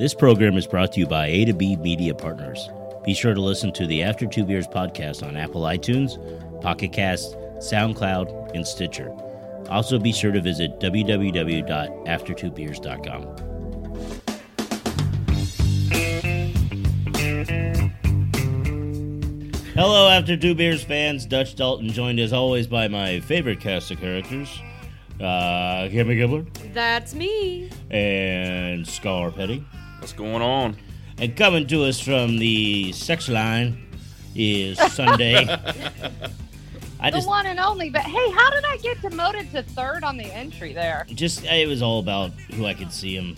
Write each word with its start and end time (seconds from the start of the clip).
This 0.00 0.14
program 0.14 0.56
is 0.56 0.66
brought 0.66 0.92
to 0.92 1.00
you 1.00 1.06
by 1.06 1.26
A 1.26 1.44
to 1.44 1.52
B 1.52 1.76
Media 1.76 2.14
Partners. 2.14 2.70
Be 3.04 3.12
sure 3.12 3.34
to 3.34 3.40
listen 3.42 3.70
to 3.74 3.86
the 3.86 4.02
After 4.02 4.24
Two 4.24 4.46
Beers 4.46 4.66
podcast 4.66 5.22
on 5.22 5.36
Apple 5.36 5.60
iTunes, 5.60 6.16
Pocket 6.62 6.94
Cast, 6.94 7.36
SoundCloud, 7.58 8.54
and 8.54 8.66
Stitcher. 8.66 9.14
Also, 9.68 9.98
be 9.98 10.10
sure 10.10 10.32
to 10.32 10.40
visit 10.40 10.80
www.aftertwobeers.com. 10.80 13.22
Hello, 19.74 20.08
After 20.08 20.38
Two 20.38 20.54
Beers 20.54 20.82
fans. 20.82 21.26
Dutch 21.26 21.56
Dalton, 21.56 21.90
joined 21.90 22.20
as 22.20 22.32
always 22.32 22.66
by 22.66 22.88
my 22.88 23.20
favorite 23.20 23.60
cast 23.60 23.90
of 23.90 24.00
characters, 24.00 24.48
uh, 25.20 25.90
Kimmy 25.90 26.16
Gibbler 26.16 26.46
That's 26.72 27.14
me. 27.14 27.68
and 27.90 28.88
Scar 28.88 29.30
Petty. 29.30 29.62
What's 30.00 30.14
going 30.14 30.40
on? 30.40 30.78
And 31.18 31.36
coming 31.36 31.66
to 31.66 31.84
us 31.84 32.00
from 32.00 32.38
the 32.38 32.90
sex 32.92 33.28
line 33.28 33.86
is 34.34 34.78
Sunday. 34.94 35.46
I 37.00 37.10
the 37.10 37.18
just, 37.18 37.28
one 37.28 37.44
and 37.44 37.58
only. 37.58 37.90
But 37.90 38.02
hey, 38.02 38.30
how 38.30 38.48
did 38.48 38.64
I 38.64 38.78
get 38.78 39.02
demoted 39.02 39.50
to 39.52 39.62
third 39.62 40.02
on 40.02 40.16
the 40.16 40.24
entry 40.24 40.72
there? 40.72 41.06
just, 41.08 41.44
it 41.44 41.68
was 41.68 41.82
all 41.82 41.98
about 41.98 42.30
who 42.54 42.64
I 42.64 42.72
could 42.72 42.92
see 42.92 43.14
him 43.14 43.36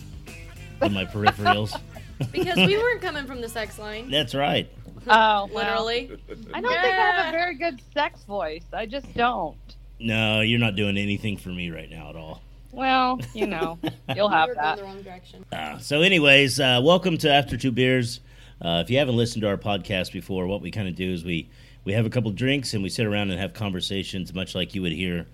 in 0.81 0.93
my 0.93 1.05
peripherals. 1.05 1.79
Because 2.31 2.55
we 2.55 2.77
weren't 2.77 3.01
coming 3.01 3.25
from 3.25 3.41
the 3.41 3.49
sex 3.49 3.77
line. 3.77 4.09
That's 4.09 4.33
right. 4.33 4.69
Oh, 5.05 5.49
well, 5.51 5.83
Literally. 5.83 6.17
I 6.53 6.61
don't 6.61 6.71
think 6.71 6.85
I 6.85 7.11
have 7.11 7.27
a 7.27 7.37
very 7.37 7.55
good 7.55 7.81
sex 7.93 8.23
voice. 8.23 8.63
I 8.71 8.85
just 8.85 9.13
don't. 9.15 9.57
No, 9.99 10.39
you're 10.39 10.59
not 10.59 10.77
doing 10.77 10.97
anything 10.97 11.35
for 11.35 11.49
me 11.49 11.71
right 11.71 11.89
now 11.89 12.09
at 12.09 12.15
all. 12.15 12.41
Well, 12.73 13.19
you 13.35 13.45
know, 13.45 13.77
you'll 14.15 14.29
have 14.29 14.49
we 14.49 14.55
that. 14.55 14.77
the 14.77 14.83
wrong 14.83 15.01
direction. 15.03 15.45
Uh, 15.51 15.77
so, 15.77 16.01
anyways, 16.01 16.59
uh, 16.59 16.81
welcome 16.83 17.19
to 17.19 17.31
After 17.31 17.55
Two 17.55 17.71
Beers. 17.71 18.19
Uh, 18.59 18.81
if 18.83 18.89
you 18.89 18.97
haven't 18.97 19.15
listened 19.15 19.43
to 19.43 19.47
our 19.47 19.57
podcast 19.57 20.11
before, 20.11 20.47
what 20.47 20.59
we 20.61 20.71
kind 20.71 20.87
of 20.87 20.95
do 20.95 21.13
is 21.13 21.23
we 21.23 21.49
we 21.85 21.93
have 21.93 22.07
a 22.07 22.09
couple 22.09 22.31
drinks 22.31 22.73
and 22.73 22.81
we 22.81 22.89
sit 22.89 23.05
around 23.05 23.29
and 23.29 23.39
have 23.39 23.53
conversations, 23.53 24.33
much 24.33 24.55
like 24.55 24.73
you 24.73 24.81
would 24.81 24.91
hear 24.91 25.27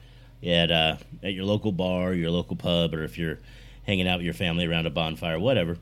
at 0.45 0.69
uh, 0.69 0.97
at 1.23 1.31
your 1.33 1.45
local 1.45 1.71
bar, 1.71 2.13
your 2.13 2.29
local 2.29 2.57
pub, 2.57 2.93
or 2.93 3.03
if 3.03 3.17
you're 3.17 3.39
hanging 3.85 4.05
out 4.07 4.17
with 4.17 4.25
your 4.25 4.33
family 4.33 4.65
around 4.65 4.85
a 4.85 4.89
bonfire, 4.89 5.39
whatever. 5.39 5.77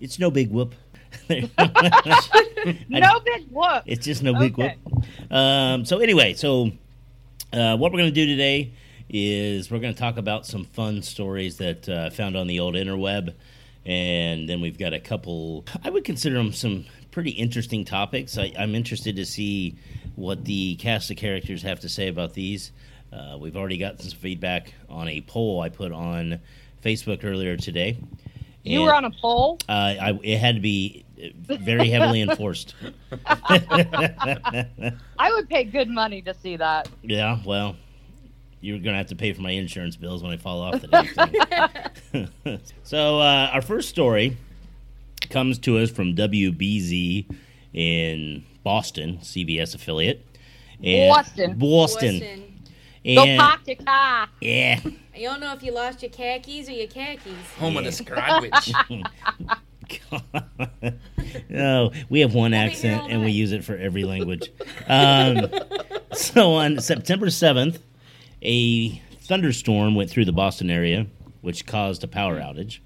It's 0.00 0.18
no 0.20 0.30
big 0.30 0.50
whoop. 0.50 0.74
No 2.90 3.20
big 3.20 3.48
whoop. 3.50 3.82
It's 3.86 4.04
just 4.04 4.22
no 4.22 4.34
big 4.38 4.52
Okay. 4.52 4.76
whoop. 4.84 5.32
Um, 5.32 5.86
so 5.86 5.98
anyway, 5.98 6.34
so 6.34 6.70
uh, 7.54 7.74
what 7.78 7.90
we're 7.90 7.98
going 7.98 8.10
to 8.10 8.14
do 8.14 8.26
today 8.26 8.72
is 9.12 9.70
we're 9.70 9.80
going 9.80 9.94
to 9.94 10.00
talk 10.00 10.16
about 10.16 10.46
some 10.46 10.64
fun 10.64 11.02
stories 11.02 11.56
that 11.58 11.88
uh, 11.88 12.06
I 12.06 12.10
found 12.10 12.36
on 12.36 12.46
the 12.46 12.60
old 12.60 12.74
interweb, 12.74 13.34
and 13.84 14.48
then 14.48 14.60
we've 14.60 14.78
got 14.78 14.92
a 14.92 15.00
couple. 15.00 15.64
I 15.82 15.90
would 15.90 16.04
consider 16.04 16.36
them 16.36 16.52
some 16.52 16.84
pretty 17.10 17.30
interesting 17.30 17.84
topics. 17.84 18.38
I, 18.38 18.52
I'm 18.58 18.74
interested 18.74 19.16
to 19.16 19.26
see 19.26 19.76
what 20.14 20.44
the 20.44 20.76
cast 20.76 21.10
of 21.10 21.16
characters 21.16 21.62
have 21.62 21.80
to 21.80 21.88
say 21.88 22.08
about 22.08 22.34
these. 22.34 22.72
Uh, 23.12 23.36
we've 23.40 23.56
already 23.56 23.78
gotten 23.78 23.98
some 23.98 24.18
feedback 24.18 24.72
on 24.88 25.08
a 25.08 25.20
poll 25.22 25.60
I 25.60 25.68
put 25.68 25.90
on 25.90 26.38
Facebook 26.82 27.24
earlier 27.24 27.56
today. 27.56 27.98
You 28.62 28.82
were 28.82 28.94
on 28.94 29.06
a 29.06 29.10
poll. 29.10 29.58
uh, 29.68 29.72
I, 29.72 30.20
it 30.22 30.38
had 30.38 30.56
to 30.56 30.60
be 30.60 31.04
very 31.46 31.88
heavily 31.88 32.20
enforced. 32.22 32.74
I 33.26 34.92
would 35.34 35.48
pay 35.48 35.64
good 35.64 35.88
money 35.88 36.22
to 36.22 36.34
see 36.34 36.56
that. 36.56 36.88
Yeah, 37.02 37.38
well, 37.44 37.74
you're 38.60 38.78
gonna 38.78 38.96
have 38.96 39.08
to 39.08 39.16
pay 39.16 39.32
for 39.32 39.42
my 39.42 39.50
insurance 39.52 39.96
bills 39.96 40.22
when 40.22 40.32
I 40.32 40.36
fall 40.36 40.60
off 40.60 40.80
the 40.80 40.88
damn 40.88 42.28
thing. 42.44 42.60
so 42.82 43.18
uh, 43.18 43.50
our 43.52 43.62
first 43.62 43.88
story 43.88 44.36
comes 45.30 45.58
to 45.60 45.78
us 45.78 45.90
from 45.90 46.14
WBZ 46.14 47.26
in 47.72 48.44
Boston, 48.62 49.18
CBS 49.18 49.74
affiliate. 49.74 50.26
Boston. 50.82 51.58
Boston. 51.58 52.18
Boston. 52.18 52.46
Go 53.04 53.36
park 53.38 53.60
your 53.66 53.76
car. 53.76 54.28
yeah. 54.40 54.80
You 55.14 55.28
don't 55.28 55.40
know 55.40 55.52
if 55.52 55.62
you 55.62 55.72
lost 55.72 56.02
your 56.02 56.10
khakis 56.10 56.68
or 56.68 56.72
your 56.72 56.86
khakis. 56.86 57.32
Home 57.58 57.76
of 57.76 57.84
the 57.84 57.90
Scrodwich. 57.90 58.72
no, 61.48 61.92
we 62.08 62.20
have 62.20 62.34
one 62.34 62.52
We'll 62.52 62.60
accent 62.60 63.10
and 63.10 63.24
we 63.24 63.30
use 63.30 63.52
it 63.52 63.64
for 63.64 63.76
every 63.76 64.04
language. 64.04 64.50
Um, 64.86 65.48
so 66.12 66.52
on 66.52 66.80
September 66.80 67.26
7th, 67.26 67.80
a 68.42 69.00
thunderstorm 69.22 69.94
went 69.94 70.10
through 70.10 70.24
the 70.24 70.32
Boston 70.32 70.70
area, 70.70 71.06
which 71.40 71.66
caused 71.66 72.04
a 72.04 72.08
power 72.08 72.38
outage. 72.40 72.80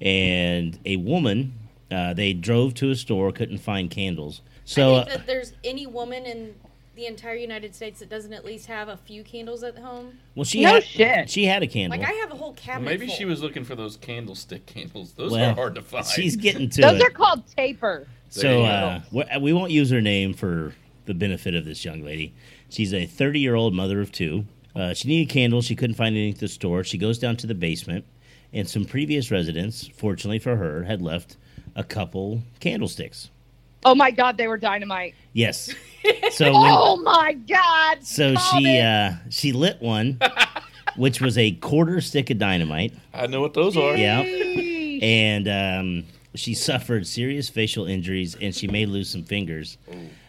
And 0.00 0.78
a 0.84 0.96
woman, 0.96 1.54
uh, 1.90 2.14
they 2.14 2.32
drove 2.32 2.74
to 2.74 2.90
a 2.90 2.94
store, 2.94 3.32
couldn't 3.32 3.58
find 3.58 3.90
candles. 3.90 4.42
So, 4.64 4.94
I 4.94 4.98
uh, 4.98 5.04
think 5.04 5.16
that 5.18 5.26
there's 5.26 5.52
any 5.62 5.86
woman 5.86 6.24
in 6.24 6.54
the 6.96 7.06
entire 7.06 7.34
United 7.34 7.74
States 7.74 8.00
that 8.00 8.08
doesn't 8.08 8.32
at 8.32 8.44
least 8.44 8.66
have 8.66 8.88
a 8.88 8.96
few 8.96 9.24
candles 9.24 9.62
at 9.62 9.76
home. 9.78 10.18
well, 10.34 10.44
she 10.44 10.62
No 10.62 10.74
had 10.74 10.84
shit. 10.84 11.30
she 11.30 11.44
had 11.44 11.62
a 11.62 11.66
candle. 11.66 11.98
Like 11.98 12.08
I 12.08 12.12
have 12.14 12.30
a 12.30 12.36
whole 12.36 12.52
cabinet. 12.54 12.88
Maybe 12.88 13.06
full. 13.08 13.16
she 13.16 13.24
was 13.24 13.42
looking 13.42 13.64
for 13.64 13.74
those 13.74 13.96
candlestick 13.96 14.64
candles. 14.66 15.12
Those 15.12 15.32
well, 15.32 15.50
are 15.50 15.54
hard 15.54 15.74
to 15.74 15.82
find. 15.82 16.06
She's 16.06 16.36
getting 16.36 16.70
to 16.70 16.80
Those 16.82 17.00
it. 17.00 17.06
are 17.06 17.10
called 17.10 17.46
taper. 17.56 18.06
So 18.30 18.62
uh, 18.62 19.00
we- 19.12 19.24
we 19.40 19.52
won't 19.52 19.70
use 19.72 19.90
her 19.90 20.00
name 20.00 20.34
for 20.34 20.72
the 21.06 21.14
benefit 21.14 21.54
of 21.54 21.64
this 21.64 21.84
young 21.84 22.02
lady. 22.02 22.34
She's 22.68 22.94
a 22.94 23.06
30 23.06 23.40
year 23.40 23.54
old 23.54 23.74
mother 23.74 24.00
of 24.00 24.10
two. 24.12 24.46
Uh, 24.74 24.92
she 24.94 25.08
needed 25.08 25.30
candles. 25.32 25.64
She 25.66 25.76
couldn't 25.76 25.96
find 25.96 26.16
anything 26.16 26.34
at 26.34 26.40
the 26.40 26.48
store. 26.48 26.82
She 26.84 26.98
goes 26.98 27.18
down 27.18 27.36
to 27.38 27.46
the 27.46 27.54
basement, 27.54 28.04
and 28.52 28.68
some 28.68 28.84
previous 28.84 29.30
residents, 29.30 29.88
fortunately 29.96 30.38
for 30.40 30.56
her, 30.56 30.82
had 30.84 31.00
left 31.00 31.36
a 31.76 31.84
couple 31.84 32.42
candlesticks. 32.60 33.30
Oh 33.84 33.94
my 33.94 34.10
God, 34.10 34.36
they 34.38 34.48
were 34.48 34.56
dynamite. 34.58 35.14
Yes. 35.32 35.72
So 36.32 36.46
when, 36.46 36.54
Oh 36.56 36.96
my 36.96 37.32
God. 37.32 38.02
so 38.04 38.34
Called 38.34 38.62
she 38.62 38.78
uh, 38.78 39.12
she 39.30 39.52
lit 39.52 39.80
one, 39.80 40.18
which 40.96 41.20
was 41.20 41.38
a 41.38 41.52
quarter 41.52 42.00
stick 42.02 42.28
of 42.28 42.38
dynamite. 42.38 42.92
I 43.14 43.26
know 43.26 43.40
what 43.40 43.54
those 43.54 43.74
are. 43.76 43.96
Yeah. 43.96 44.20
And 44.20 45.48
um, 45.48 46.04
she 46.34 46.52
suffered 46.54 47.06
serious 47.06 47.48
facial 47.48 47.86
injuries 47.86 48.36
and 48.40 48.54
she 48.54 48.66
may 48.68 48.84
lose 48.84 49.08
some 49.08 49.22
fingers. 49.22 49.78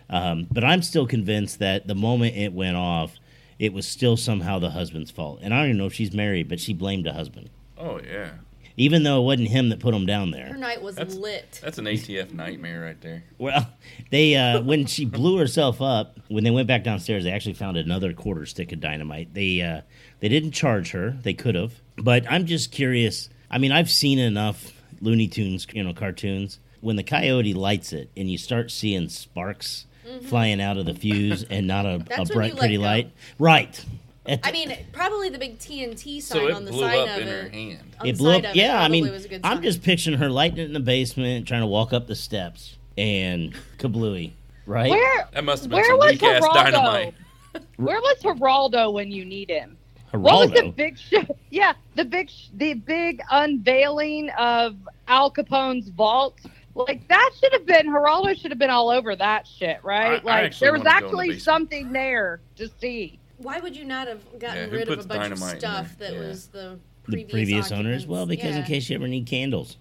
Um, 0.10 0.48
but 0.52 0.64
I'm 0.64 0.82
still 0.82 1.08
convinced 1.08 1.60
that 1.60 1.88
the 1.88 1.96
moment 1.96 2.38
it 2.38 2.54
went 2.54 2.78
off, 2.78 3.16
it 3.60 3.74
was 3.74 3.88
still 3.88 4.18
somehow 4.18 4.60
the 4.60 4.72
husband's 4.72 5.12
fault. 5.12 5.40
And 5.42 5.54
I 5.54 5.58
don't 5.60 5.66
even 5.68 5.78
know 5.78 5.86
if 5.86 5.94
she's 5.94 6.14
married, 6.14 6.50
but 6.50 6.60
she 6.60 6.74
blamed 6.74 7.06
the 7.06 7.14
husband, 7.14 7.50
Oh 7.78 8.00
yeah, 8.02 8.32
even 8.78 9.04
though 9.04 9.22
it 9.22 9.26
wasn't 9.26 9.50
him 9.50 9.70
that 9.70 9.80
put 9.80 9.94
him 9.94 10.06
down 10.06 10.32
there. 10.32 10.48
Her 10.48 10.58
night 10.58 10.82
was 10.82 10.96
That's- 10.96 11.16
lit. 11.16 11.60
that's 11.64 11.78
an 11.78 11.86
ATF 11.86 12.34
nightmare 12.34 12.82
right 12.82 13.00
there. 13.02 13.24
Well, 13.38 13.70
they 14.12 14.36
uh, 14.36 14.62
when 14.62 14.86
she 14.86 15.06
blew 15.06 15.38
herself 15.38 15.82
up, 15.82 16.20
when 16.28 16.44
they 16.44 16.52
went 16.52 16.68
back 16.68 16.84
downstairs, 16.84 17.24
they 17.24 17.32
actually 17.32 17.54
found 17.54 17.78
another 17.78 18.14
quarter 18.14 18.46
stick 18.46 18.72
of 18.72 18.80
dynamite. 18.82 19.34
They 19.34 19.62
uh, 19.62 19.82
they 20.20 20.30
didn't 20.30 20.52
charge 20.52 20.92
her. 20.92 21.12
They 21.22 21.34
could 21.34 21.56
have, 21.56 21.74
but 21.98 22.30
I'm 22.30 22.46
just 22.46 22.72
curious. 22.72 23.30
I 23.50 23.58
mean, 23.60 23.72
I've 23.72 23.90
seen 23.92 24.20
enough 24.20 24.82
Looney 25.02 25.28
Tunes, 25.28 25.68
you 25.74 25.84
know, 25.84 25.94
cartoons. 25.94 26.60
When 26.82 26.98
the 26.98 27.04
coyote 27.04 27.54
lights 27.54 27.94
it 27.94 28.12
and 28.16 28.30
you 28.30 28.38
start 28.38 28.70
seeing 28.70 29.10
sparks 29.10 29.86
flying 30.24 30.62
out 30.62 30.78
of 30.78 30.86
the 30.86 30.94
fuse 30.94 31.44
and 31.50 31.68
not 31.68 31.86
a, 31.86 31.90
a 31.96 31.98
Mm-hmm. 32.00 32.08
That's 32.10 32.30
when 32.30 32.38
bright, 32.38 32.48
you 32.50 32.54
let 32.56 32.60
pretty 32.60 32.78
go. 32.78 32.84
light, 32.84 33.12
right? 33.40 33.86
At 34.28 34.40
I 34.44 34.52
mean, 34.52 34.76
probably 34.92 35.30
the 35.30 35.38
big 35.38 35.60
TNT 35.60 36.20
sign 36.22 36.40
So 36.40 36.48
it 36.48 36.54
on 36.54 36.66
the 36.66 36.72
blew 36.72 36.82
side 36.82 36.98
up 36.98 37.16
of 37.18 37.22
in 37.22 37.28
her 37.28 37.40
it. 37.42 37.54
hand. 37.54 37.96
on 38.00 38.08
it 38.08 38.12
the 38.14 38.18
blew 38.18 38.32
up. 38.32 38.44
of 38.46 38.56
Yeah, 38.56 38.82
I 38.82 38.88
mean, 38.88 39.08
was 39.12 39.26
a 39.26 39.28
good 39.28 39.42
I'm 39.44 39.62
just 39.62 39.84
picturing 39.84 40.18
her 40.18 40.30
lighting 40.30 40.58
it 40.58 40.64
in 40.66 40.74
the 40.74 40.80
basement, 40.80 41.48
trying 41.48 41.62
to 41.62 41.68
walk 41.68 41.94
up 41.94 42.08
the 42.08 42.16
steps, 42.16 42.76
and 42.98 43.54
kablooey, 43.78 44.32
right? 44.66 44.90
Where 44.90 45.28
That 45.34 45.44
must 45.44 45.64
have 45.64 45.70
been 45.70 45.78
Where 45.78 45.86
some 45.86 45.98
was 46.00 46.12
weak 46.14 46.24
ass 46.24 46.42
Geraldo? 46.44 46.54
dynamite. 46.54 47.14
where 47.78 48.00
was 48.02 48.18
Geraldo 48.24 48.92
when 48.94 49.12
you 49.12 49.26
need 49.26 49.50
him? 49.52 49.78
What 50.12 50.50
was 50.50 50.52
the 50.60 50.70
big 50.72 50.98
sh- 51.10 51.14
yeah, 51.52 51.74
the 51.96 52.06
big 52.06 52.30
sh- 52.32 52.48
the 52.56 52.74
big 52.74 53.22
unveiling 53.32 54.30
of 54.40 54.76
Al 55.08 55.30
Capone's 55.30 55.90
vault? 55.90 56.40
Like 56.76 57.08
that 57.08 57.32
should 57.40 57.54
have 57.54 57.66
been 57.66 57.88
Geraldo 57.88 58.38
should 58.40 58.52
have 58.52 58.60
been 58.60 58.70
all 58.70 58.90
over 58.90 59.16
that 59.16 59.48
shit, 59.48 59.80
right? 59.84 60.04
I- 60.06 60.08
I 60.18 60.24
like 60.24 60.44
actually 60.46 60.66
there 60.66 60.74
was 60.74 60.84
wanna 60.84 60.90
go 61.02 61.08
in 61.08 61.14
the 61.14 61.20
actually 61.22 61.40
something 61.40 61.92
there 61.94 62.42
to 62.58 62.68
see. 62.80 63.20
Why 63.38 63.60
would 63.60 63.76
you 63.76 63.86
not 63.86 64.08
have 64.08 64.20
gotten 64.40 64.70
Yeah, 64.72 64.78
rid 64.78 64.90
of 64.90 65.00
a 65.00 65.08
bunch 65.08 65.32
of 65.32 65.40
stuff 65.40 65.98
that 66.00 66.14
Yeah. 66.14 66.20
was 66.20 66.48
the 66.48 66.80
the 67.08 67.12
previous, 67.12 67.32
previous 67.32 67.72
owners? 67.72 68.06
Well, 68.08 68.26
because 68.26 68.56
in 68.56 68.64
case 68.64 68.90
you 68.90 68.96
ever 68.96 69.08
need 69.08 69.26
candles. 69.26 69.78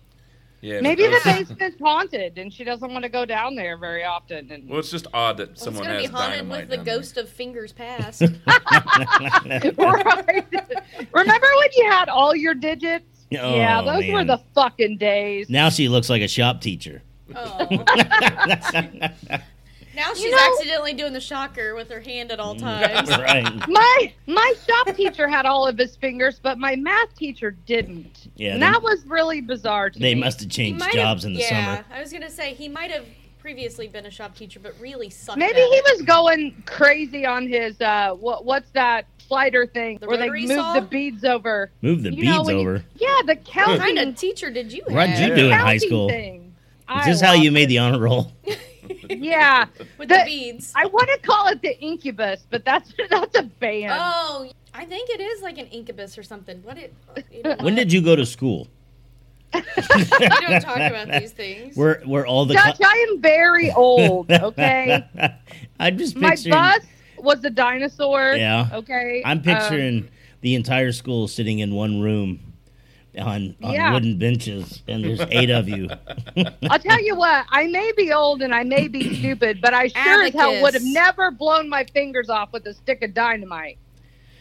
Yeah, 0.61 0.77
but 0.77 0.83
Maybe 0.85 1.03
the 1.03 1.21
basement's 1.25 1.79
haunted 1.79 2.39
and 2.39 2.51
she 2.53 2.65
doesn't 2.65 2.91
want 2.91 3.03
to 3.03 3.09
go 3.11 3.25
down 3.27 3.55
there 3.55 3.77
very 3.77 4.03
often. 4.05 4.51
And 4.51 4.67
Well, 4.69 4.79
it's 4.79 4.91
just 4.91 5.07
odd 5.13 5.37
that 5.37 5.49
Well, 5.49 5.57
someone 5.57 5.83
it's 5.83 5.89
gonna 5.89 6.01
has 6.01 6.09
be 6.11 6.13
haunted 6.17 6.37
dynamite 6.39 6.61
with 6.63 6.71
the 6.71 6.77
down 6.77 6.85
there. 6.87 6.97
ghost 6.97 7.17
of 7.19 7.29
fingers 7.29 7.73
past. 7.75 8.23
right. 9.77 10.47
Remember 11.13 11.47
when 11.59 11.69
you 11.77 11.91
had 11.91 12.09
all 12.09 12.35
your 12.35 12.55
digits? 12.55 13.14
Oh, 13.41 13.57
yeah, 13.57 13.83
those 13.83 14.11
were 14.13 14.25
the 14.25 14.41
fucking 14.55 14.99
days. 14.99 15.49
Now 15.51 15.69
she 15.69 15.89
looks 15.89 16.09
like 16.11 16.23
a 16.23 16.29
shop 16.29 16.61
teacher. 16.61 17.03
oh. 17.35 17.69
Now 19.97 20.13
she's 20.13 20.33
know- 20.33 20.53
accidentally 20.53 20.93
doing 20.93 21.13
the 21.13 21.21
shocker 21.21 21.77
with 21.77 21.89
her 21.89 22.01
hand 22.01 22.33
at 22.33 22.41
all 22.41 22.57
times. 22.57 23.09
right. 23.19 23.69
My 23.69 24.13
my 24.27 24.55
shop 24.67 24.97
teacher 24.97 25.29
had 25.29 25.47
all 25.47 25.69
of 25.69 25.79
his 25.79 25.95
fingers, 25.95 26.41
but 26.43 26.59
my 26.59 26.75
math 26.75 27.15
teacher 27.15 27.53
didn't. 27.53 28.27
Yeah, 28.35 28.55
and 28.55 28.63
they- 28.63 28.67
that 28.67 28.83
was 28.83 29.05
really 29.07 29.41
bizarre 29.41 29.91
to 29.91 29.99
They 29.99 30.17
me. 30.17 30.21
must 30.23 30.41
have 30.41 30.51
changed 30.51 30.81
jobs 30.93 31.23
have, 31.23 31.31
in 31.31 31.35
the 31.35 31.41
yeah, 31.43 31.77
summer. 31.77 31.85
I 31.93 32.01
was 32.01 32.13
gonna 32.13 32.29
say 32.31 32.55
he 32.55 32.69
might 32.69 32.91
have 32.91 33.05
previously 33.39 33.87
been 33.87 34.07
a 34.07 34.11
shop 34.11 34.35
teacher, 34.35 34.59
but 34.59 34.75
really 34.81 35.11
sucked. 35.11 35.39
Maybe 35.39 35.61
at 35.61 35.69
he 35.69 35.77
it. 35.77 35.85
was 35.93 36.03
going 36.03 36.61
crazy 36.67 37.25
on 37.25 37.47
his 37.47 37.81
uh 37.81 38.15
what 38.15 38.45
what's 38.45 38.71
that 38.71 39.07
slider 39.29 39.67
thing 39.67 39.99
The 40.01 40.07
where 40.07 40.17
they 40.17 40.29
move 40.29 40.51
saw? 40.51 40.75
the 40.75 40.83
beads 40.83 41.25
over. 41.25 41.71
Move 41.83 42.03
the 42.03 42.13
You 42.13 42.25
know, 42.25 42.39
beads 42.45 42.51
you- 42.51 42.57
over. 42.59 42.85
Yeah, 42.97 43.21
the 43.27 43.35
What 43.35 43.45
counting. 43.45 43.79
kind 43.81 43.99
of 43.99 44.17
teacher 44.17 44.51
did 44.51 44.73
you 44.73 44.83
have? 44.85 44.93
What 44.95 45.07
did 45.07 45.29
you 45.29 45.35
do 45.35 45.47
in 45.47 45.53
high 45.53 45.79
school? 45.79 46.09
Thing. 46.09 46.41
Is 46.47 46.85
I 46.89 47.05
this 47.11 47.21
how 47.21 47.33
you 47.33 47.51
made 47.51 47.65
it. 47.65 47.67
the 47.69 47.79
honor 47.79 47.99
roll? 47.99 48.33
Yeah, 49.09 49.67
with 49.99 50.09
the- 50.09 50.17
the 50.19 50.25
beads? 50.27 50.73
I 50.77 50.87
want 50.87 51.09
to 51.09 51.19
call 51.19 51.49
it 51.49 51.63
the 51.63 51.79
Incubus, 51.81 52.47
but 52.51 52.65
that's 52.67 52.93
that's 53.11 53.37
a 53.39 53.43
band. 53.45 53.93
Oh, 53.99 54.51
I 54.75 54.85
think 54.85 55.09
it 55.09 55.21
is 55.21 55.41
like 55.41 55.57
an 55.59 55.67
incubus 55.69 56.19
or 56.19 56.23
something. 56.23 56.61
What 56.63 56.77
it? 56.79 56.93
Uh, 57.17 57.21
you 57.31 57.43
know 57.43 57.51
When 57.61 57.65
what? 57.65 57.75
did 57.77 57.93
you 57.93 58.03
go 58.03 58.15
to 58.17 58.27
school? 58.27 58.69
we 59.55 59.61
don't 59.87 60.61
talk 60.61 60.77
about 60.79 61.09
these 61.21 61.33
things? 61.33 61.77
We're 61.77 62.27
all 62.27 62.45
the 62.45 62.55
Dutch, 62.55 62.77
I 62.85 63.07
am 63.11 63.21
very 63.23 63.71
old. 63.73 64.31
Okay, 64.31 65.03
I'm 65.81 65.97
just 65.97 66.17
my 66.17 66.31
picturing. 66.31 66.53
bus 66.53 66.81
was 67.25 67.45
a 67.45 67.51
dinosaur. 67.51 68.35
Yeah. 68.35 68.69
Okay, 68.73 69.23
I'm 69.25 69.39
um, 69.39 69.43
picturing 69.43 70.09
the 70.41 70.55
entire 70.55 70.93
school 70.93 71.27
sitting 71.27 71.59
in 71.59 71.75
one 71.75 72.01
room 72.01 72.55
on, 73.19 73.57
on 73.63 73.73
Yeah. 73.73 73.93
wooden 73.93 74.19
benches, 74.19 74.83
and 74.87 75.05
there's 75.05 75.21
eight 75.31 75.51
of 75.51 75.69
you. 75.69 75.89
I'll 76.71 76.79
tell 76.79 77.03
you 77.03 77.17
what, 77.17 77.47
I 77.49 77.67
may 77.67 77.93
be 77.97 78.13
old 78.13 78.43
and 78.43 78.55
I 78.55 78.65
may 78.65 78.89
be 78.89 79.15
stupid, 79.19 79.61
but 79.61 79.75
I 79.75 79.89
sure 79.89 80.23
as 80.23 80.35
hell 80.35 80.61
would 80.63 80.75
have 80.75 80.85
never 80.85 81.31
blown 81.31 81.69
my 81.69 81.85
fingers 81.85 82.29
off 82.29 82.53
with 82.53 82.67
a 82.67 82.75
stick 82.75 83.03
of 83.03 83.15
dynamite. 83.15 83.79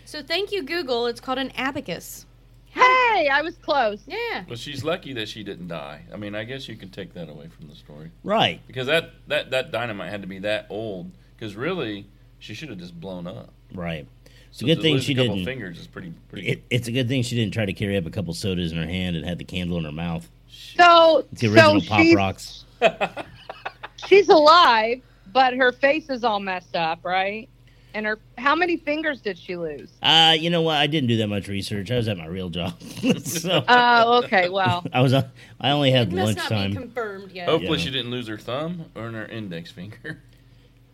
So 0.05 0.21
thank 0.21 0.51
you, 0.51 0.63
Google. 0.63 1.07
It's 1.07 1.19
called 1.19 1.39
an 1.39 1.51
abacus. 1.55 2.25
Hey, 2.65 3.29
I 3.31 3.41
was 3.43 3.55
close. 3.57 4.01
Yeah. 4.07 4.45
Well, 4.47 4.57
she's 4.57 4.83
lucky 4.83 5.13
that 5.13 5.29
she 5.29 5.43
didn't 5.43 5.67
die. 5.67 6.01
I 6.11 6.17
mean, 6.17 6.33
I 6.33 6.43
guess 6.43 6.67
you 6.67 6.75
can 6.75 6.89
take 6.89 7.13
that 7.13 7.29
away 7.29 7.47
from 7.47 7.67
the 7.67 7.75
story 7.75 8.11
right. 8.23 8.61
because 8.65 8.87
that 8.87 9.11
that 9.27 9.51
that 9.51 9.71
dynamite 9.71 10.09
had 10.09 10.21
to 10.23 10.27
be 10.27 10.39
that 10.39 10.65
old. 10.69 11.11
Because 11.35 11.55
really, 11.55 12.07
she 12.43 12.53
should 12.53 12.67
have 12.69 12.77
just 12.77 12.99
blown 12.99 13.25
up. 13.25 13.49
Right. 13.73 14.05
It's 14.49 14.59
So 14.59 14.65
a 14.65 14.67
good 14.75 14.81
thing 14.81 14.99
she 14.99 15.13
a 15.13 15.15
couple 15.15 15.35
didn't. 15.35 15.45
Fingers 15.45 15.79
is 15.79 15.87
pretty 15.87 16.13
pretty. 16.29 16.47
It, 16.47 16.63
it's 16.69 16.87
a 16.87 16.91
good 16.91 17.07
thing 17.07 17.23
she 17.23 17.35
didn't 17.35 17.53
try 17.53 17.65
to 17.65 17.73
carry 17.73 17.95
up 17.97 18.05
a 18.05 18.09
couple 18.09 18.33
sodas 18.33 18.71
in 18.71 18.77
her 18.77 18.85
hand 18.85 19.15
and 19.15 19.25
had 19.25 19.37
the 19.37 19.45
candle 19.45 19.77
in 19.77 19.85
her 19.85 19.91
mouth. 19.91 20.29
So, 20.49 21.25
It's 21.31 21.41
the 21.41 21.47
original 21.47 21.81
so 21.81 21.87
Pop 21.89 21.99
she's, 22.01 22.15
Rocks. 22.15 22.65
she's 24.07 24.29
alive, 24.29 25.01
but 25.31 25.53
her 25.53 25.71
face 25.71 26.09
is 26.09 26.23
all 26.23 26.39
messed 26.39 26.75
up, 26.75 26.99
right? 27.03 27.47
And 27.95 28.05
her, 28.07 28.17
how 28.39 28.55
many 28.55 28.77
fingers 28.77 29.21
did 29.21 29.37
she 29.37 29.55
lose? 29.55 29.89
Uh, 30.01 30.35
you 30.37 30.49
know 30.49 30.63
what? 30.63 30.77
I 30.77 30.87
didn't 30.87 31.07
do 31.09 31.17
that 31.17 31.27
much 31.27 31.47
research. 31.47 31.91
I 31.91 31.95
was 31.95 32.07
at 32.07 32.17
my 32.17 32.25
real 32.25 32.49
job, 32.49 32.81
so 33.23 33.63
Oh, 33.67 34.23
okay. 34.23 34.49
Well, 34.49 34.83
I 34.91 35.01
was. 35.01 35.13
Uh, 35.13 35.27
I 35.61 35.69
only 35.71 35.89
It 35.89 35.95
had 35.95 36.11
must 36.13 36.37
not 36.49 36.67
be 36.69 36.73
confirmed 36.75 37.31
yet. 37.31 37.47
Hopefully, 37.47 37.77
Yeah. 37.77 37.83
she 37.85 37.91
didn't 37.91 38.09
lose 38.11 38.27
her 38.27 38.37
thumb 38.37 38.85
or 38.95 39.11
her 39.11 39.25
index 39.27 39.69
finger. 39.71 40.21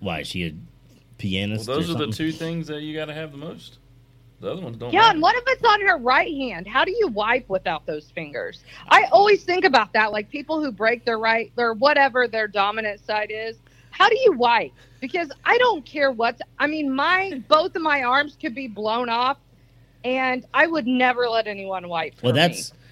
Why 0.02 0.24
she 0.24 0.56
a 1.24 1.56
Well, 1.56 1.64
those 1.64 1.90
or 1.90 1.96
are 1.96 2.06
the 2.06 2.12
two 2.12 2.32
things 2.32 2.68
that 2.68 2.82
you 2.82 2.96
got 2.96 3.06
to 3.06 3.14
have 3.14 3.32
the 3.32 3.38
most. 3.38 3.80
The 4.42 4.52
other 4.52 4.62
ones 4.62 4.78
don't. 4.78 4.94
yeah. 4.94 5.00
matter. 5.00 5.12
And 5.14 5.22
what 5.22 5.36
if 5.36 5.44
it's 5.48 5.64
on 5.66 5.82
her 5.82 5.98
right 5.98 6.34
hand? 6.34 6.66
How 6.68 6.86
do 6.86 6.92
you 6.92 7.08
wipe 7.10 7.50
without 7.50 7.86
those 7.86 8.10
fingers? 8.12 8.64
I 8.88 9.04
always 9.12 9.44
think 9.44 9.66
about 9.66 9.92
that. 9.94 10.12
Like 10.14 10.30
people 10.30 10.64
who 10.64 10.72
break 10.72 11.04
their 11.04 11.20
right 11.20 11.52
or 11.58 11.74
whatever 11.74 12.28
their 12.28 12.48
dominant 12.48 13.02
side 13.06 13.32
is. 13.32 13.58
How 13.92 14.08
do 14.08 14.18
you 14.18 14.32
wipe? 14.34 14.72
Because 15.02 15.30
I 15.44 15.58
don't 15.58 15.86
care 15.86 16.12
what. 16.12 16.40
I 16.58 16.68
mean, 16.68 16.94
my 16.94 17.42
both 17.50 17.76
of 17.76 17.82
my 17.82 18.04
arms 18.04 18.38
could 18.40 18.56
be 18.56 18.68
blown 18.68 19.10
off, 19.10 19.38
and 20.06 20.46
I 20.54 20.68
would 20.68 20.88
never 20.88 21.28
let 21.28 21.48
anyone 21.48 21.90
wipe. 21.90 22.16
For 22.18 22.28
Well, 22.28 22.34
me. 22.34 22.40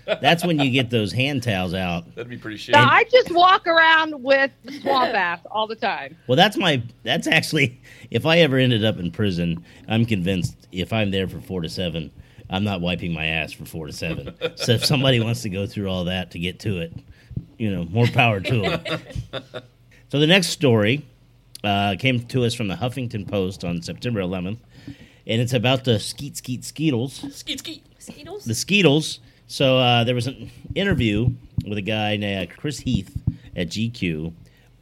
That's 0.08 0.22
that's 0.22 0.46
when 0.46 0.60
you 0.60 0.72
get 0.72 0.90
those 0.90 1.12
hand 1.12 1.44
towels 1.44 1.74
out. 1.74 2.16
That'd 2.16 2.30
be 2.30 2.38
pretty 2.38 2.58
shitty. 2.58 2.74
So 2.74 2.80
I 2.80 3.04
just 3.12 3.32
walk 3.32 3.68
around 3.68 4.24
with 4.24 4.52
swamp 4.82 5.14
ass 5.14 5.40
all 5.52 5.68
the 5.68 5.76
time. 5.76 6.18
Well, 6.28 6.36
that's 6.36 6.58
my. 6.58 6.82
That's 7.04 7.28
actually. 7.28 7.80
If 8.10 8.26
I 8.26 8.40
ever 8.40 8.58
ended 8.58 8.86
up 8.86 8.98
in 8.98 9.12
prison, 9.12 9.64
I'm 9.90 10.06
convinced 10.06 10.56
if 10.72 10.94
I'm 10.94 11.12
there 11.12 11.28
for 11.28 11.42
four 11.42 11.62
to 11.62 11.70
seven, 11.70 12.12
I'm 12.50 12.64
not 12.64 12.80
wiping 12.82 13.14
my 13.14 13.26
ass 13.26 13.52
for 13.52 13.66
four 13.66 13.88
to 13.88 13.94
seven. 13.94 14.34
so 14.56 14.72
if 14.72 14.86
somebody 14.86 15.20
wants 15.20 15.42
to 15.42 15.50
go 15.50 15.68
through 15.68 15.90
all 15.90 16.06
that 16.06 16.32
to 16.32 16.40
get 16.40 16.60
to 16.62 16.80
it, 16.80 16.94
you 17.58 17.70
know, 17.70 17.86
more 17.86 18.08
power 18.08 18.40
to 18.40 18.62
them. 18.62 19.02
so 20.10 20.20
the 20.20 20.28
next 20.28 20.48
story 20.48 21.06
uh, 21.64 21.96
came 22.00 22.26
to 22.28 22.46
us 22.46 22.54
from 22.54 22.68
the 22.68 22.76
Huffington 22.76 23.28
Post 23.28 23.66
on 23.66 23.82
September 23.82 24.22
11th, 24.22 24.60
and 25.26 25.42
it's 25.42 25.54
about 25.54 25.84
the 25.84 26.00
Skeet 26.00 26.38
Skeet 26.38 26.64
Skeetles. 26.64 27.26
Skeet 27.36 27.60
skeet. 27.60 27.84
Skeetles? 28.00 28.46
The 28.46 28.56
Skeetles. 28.56 29.20
So 29.48 29.78
uh, 29.78 30.04
there 30.04 30.16
was 30.16 30.28
an 30.28 30.52
interview 30.76 31.30
with 31.66 31.78
a 31.78 31.82
guy 31.82 32.18
named 32.18 32.50
Chris 32.58 32.80
Heath 32.80 33.16
at 33.56 33.70
GQ. 33.70 34.34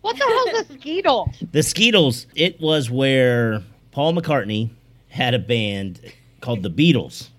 What 0.02 0.18
the 0.18 0.24
hell's 0.26 0.70
a 0.70 0.74
skeetle? 0.74 1.32
The 1.52 1.64
Skeetles, 1.64 2.28
it 2.36 2.60
was 2.60 2.92
where 2.92 3.64
Paul 3.92 4.14
McCartney 4.14 4.70
had 5.10 5.34
a 5.34 5.40
band 5.40 6.00
called 6.42 6.62
the 6.62 6.70
Beatles. 6.70 7.30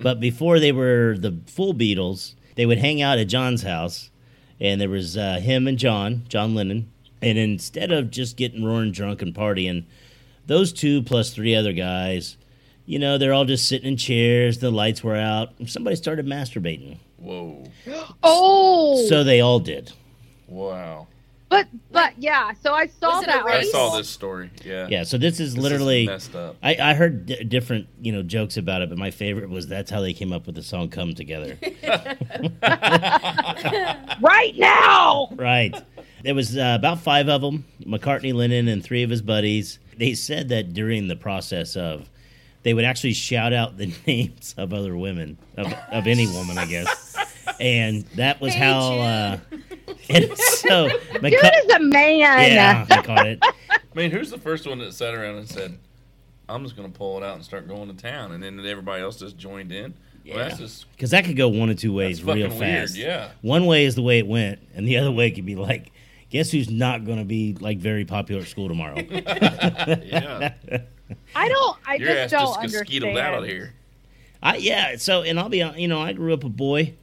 But 0.00 0.20
before 0.20 0.58
they 0.58 0.72
were 0.72 1.16
the 1.18 1.36
full 1.46 1.74
Beatles, 1.74 2.34
they 2.54 2.66
would 2.66 2.78
hang 2.78 3.02
out 3.02 3.18
at 3.18 3.28
John's 3.28 3.62
house, 3.62 4.10
and 4.60 4.80
there 4.80 4.88
was 4.88 5.16
uh, 5.16 5.38
him 5.40 5.68
and 5.68 5.78
John, 5.78 6.24
John 6.28 6.54
Lennon. 6.54 6.90
And 7.20 7.36
instead 7.36 7.92
of 7.92 8.10
just 8.10 8.36
getting 8.36 8.64
roaring 8.64 8.92
drunk 8.92 9.22
and 9.22 9.34
partying, 9.34 9.84
those 10.46 10.72
two 10.72 11.02
plus 11.02 11.34
three 11.34 11.54
other 11.54 11.72
guys, 11.72 12.36
you 12.88 12.98
know, 12.98 13.18
they're 13.18 13.34
all 13.34 13.44
just 13.44 13.68
sitting 13.68 13.86
in 13.86 13.96
chairs, 13.98 14.58
the 14.58 14.70
lights 14.70 15.04
were 15.04 15.14
out. 15.14 15.50
Somebody 15.66 15.94
started 15.96 16.24
masturbating. 16.26 16.96
Whoa. 17.18 17.64
Oh, 18.22 19.04
So 19.08 19.22
they 19.24 19.40
all 19.42 19.60
did. 19.60 19.92
Wow. 20.46 21.06
but 21.50 21.66
but 21.92 22.14
yeah. 22.18 22.52
So 22.62 22.72
I 22.72 22.86
saw 22.86 23.16
Was 23.16 23.24
it 23.24 23.28
a 23.28 23.32
that. 23.32 23.44
I 23.44 23.56
race? 23.58 23.70
saw 23.72 23.96
this 23.96 24.08
story. 24.08 24.50
Yeah. 24.64 24.86
Yeah, 24.88 25.02
so 25.02 25.18
this 25.18 25.38
is 25.40 25.54
This 25.54 25.62
literally. 25.62 26.06
messed 26.06 26.34
up. 26.34 26.56
I, 26.62 26.76
I 26.80 26.94
heard 26.94 27.26
d- 27.26 27.44
different, 27.44 27.88
you 28.00 28.12
know, 28.12 28.22
jokes 28.22 28.56
about 28.56 28.80
it, 28.82 28.88
but 28.88 28.96
my 28.96 29.10
favorite 29.10 29.50
was 29.50 29.66
that's 29.68 29.90
how 29.90 30.00
they 30.00 30.12
came 30.14 30.32
up 30.32 30.46
with 30.46 30.54
the 30.54 30.62
song 30.62 30.88
"Come 30.88 31.14
Together." 31.14 31.58
right 34.22 34.54
now. 34.56 35.28
right. 35.36 35.74
There 36.22 36.34
was 36.34 36.56
uh, 36.56 36.74
about 36.78 37.00
five 37.00 37.28
of 37.28 37.40
them: 37.42 37.64
McCartney, 37.82 38.32
Lennon, 38.34 38.68
and 38.68 38.82
three 38.82 39.02
of 39.02 39.10
his 39.10 39.22
buddies. 39.22 39.78
They 39.96 40.14
said 40.14 40.48
that 40.50 40.72
during 40.74 41.08
the 41.08 41.16
process 41.16 41.76
of, 41.76 42.08
they 42.68 42.74
would 42.74 42.84
actually 42.84 43.14
shout 43.14 43.54
out 43.54 43.78
the 43.78 43.86
names 44.06 44.54
of 44.58 44.74
other 44.74 44.94
women, 44.94 45.38
of, 45.56 45.72
of 45.90 46.06
any 46.06 46.26
woman, 46.26 46.58
I 46.58 46.66
guess, 46.66 47.16
and 47.58 48.02
that 48.16 48.42
was 48.42 48.52
Hey, 48.52 48.58
how. 48.60 48.98
Uh, 48.98 49.38
and 50.10 50.36
so, 50.36 50.90
Dude 50.90 51.00
McCart- 51.22 51.64
is 51.64 51.72
a 51.74 51.80
man. 51.80 52.18
yeah, 52.18 52.84
I 52.90 53.00
caught 53.02 53.26
it. 53.26 53.38
I 53.42 53.78
mean, 53.94 54.10
who's 54.10 54.30
the 54.30 54.36
first 54.38 54.66
one 54.66 54.80
that 54.80 54.92
sat 54.92 55.14
around 55.14 55.36
and 55.36 55.48
said, 55.48 55.78
"I'm 56.46 56.62
just 56.62 56.76
going 56.76 56.92
to 56.92 56.98
pull 56.98 57.16
it 57.16 57.24
out 57.24 57.36
and 57.36 57.42
start 57.44 57.66
going 57.68 57.88
to 57.88 57.94
town," 57.94 58.32
and 58.32 58.42
then 58.42 58.60
everybody 58.66 59.02
else 59.02 59.16
just 59.18 59.38
joined 59.38 59.72
in? 59.72 59.94
Well, 60.26 60.36
Yeah. 60.36 60.54
just 60.54 60.90
Because 60.92 61.12
that 61.12 61.24
could 61.24 61.38
go 61.38 61.48
one 61.48 61.70
of 61.70 61.78
two 61.78 61.94
ways 61.94 62.22
that's 62.22 62.36
real 62.36 62.50
fast. 62.50 62.60
weird. 62.60 62.90
Yeah. 63.08 63.30
One 63.40 63.64
way 63.64 63.86
is 63.86 63.94
the 63.94 64.02
way 64.02 64.18
it 64.18 64.26
went, 64.26 64.60
and 64.74 64.86
the 64.86 64.98
other 64.98 65.10
way 65.10 65.30
could 65.30 65.46
be 65.46 65.56
like, 65.56 65.90
guess 66.28 66.50
who's 66.50 66.68
not 66.70 67.06
going 67.06 67.16
to 67.18 67.24
be 67.24 67.56
like 67.58 67.78
very 67.78 68.04
popular 68.04 68.42
at 68.42 68.48
school 68.48 68.68
tomorrow? 68.68 68.96
Yeah. 69.00 70.52
I 71.34 71.48
don't. 71.48 71.76
I 71.86 71.94
Your 71.96 72.08
just 72.08 72.18
ass 72.18 72.30
don't 72.40 72.62
just 72.62 72.76
understand. 72.76 73.18
out 73.18 73.42
of 73.42 73.48
here. 73.48 73.74
I 74.42 74.56
yeah. 74.56 74.96
So, 74.96 75.22
and 75.22 75.38
I'll 75.38 75.48
be 75.48 75.60
hon- 75.60 75.78
you 75.78 75.88
know, 75.88 76.00
I 76.00 76.12
grew 76.12 76.32
up 76.34 76.44
a 76.44 76.48
boy, 76.48 76.94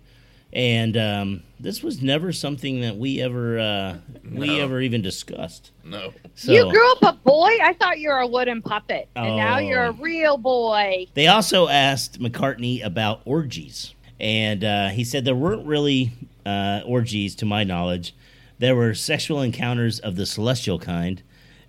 and 0.53 0.95
um, 0.97 1.43
this 1.59 1.83
was 1.83 2.01
never 2.01 2.31
something 2.31 2.81
that 2.81 2.95
we 2.97 3.21
ever 3.21 3.59
uh, 3.59 3.97
we 4.31 4.47
No. 4.47 4.59
ever 4.63 4.81
even 4.81 5.01
discussed. 5.01 5.71
No. 5.83 6.13
So 6.35 6.51
You 6.51 6.69
grew 6.71 6.91
up 6.93 7.03
a 7.03 7.13
boy. 7.13 7.57
I 7.61 7.73
thought 7.79 7.99
you 7.99 8.09
were 8.09 8.19
a 8.19 8.27
wooden 8.27 8.61
puppet, 8.61 9.09
and 9.15 9.35
now 9.37 9.55
Oh. 9.57 9.59
you're 9.59 9.83
a 9.83 9.91
real 9.91 10.37
boy. 10.37 11.07
They 11.13 11.27
also 11.27 11.67
asked 11.67 12.19
McCartney 12.19 12.83
about 12.85 13.21
orgies, 13.25 13.93
and 14.19 14.63
uh, 14.63 14.89
he 14.89 15.03
said 15.03 15.25
there 15.25 15.35
weren't 15.35 15.65
really 15.65 16.13
uh, 16.45 16.81
orgies, 16.85 17.35
to 17.35 17.45
my 17.45 17.63
knowledge. 17.63 18.13
There 18.59 18.75
were 18.75 18.93
sexual 18.93 19.41
encounters 19.41 19.99
of 19.99 20.15
the 20.15 20.25
celestial 20.25 20.79
kind, 20.79 21.21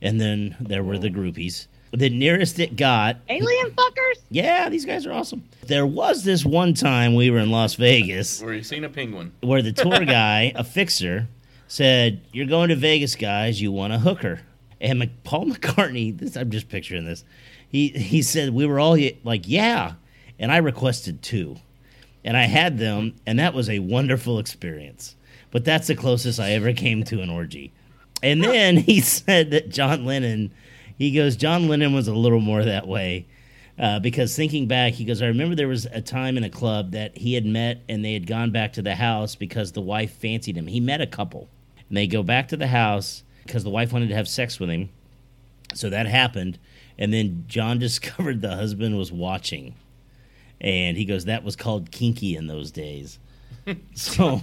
and 0.03 0.21
then 0.21 0.55
there 0.61 0.85
were 0.85 0.99
the 0.99 1.09
groupies. 1.11 1.67
The 1.93 2.11
nearest 2.11 2.59
it 2.59 2.77
got, 2.77 3.17
Alien 3.29 3.71
fuckers. 3.71 4.21
yeah, 4.31 4.69
these 4.69 4.85
guys 4.85 5.07
are 5.07 5.13
awesome. 5.13 5.45
There 5.67 5.87
was 5.87 6.25
this 6.25 6.45
one 6.45 6.75
time 6.75 7.15
we 7.15 7.31
were 7.31 7.39
in 7.39 7.51
Las 7.51 7.75
Vegas 7.75 8.43
Where 8.43 8.53
you 8.55 8.63
seen 8.63 8.85
a 8.85 8.89
penguin? 8.89 9.33
where 9.41 9.63
the 9.63 9.73
tour 9.73 10.05
guy, 10.05 10.53
a 10.55 10.65
fixer, 10.65 11.29
said, 11.69 12.21
"You're 12.33 12.47
going 12.47 12.69
to 12.69 12.77
Vegas, 12.77 13.15
guys. 13.17 13.61
You 13.63 13.73
want 13.73 13.93
a 13.93 13.99
hooker?" 13.99 14.41
And 14.81 14.99
Mc- 14.99 15.25
Paul 15.25 15.47
McCartney, 15.47 16.17
this 16.17 16.37
I'm 16.37 16.51
just 16.51 16.69
picturing 16.69 17.05
this. 17.07 17.25
He 17.69 17.89
he 17.89 18.21
said 18.23 18.51
we 18.51 18.67
were 18.67 18.79
all 18.81 18.99
like, 19.25 19.43
"Yeah," 19.47 19.95
and 20.39 20.53
I 20.53 20.59
requested 20.59 21.23
two, 21.23 21.57
and 22.25 22.37
I 22.37 22.43
had 22.45 22.79
them, 22.79 23.15
and 23.27 23.39
that 23.39 23.55
was 23.55 23.71
a 23.71 23.79
wonderful 23.79 24.39
experience. 24.39 25.15
But 25.51 25.65
that's 25.65 25.87
the 25.87 25.95
closest 25.95 26.39
I 26.41 26.51
ever 26.53 26.73
came 26.73 27.05
to 27.05 27.23
an 27.23 27.31
orgy. 27.31 27.73
And 28.23 28.43
then 28.45 28.77
he 28.77 29.01
said 29.01 29.51
that 29.53 29.71
John 29.71 30.05
Lennon, 30.05 30.51
he 30.99 31.11
goes, 31.13 31.37
John 31.37 31.69
Lennon 31.69 31.93
was 31.93 32.09
a 32.09 32.15
little 32.15 32.41
more 32.41 32.65
that 32.65 32.87
way. 32.87 33.27
Uh, 33.79 33.99
because 33.99 34.35
thinking 34.35 34.67
back, 34.67 34.95
he 34.95 35.05
goes, 35.05 35.21
I 35.21 35.27
remember 35.27 35.55
there 35.55 35.69
was 35.69 35.85
a 35.85 36.01
time 36.01 36.39
in 36.39 36.45
a 36.45 36.51
club 36.51 36.93
that 36.93 37.19
he 37.19 37.35
had 37.35 37.45
met 37.45 37.83
and 37.89 38.03
they 38.03 38.15
had 38.15 38.27
gone 38.27 38.51
back 38.51 38.73
to 38.75 38.83
the 38.83 38.95
house 38.95 39.35
because 39.35 39.73
the 39.73 39.83
wife 39.83 40.13
fancied 40.13 40.57
him. 40.57 40.67
He 40.67 40.81
met 40.81 41.03
a 41.03 41.07
couple. 41.07 41.49
And 41.89 41.97
they 41.97 42.07
go 42.07 42.23
back 42.23 42.49
to 42.49 42.57
the 42.57 42.69
house 42.69 43.23
because 43.45 43.65
the 43.65 43.71
wife 43.71 43.93
wanted 43.93 44.09
to 44.09 44.15
have 44.15 44.29
sex 44.29 44.59
with 44.59 44.71
him. 44.71 44.89
So 45.75 45.91
that 45.91 46.07
happened. 46.07 46.59
And 46.99 47.13
then 47.13 47.45
John 47.49 47.79
discovered 47.79 48.41
the 48.41 48.57
husband 48.57 48.97
was 48.97 49.13
watching. 49.13 49.75
And 50.59 50.97
he 50.97 51.05
goes, 51.05 51.27
that 51.27 51.45
was 51.45 51.55
called 51.55 51.91
kinky 51.91 52.35
in 52.35 52.47
those 52.47 52.71
days. 52.71 53.19
So 53.95 54.41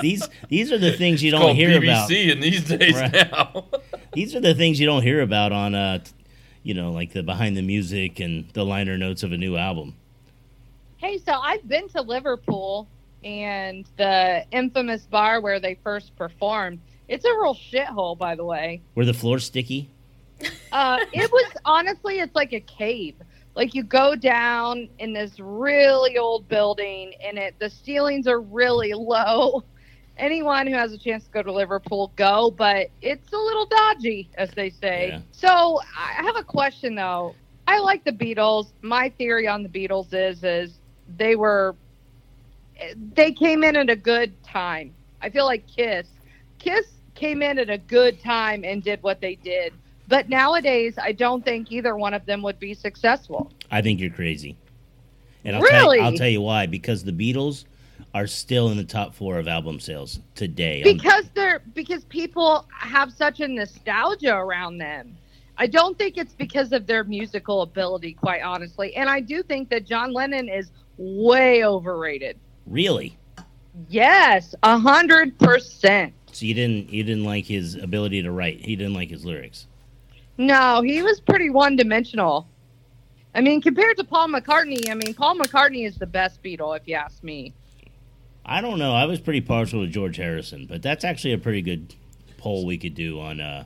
these 0.00 0.28
these 0.48 0.72
are 0.72 0.78
the 0.78 0.92
things 0.92 1.22
you 1.22 1.32
It's 1.32 1.40
don't 1.40 1.56
hear 1.56 1.70
BBC 1.80 1.84
about. 1.84 2.10
in 2.10 2.40
these 2.40 2.64
days 2.64 2.94
Right. 2.94 3.12
now. 3.12 3.64
These 4.14 4.34
are 4.34 4.40
the 4.40 4.54
things 4.54 4.78
you 4.78 4.84
don't 4.86 5.02
hear 5.02 5.22
about 5.22 5.52
on, 5.52 5.74
uh, 5.74 6.04
you 6.62 6.74
know, 6.74 6.90
like 6.92 7.14
the 7.14 7.22
behind 7.22 7.56
the 7.56 7.62
music 7.62 8.20
and 8.20 8.46
the 8.52 8.62
liner 8.62 8.98
notes 8.98 9.22
of 9.22 9.32
a 9.32 9.38
new 9.38 9.56
album. 9.56 9.94
Hey, 10.98 11.16
so 11.16 11.32
I've 11.32 11.66
been 11.66 11.88
to 11.90 12.02
Liverpool 12.02 12.88
and 13.24 13.86
the 13.96 14.44
infamous 14.52 15.02
bar 15.06 15.40
where 15.40 15.60
they 15.60 15.78
first 15.82 16.14
performed. 16.16 16.78
It's 17.08 17.24
a 17.24 17.30
real 17.40 17.54
shithole, 17.54 18.18
by 18.18 18.34
the 18.34 18.44
way. 18.44 18.82
Were 18.94 19.06
the 19.06 19.14
floors 19.14 19.46
sticky? 19.46 19.88
Uh, 20.72 20.98
it 21.14 21.30
was 21.32 21.52
honestly, 21.64 22.18
it's 22.20 22.34
like 22.34 22.52
a 22.52 22.60
cave. 22.60 23.14
Like 23.54 23.74
you 23.74 23.82
go 23.82 24.14
down 24.14 24.88
in 24.98 25.12
this 25.12 25.38
really 25.38 26.16
old 26.18 26.48
building, 26.48 27.12
and 27.24 27.38
it 27.38 27.54
the 27.58 27.68
ceilings 27.70 28.26
are 28.26 28.40
really 28.40 28.92
low. 28.96 29.62
Anyone 30.18 30.66
who 30.66 30.74
has 30.74 30.92
a 30.92 30.98
chance 30.98 31.24
to 31.24 31.30
go 31.30 31.42
to 31.42 31.52
Liverpool, 31.52 32.12
go, 32.16 32.50
but 32.50 32.88
it's 33.00 33.32
a 33.32 33.36
little 33.36 33.66
dodgy, 33.66 34.28
as 34.36 34.50
they 34.50 34.68
say. 34.68 35.08
Yeah. 35.08 35.20
So 35.32 35.80
I 35.96 36.22
have 36.22 36.36
a 36.36 36.44
question 36.44 36.94
though. 36.94 37.34
I 37.66 37.78
like 37.78 38.04
the 38.04 38.12
Beatles. 38.12 38.72
My 38.82 39.08
theory 39.08 39.48
on 39.48 39.62
the 39.62 39.68
Beatles 39.68 40.12
is 40.12 40.42
is 40.44 40.78
they 41.16 41.36
were 41.36 41.74
they 43.14 43.32
came 43.32 43.62
in 43.64 43.76
at 43.76 43.90
a 43.90 43.96
good 43.96 44.42
time. 44.42 44.94
I 45.20 45.30
feel 45.30 45.44
like 45.44 45.66
Kiss 45.66 46.08
Kiss 46.58 46.86
came 47.14 47.42
in 47.42 47.58
at 47.58 47.70
a 47.70 47.78
good 47.78 48.20
time 48.20 48.64
and 48.64 48.82
did 48.82 49.02
what 49.02 49.20
they 49.20 49.34
did. 49.34 49.72
But 50.12 50.28
nowadays, 50.28 50.96
I 50.98 51.12
don't 51.12 51.42
think 51.42 51.72
either 51.72 51.96
one 51.96 52.12
of 52.12 52.26
them 52.26 52.42
would 52.42 52.58
be 52.58 52.74
successful. 52.74 53.50
I 53.70 53.80
think 53.80 53.98
you're 53.98 54.10
crazy. 54.10 54.58
And 55.42 55.56
I'll, 55.56 55.62
tell, 55.62 55.84
Really? 55.90 56.00
I'll 56.00 56.12
tell 56.12 56.28
you 56.28 56.42
why. 56.42 56.66
Because 56.66 57.02
the 57.02 57.12
Beatles 57.12 57.64
are 58.12 58.26
still 58.26 58.68
in 58.68 58.76
the 58.76 58.84
top 58.84 59.14
four 59.14 59.38
of 59.38 59.48
album 59.48 59.80
sales 59.80 60.20
today. 60.34 60.82
I'm- 60.84 60.94
Because 60.98 61.30
they're 61.32 61.60
because 61.72 62.04
people 62.04 62.68
have 62.78 63.10
such 63.10 63.40
a 63.40 63.48
nostalgia 63.48 64.36
around 64.36 64.76
them. 64.76 65.16
I 65.56 65.66
don't 65.66 65.96
think 65.96 66.18
it's 66.18 66.34
because 66.34 66.72
of 66.72 66.86
their 66.86 67.04
musical 67.04 67.62
ability, 67.62 68.12
quite 68.12 68.42
honestly. 68.42 68.94
And 68.96 69.08
I 69.08 69.20
do 69.20 69.42
think 69.42 69.70
that 69.70 69.86
John 69.86 70.12
Lennon 70.12 70.46
is 70.50 70.72
way 70.98 71.64
overrated. 71.64 72.36
really? 72.66 73.16
Yes, 73.88 74.54
a 74.62 74.76
hundred 74.78 75.38
percent. 75.38 76.12
So 76.32 76.44
you 76.44 76.52
didn't 76.52 76.90
you 76.92 77.02
didn't 77.02 77.24
like 77.24 77.46
his 77.46 77.76
ability 77.76 78.20
to 78.24 78.30
write. 78.30 78.60
He 78.60 78.76
didn't 78.76 78.92
like 78.92 79.08
his 79.08 79.24
lyrics. 79.24 79.68
No, 80.38 80.82
he 80.82 81.02
was 81.02 81.20
pretty 81.20 81.50
one 81.50 81.76
dimensional. 81.76 82.48
I 83.34 83.40
mean, 83.40 83.62
compared 83.62 83.96
to 83.96 84.04
Paul 84.04 84.28
McCartney, 84.28 84.90
I 84.90 84.94
mean, 84.94 85.14
Paul 85.14 85.36
McCartney 85.38 85.86
is 85.86 85.96
the 85.96 86.06
best 86.06 86.42
Beatle, 86.42 86.76
if 86.76 86.86
you 86.86 86.94
ask 86.94 87.22
me. 87.22 87.54
I 88.44 88.60
don't 88.60 88.78
know. 88.78 88.92
I 88.92 89.04
was 89.06 89.20
pretty 89.20 89.40
partial 89.40 89.84
to 89.84 89.90
George 89.90 90.16
Harrison, 90.16 90.66
but 90.66 90.82
that's 90.82 91.04
actually 91.04 91.32
a 91.32 91.38
pretty 91.38 91.62
good 91.62 91.94
poll 92.38 92.66
we 92.66 92.76
could 92.76 92.94
do 92.94 93.20
on 93.20 93.40
uh 93.40 93.64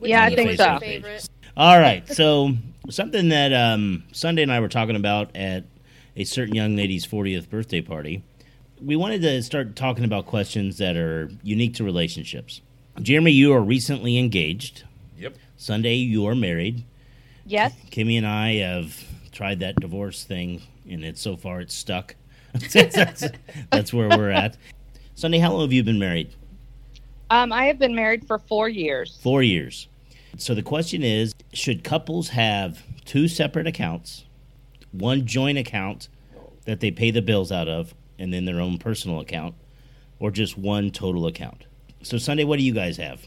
Which 0.00 0.10
Yeah, 0.10 0.22
I 0.22 0.24
on 0.24 0.30
the 0.30 0.36
think 0.36 0.48
your 0.48 0.56
so. 0.56 0.78
Favorite? 0.80 1.10
page. 1.20 1.28
All 1.56 1.78
right. 1.78 2.06
So 2.12 2.52
something 2.90 3.28
that 3.30 3.52
um, 3.52 4.04
Sunday 4.12 4.42
and 4.42 4.52
I 4.52 4.60
were 4.60 4.68
talking 4.68 4.96
about 4.96 5.34
at 5.34 5.64
a 6.16 6.24
certain 6.24 6.54
young 6.54 6.76
lady's 6.76 7.06
40th 7.06 7.48
birthday 7.48 7.80
party. 7.80 8.22
We 8.82 8.96
wanted 8.96 9.22
to 9.22 9.42
start 9.42 9.74
talking 9.76 10.04
about 10.04 10.26
questions 10.26 10.76
that 10.78 10.96
are 10.96 11.30
unique 11.42 11.74
to 11.74 11.84
relationships. 11.84 12.60
Jeremy, 13.00 13.30
you 13.30 13.54
are 13.54 13.62
recently 13.62 14.18
engaged. 14.18 14.84
Sunday, 15.56 15.94
you 15.94 16.26
are 16.26 16.34
married. 16.34 16.84
Yes. 17.46 17.74
Kimmy 17.90 18.18
and 18.18 18.26
I 18.26 18.56
have 18.56 19.02
tried 19.32 19.60
that 19.60 19.76
divorce 19.76 20.24
thing, 20.24 20.62
and 20.88 21.04
it's 21.04 21.20
so 21.20 21.36
far 21.36 21.60
it's 21.60 21.74
stuck. 21.74 22.14
that's, 22.72 23.24
that's 23.70 23.92
where 23.92 24.08
we're 24.08 24.30
at. 24.30 24.56
Sunday, 25.14 25.38
how 25.38 25.52
long 25.52 25.62
have 25.62 25.72
you 25.72 25.82
been 25.82 25.98
married? 25.98 26.30
Um, 27.30 27.52
I 27.52 27.64
have 27.66 27.78
been 27.78 27.94
married 27.94 28.26
for 28.26 28.38
four 28.38 28.68
years. 28.68 29.18
Four 29.22 29.42
years. 29.42 29.88
So 30.36 30.54
the 30.54 30.62
question 30.62 31.02
is 31.02 31.32
should 31.52 31.82
couples 31.82 32.28
have 32.28 32.82
two 33.04 33.26
separate 33.26 33.66
accounts, 33.66 34.24
one 34.92 35.26
joint 35.26 35.58
account 35.58 36.08
that 36.66 36.80
they 36.80 36.90
pay 36.90 37.10
the 37.10 37.22
bills 37.22 37.50
out 37.50 37.68
of, 37.68 37.94
and 38.18 38.32
then 38.32 38.44
their 38.44 38.60
own 38.60 38.78
personal 38.78 39.20
account, 39.20 39.54
or 40.18 40.30
just 40.30 40.58
one 40.58 40.90
total 40.90 41.26
account? 41.26 41.64
So, 42.02 42.18
Sunday, 42.18 42.44
what 42.44 42.58
do 42.58 42.64
you 42.64 42.74
guys 42.74 42.98
have? 42.98 43.26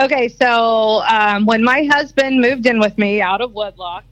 Okay, 0.00 0.28
so 0.28 1.02
um, 1.02 1.44
when 1.44 1.62
my 1.62 1.84
husband 1.84 2.40
moved 2.40 2.64
in 2.64 2.80
with 2.80 2.96
me 2.96 3.20
out 3.20 3.42
of 3.42 3.52
wedlock, 3.52 4.02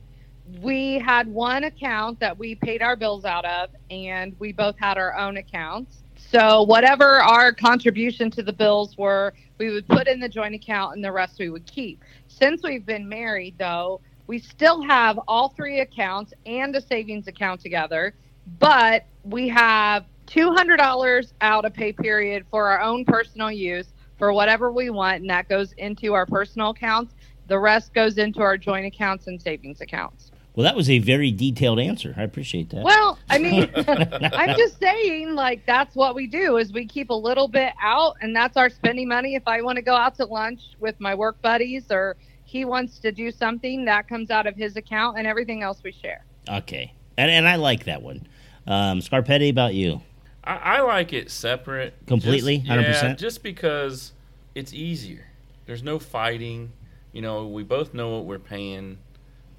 we 0.60 0.98
had 0.98 1.26
one 1.26 1.64
account 1.64 2.20
that 2.20 2.38
we 2.38 2.56
paid 2.56 2.82
our 2.82 2.94
bills 2.94 3.24
out 3.24 3.46
of, 3.46 3.70
and 3.90 4.36
we 4.38 4.52
both 4.52 4.76
had 4.78 4.98
our 4.98 5.16
own 5.16 5.38
accounts. 5.38 6.02
So 6.14 6.64
whatever 6.64 7.22
our 7.22 7.54
contribution 7.54 8.30
to 8.32 8.42
the 8.42 8.52
bills 8.52 8.98
were, 8.98 9.32
we 9.56 9.70
would 9.70 9.88
put 9.88 10.08
in 10.08 10.20
the 10.20 10.28
joint 10.28 10.54
account, 10.54 10.94
and 10.94 11.02
the 11.02 11.10
rest 11.10 11.38
we 11.38 11.48
would 11.48 11.64
keep. 11.64 12.04
Since 12.26 12.62
we've 12.62 12.84
been 12.84 13.08
married, 13.08 13.54
though, 13.56 14.02
we 14.26 14.40
still 14.40 14.82
have 14.82 15.18
all 15.26 15.48
three 15.48 15.80
accounts 15.80 16.34
and 16.44 16.76
a 16.76 16.82
savings 16.82 17.28
account 17.28 17.62
together, 17.62 18.12
but 18.58 19.06
we 19.24 19.48
have 19.48 20.04
$200 20.26 21.32
out 21.40 21.64
of 21.64 21.72
pay 21.72 21.94
period 21.94 22.44
for 22.50 22.68
our 22.68 22.82
own 22.82 23.06
personal 23.06 23.50
use 23.50 23.86
for 24.18 24.32
whatever 24.32 24.72
we 24.72 24.90
want, 24.90 25.20
and 25.20 25.30
that 25.30 25.48
goes 25.48 25.72
into 25.78 26.14
our 26.14 26.26
personal 26.26 26.70
accounts. 26.70 27.14
The 27.46 27.58
rest 27.58 27.94
goes 27.94 28.18
into 28.18 28.40
our 28.40 28.58
joint 28.58 28.86
accounts 28.86 29.26
and 29.26 29.40
savings 29.40 29.80
accounts. 29.80 30.30
Well, 30.54 30.64
that 30.64 30.74
was 30.74 30.90
a 30.90 30.98
very 30.98 31.30
detailed 31.30 31.78
answer. 31.78 32.14
I 32.16 32.24
appreciate 32.24 32.70
that. 32.70 32.82
Well, 32.82 33.16
I 33.30 33.38
mean, 33.38 33.70
I'm 33.76 34.56
just 34.56 34.80
saying, 34.80 35.36
like, 35.36 35.64
that's 35.66 35.94
what 35.94 36.16
we 36.16 36.26
do 36.26 36.56
is 36.56 36.72
we 36.72 36.84
keep 36.84 37.10
a 37.10 37.14
little 37.14 37.46
bit 37.46 37.72
out, 37.80 38.16
and 38.22 38.34
that's 38.34 38.56
our 38.56 38.68
spending 38.68 39.06
money. 39.06 39.36
If 39.36 39.46
I 39.46 39.62
want 39.62 39.76
to 39.76 39.82
go 39.82 39.94
out 39.94 40.16
to 40.16 40.24
lunch 40.24 40.60
with 40.80 40.98
my 40.98 41.14
work 41.14 41.40
buddies 41.42 41.92
or 41.92 42.16
he 42.44 42.64
wants 42.64 42.98
to 42.98 43.12
do 43.12 43.30
something, 43.30 43.84
that 43.84 44.08
comes 44.08 44.30
out 44.32 44.48
of 44.48 44.56
his 44.56 44.76
account, 44.76 45.16
and 45.16 45.28
everything 45.28 45.62
else 45.62 45.80
we 45.84 45.92
share. 45.92 46.24
Okay. 46.48 46.92
And, 47.16 47.30
and 47.30 47.46
I 47.46 47.54
like 47.54 47.84
that 47.84 48.02
one. 48.02 48.26
Um, 48.66 48.98
Scarpetti, 48.98 49.50
about 49.50 49.74
you? 49.74 50.02
I, 50.48 50.78
I 50.78 50.80
like 50.80 51.12
it 51.12 51.30
separate. 51.30 51.94
Completely? 52.06 52.58
Just, 52.58 52.70
100%? 52.70 53.02
Yeah, 53.02 53.14
just 53.14 53.42
because 53.42 54.12
it's 54.54 54.72
easier. 54.72 55.26
There's 55.66 55.82
no 55.82 55.98
fighting. 55.98 56.72
You 57.12 57.20
know, 57.20 57.46
we 57.46 57.62
both 57.62 57.92
know 57.92 58.16
what 58.16 58.24
we're 58.24 58.38
paying. 58.38 58.98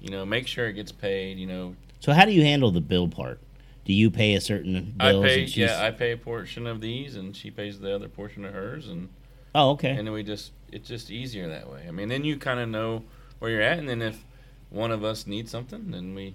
You 0.00 0.10
know, 0.10 0.26
make 0.26 0.48
sure 0.48 0.66
it 0.66 0.72
gets 0.72 0.90
paid. 0.90 1.38
You 1.38 1.46
know, 1.46 1.76
So, 2.00 2.12
how 2.12 2.24
do 2.24 2.32
you 2.32 2.42
handle 2.42 2.72
the 2.72 2.80
bill 2.80 3.08
part? 3.08 3.38
Do 3.84 3.92
you 3.92 4.10
pay 4.10 4.34
a 4.34 4.40
certain 4.40 4.94
I 5.00 5.12
pay. 5.12 5.44
Yeah, 5.44 5.82
I 5.82 5.90
pay 5.90 6.12
a 6.12 6.16
portion 6.16 6.66
of 6.66 6.80
these, 6.80 7.16
and 7.16 7.36
she 7.36 7.50
pays 7.50 7.80
the 7.80 7.94
other 7.94 8.08
portion 8.08 8.44
of 8.44 8.52
hers, 8.52 8.88
and 8.88 9.08
oh, 9.54 9.70
okay. 9.70 9.90
and 9.90 10.06
then 10.06 10.12
we 10.12 10.22
just 10.22 10.52
it's 10.70 10.88
just 10.88 11.10
easier 11.10 11.48
that 11.48 11.70
way. 11.70 11.84
I 11.88 11.90
mean, 11.90 12.08
then 12.08 12.24
you 12.24 12.36
kind 12.36 12.60
of 12.60 12.68
know 12.68 13.04
where 13.38 13.50
you're 13.50 13.62
at, 13.62 13.78
and 13.78 13.88
then 13.88 14.02
if 14.02 14.24
one 14.68 14.90
of 14.90 15.02
us 15.02 15.26
needs 15.26 15.50
something, 15.50 15.90
then 15.90 16.14
we 16.14 16.34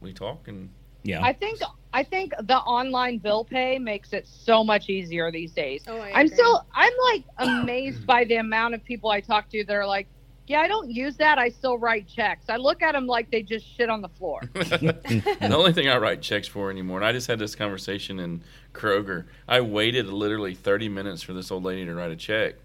we 0.00 0.12
talk 0.12 0.48
and 0.48 0.70
yeah. 1.02 1.22
I 1.22 1.32
think 1.32 1.60
I 1.92 2.02
think 2.04 2.32
the 2.42 2.58
online 2.58 3.18
bill 3.18 3.44
pay 3.44 3.78
makes 3.78 4.12
it 4.12 4.26
so 4.26 4.62
much 4.62 4.88
easier 4.88 5.30
these 5.30 5.52
days. 5.52 5.82
Oh, 5.88 5.98
I 5.98 6.12
I'm 6.12 6.28
still 6.28 6.66
I'm 6.74 6.92
like 7.12 7.24
amazed 7.38 8.06
by 8.06 8.24
the 8.24 8.36
amount 8.36 8.74
of 8.74 8.84
people 8.84 9.10
I 9.10 9.20
talk 9.20 9.48
to 9.50 9.64
that 9.64 9.74
are 9.74 9.86
like, 9.86 10.06
yeah, 10.46 10.60
I 10.60 10.68
don't 10.68 10.90
use 10.90 11.16
that. 11.16 11.38
I 11.38 11.48
still 11.48 11.78
write 11.78 12.08
checks. 12.08 12.46
I 12.48 12.56
look 12.56 12.82
at 12.82 12.92
them 12.92 13.06
like 13.06 13.30
they 13.30 13.42
just 13.42 13.66
shit 13.76 13.88
on 13.88 14.02
the 14.02 14.08
floor. 14.08 14.40
the 14.52 15.52
only 15.54 15.72
thing 15.72 15.88
I 15.88 15.96
write 15.98 16.22
checks 16.22 16.48
for 16.48 16.70
anymore, 16.70 16.98
and 16.98 17.06
I 17.06 17.12
just 17.12 17.28
had 17.28 17.38
this 17.38 17.54
conversation 17.54 18.18
in 18.18 18.42
Kroger. 18.74 19.26
I 19.46 19.60
waited 19.60 20.06
literally 20.06 20.54
30 20.54 20.88
minutes 20.88 21.22
for 21.22 21.32
this 21.32 21.50
old 21.50 21.64
lady 21.64 21.84
to 21.84 21.94
write 21.94 22.10
a 22.10 22.16
check 22.16 22.56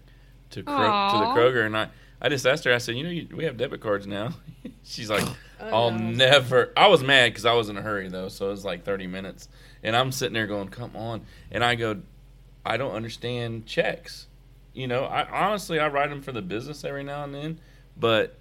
to 0.50 0.62
Kro- 0.62 0.74
to 0.74 1.18
the 1.18 1.26
Kroger, 1.26 1.64
and 1.64 1.76
I, 1.76 1.88
I 2.20 2.28
just 2.28 2.46
asked 2.46 2.64
her. 2.64 2.72
I 2.72 2.78
said, 2.78 2.96
you 2.96 3.04
know, 3.04 3.10
you, 3.10 3.28
we 3.34 3.44
have 3.44 3.56
debit 3.56 3.80
cards 3.80 4.06
now. 4.06 4.34
She's 4.82 5.10
like, 5.10 5.24
Oh, 5.60 5.66
I'll 5.68 5.90
no. 5.90 6.10
never. 6.10 6.72
I 6.76 6.88
was 6.88 7.02
mad 7.02 7.30
because 7.32 7.44
I 7.46 7.54
was 7.54 7.68
in 7.68 7.76
a 7.76 7.82
hurry 7.82 8.08
though, 8.08 8.28
so 8.28 8.48
it 8.48 8.50
was 8.50 8.64
like 8.64 8.84
30 8.84 9.06
minutes, 9.06 9.48
and 9.82 9.96
I'm 9.96 10.12
sitting 10.12 10.34
there 10.34 10.46
going, 10.46 10.68
come 10.68 10.94
on, 10.96 11.22
and 11.50 11.64
I 11.64 11.74
go, 11.74 12.00
I 12.64 12.76
don't 12.76 12.92
understand 12.94 13.66
checks. 13.66 14.26
You 14.74 14.86
know, 14.86 15.04
I 15.04 15.24
honestly 15.46 15.78
I 15.78 15.88
write 15.88 16.10
them 16.10 16.20
for 16.20 16.32
the 16.32 16.42
business 16.42 16.84
every 16.84 17.04
now 17.04 17.24
and 17.24 17.34
then, 17.34 17.60
but 17.96 18.36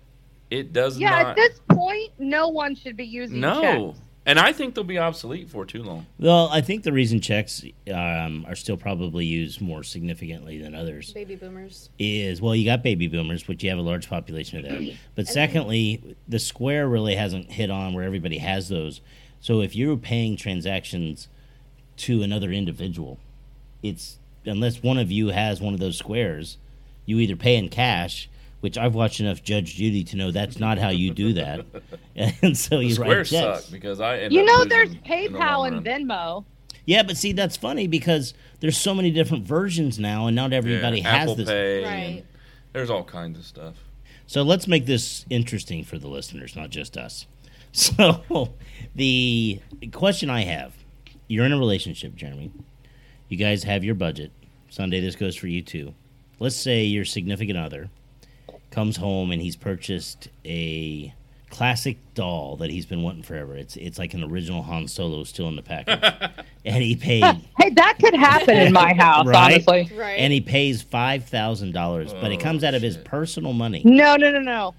it 0.51 0.73
does 0.73 0.99
yeah, 0.99 1.09
not. 1.09 1.21
Yeah, 1.21 1.29
at 1.29 1.35
this 1.37 1.59
point, 1.69 2.11
no 2.19 2.49
one 2.49 2.75
should 2.75 2.97
be 2.97 3.05
using 3.05 3.39
No. 3.39 3.61
checks. 3.61 4.04
And 4.25 4.39
I 4.39 4.51
think 4.53 4.75
they'll 4.75 4.83
be 4.83 4.97
obsolete 4.97 5.49
for 5.49 5.65
too 5.65 5.83
long. 5.83 6.05
Well, 6.19 6.49
I 6.51 6.61
think 6.61 6.83
the 6.83 6.91
reason 6.91 7.21
checks 7.21 7.63
um, 7.93 8.45
are 8.47 8.55
still 8.55 8.77
probably 8.77 9.25
used 9.25 9.61
more 9.61 9.83
significantly 9.83 10.57
than 10.59 10.73
others 10.73 11.13
Baby 11.13 11.35
boomers. 11.35 11.89
is 11.99 12.41
well, 12.41 12.55
you 12.55 12.65
got 12.65 12.83
baby 12.83 13.07
boomers, 13.07 13.47
which 13.47 13.63
you 13.63 13.69
have 13.69 13.79
a 13.79 13.83
large 13.83 14.09
population 14.09 14.57
of 14.59 14.63
that. 14.65 14.95
But 15.15 15.27
secondly, 15.27 16.15
the 16.27 16.39
square 16.39 16.87
really 16.87 17.15
hasn't 17.15 17.51
hit 17.51 17.69
on 17.69 17.93
where 17.93 18.03
everybody 18.03 18.39
has 18.39 18.69
those. 18.69 19.01
So 19.39 19.61
if 19.61 19.75
you're 19.75 19.97
paying 19.97 20.37
transactions 20.37 21.27
to 21.97 22.23
another 22.23 22.51
individual, 22.51 23.19
it's 23.83 24.17
unless 24.45 24.81
one 24.83 24.97
of 24.97 25.11
you 25.11 25.29
has 25.29 25.61
one 25.61 25.73
of 25.73 25.79
those 25.79 25.97
squares, 25.97 26.57
you 27.05 27.19
either 27.19 27.35
pay 27.35 27.55
in 27.55 27.69
cash, 27.69 28.29
which 28.61 28.77
I've 28.77 28.95
watched 28.95 29.19
enough 29.19 29.43
Judge 29.43 29.75
Judy 29.75 30.03
to 30.05 30.15
know 30.17 30.31
that's 30.31 30.59
not 30.59 30.77
how 30.77 30.89
you 30.89 31.11
do 31.11 31.33
that, 31.33 31.65
and 32.15 32.57
so 32.57 32.77
The 32.77 32.85
you 32.85 32.89
write 32.95 32.95
squares 32.95 33.29
checks. 33.29 33.63
suck 33.65 33.71
because 33.71 33.99
I 34.01 34.17
end 34.19 34.33
You 34.33 34.41
up 34.41 34.45
know, 34.47 34.65
there's 34.65 34.89
in 34.91 34.95
the 34.95 35.09
PayPal 35.09 35.67
and. 35.67 35.85
Venmo. 35.85 36.45
Yeah, 36.85 37.01
but 37.03 37.17
see, 37.17 37.31
that's 37.33 37.57
funny 37.57 37.87
because 37.87 38.33
there's 38.59 38.77
so 38.77 38.93
many 38.93 39.09
different 39.09 39.43
versions 39.43 39.97
now, 39.97 40.27
and 40.27 40.35
not 40.35 40.53
everybody 40.53 40.99
Yeah, 41.01 41.09
has 41.11 41.21
Apple 41.23 41.35
this. 41.35 41.49
Pay 41.49 41.83
Right. 41.83 42.25
There's 42.73 42.89
all 42.89 43.03
kinds 43.03 43.39
of 43.39 43.45
stuff. 43.45 43.75
So 44.27 44.43
let's 44.43 44.67
make 44.67 44.85
this 44.85 45.25
interesting 45.29 45.83
for 45.83 45.97
the 45.97 46.07
listeners, 46.07 46.55
not 46.55 46.69
just 46.69 46.97
us. 46.97 47.25
So 47.71 48.53
the 48.95 49.59
question 49.91 50.29
I 50.29 50.43
have: 50.43 50.73
You're 51.27 51.45
in 51.45 51.51
a 51.51 51.57
relationship, 51.57 52.15
Jeremy. 52.15 52.51
You 53.27 53.37
guys 53.37 53.63
have 53.63 53.83
your 53.83 53.95
budget. 53.95 54.31
Sunday, 54.69 55.01
this 55.01 55.15
goes 55.17 55.35
for 55.35 55.47
you 55.47 55.61
too. 55.61 55.93
Let's 56.39 56.55
say 56.55 56.83
your 56.83 57.03
significant 57.03 57.57
other 57.57 57.89
comes 58.75 58.97
home 58.97 59.31
and 59.31 59.41
he's 59.41 59.55
purchased 59.55 60.27
a 60.45 61.13
classic 61.49 61.97
doll 62.15 62.57
that 62.57 62.69
he's 62.69 62.85
been 62.85 63.01
wanting 63.01 63.23
forever. 63.23 63.55
It's 63.55 63.77
it's 63.77 63.97
like 63.97 64.13
an 64.13 64.23
original 64.23 64.61
Han 64.63 64.87
Solo 64.89 65.23
still 65.23 65.47
in 65.47 65.55
the 65.55 65.61
package, 65.61 66.03
and 66.65 66.83
he 66.83 66.95
paid 66.95 67.23
Hey, 67.57 67.69
that 67.71 67.97
could 67.99 68.13
happen 68.13 68.57
in 68.57 68.73
my 68.73 68.93
house, 68.93 69.25
Right? 69.27 69.53
honestly. 69.53 69.89
Right. 69.97 70.19
and 70.19 70.33
he 70.33 70.41
pays 70.41 70.81
five 70.81 71.23
thousand 71.25 71.71
dollars, 71.71 72.13
but 72.13 72.31
it 72.31 72.39
Oh, 72.39 72.43
comes 72.43 72.63
out 72.63 72.73
of 72.75 72.81
his 72.81 72.95
shit. 72.95 73.05
personal 73.05 73.53
money. 73.53 73.81
No, 73.85 74.15
no, 74.17 74.29
no, 74.31 74.39
no. 74.41 74.75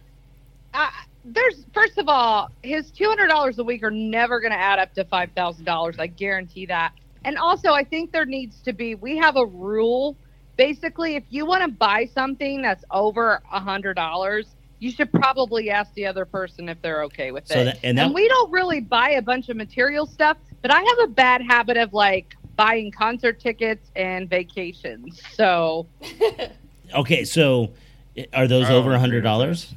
Uh, 0.75 0.91
there's 1.25 1.65
first 1.73 1.97
of 1.99 2.09
all, 2.09 2.50
his 2.62 2.91
two 2.91 3.09
hundred 3.09 3.29
dollars 3.29 3.59
a 3.59 3.65
week 3.65 3.83
are 3.83 3.91
never 3.91 4.38
going 4.41 4.53
to 4.53 4.59
add 4.59 4.79
up 4.79 4.93
to 4.95 5.05
five 5.07 5.31
thousand 5.35 5.65
dollars. 5.65 5.97
I 5.99 6.07
guarantee 6.09 6.67
that. 6.67 6.93
And 7.25 7.38
also, 7.38 7.73
I 7.73 7.83
think 7.83 8.12
there 8.12 8.26
needs 8.26 8.61
to 8.61 8.73
be. 8.73 8.95
We 8.95 9.17
have 9.17 9.37
a 9.37 9.47
rule. 9.47 10.15
Basically, 10.57 11.17
if 11.17 11.25
you 11.31 11.45
want 11.47 11.63
to 11.63 11.69
buy 11.69 12.07
something 12.15 12.63
that's 12.63 12.85
over 12.91 13.43
a 13.53 13.61
hundred 13.61 13.95
dollars, 13.95 14.47
you 14.79 14.91
should 14.91 15.13
probably 15.13 15.71
ask 15.71 15.93
the 15.95 16.07
other 16.07 16.25
person 16.25 16.69
if 16.69 16.81
they're 16.83 17.03
okay 17.05 17.33
with 17.33 17.47
So 17.47 17.59
it. 17.61 17.65
that- 17.65 17.79
and 17.83 17.99
that- 17.99 18.13
we 18.13 18.27
don't 18.29 18.51
really 18.51 18.81
buy 18.81 19.11
a 19.11 19.23
bunch 19.23 19.49
of 19.49 19.57
material 19.57 20.07
stuff, 20.07 20.37
but 20.63 20.71
I 20.71 20.81
have 20.81 20.99
a 21.05 21.09
bad 21.09 21.43
habit 21.43 21.77
of 21.77 21.93
like 21.93 22.37
buying 22.57 22.91
concert 22.91 23.39
tickets 23.41 23.91
and 23.97 24.29
vacations. 24.31 25.21
So 25.35 25.87
Okay, 26.95 27.25
so 27.25 27.71
are 28.33 28.47
those 28.47 28.67
I 28.67 28.69
don't 28.71 28.79
over 28.79 28.95
a 28.95 28.99
hundred 28.99 29.23
dollars 29.23 29.75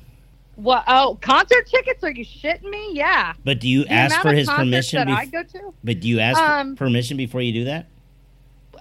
What? 0.55 0.83
Oh, 0.87 1.17
concert 1.21 1.67
tickets? 1.67 2.03
Are 2.03 2.11
you 2.11 2.23
shitting 2.25 2.69
me? 2.69 2.91
Yeah. 2.93 3.33
But 3.43 3.59
do 3.59 3.67
you 3.67 3.83
The 3.83 3.91
ask 3.91 4.21
for 4.21 4.29
of 4.29 4.37
his 4.37 4.49
permission? 4.49 4.99
That 4.99 5.07
bef- 5.07 5.17
I 5.17 5.25
go 5.25 5.43
to. 5.43 5.73
but 5.83 5.99
do 6.01 6.07
you 6.07 6.19
ask 6.19 6.39
Um, 6.41 6.75
permission 6.75 7.17
before 7.17 7.41
you 7.41 7.51
do 7.53 7.63
that? 7.65 7.87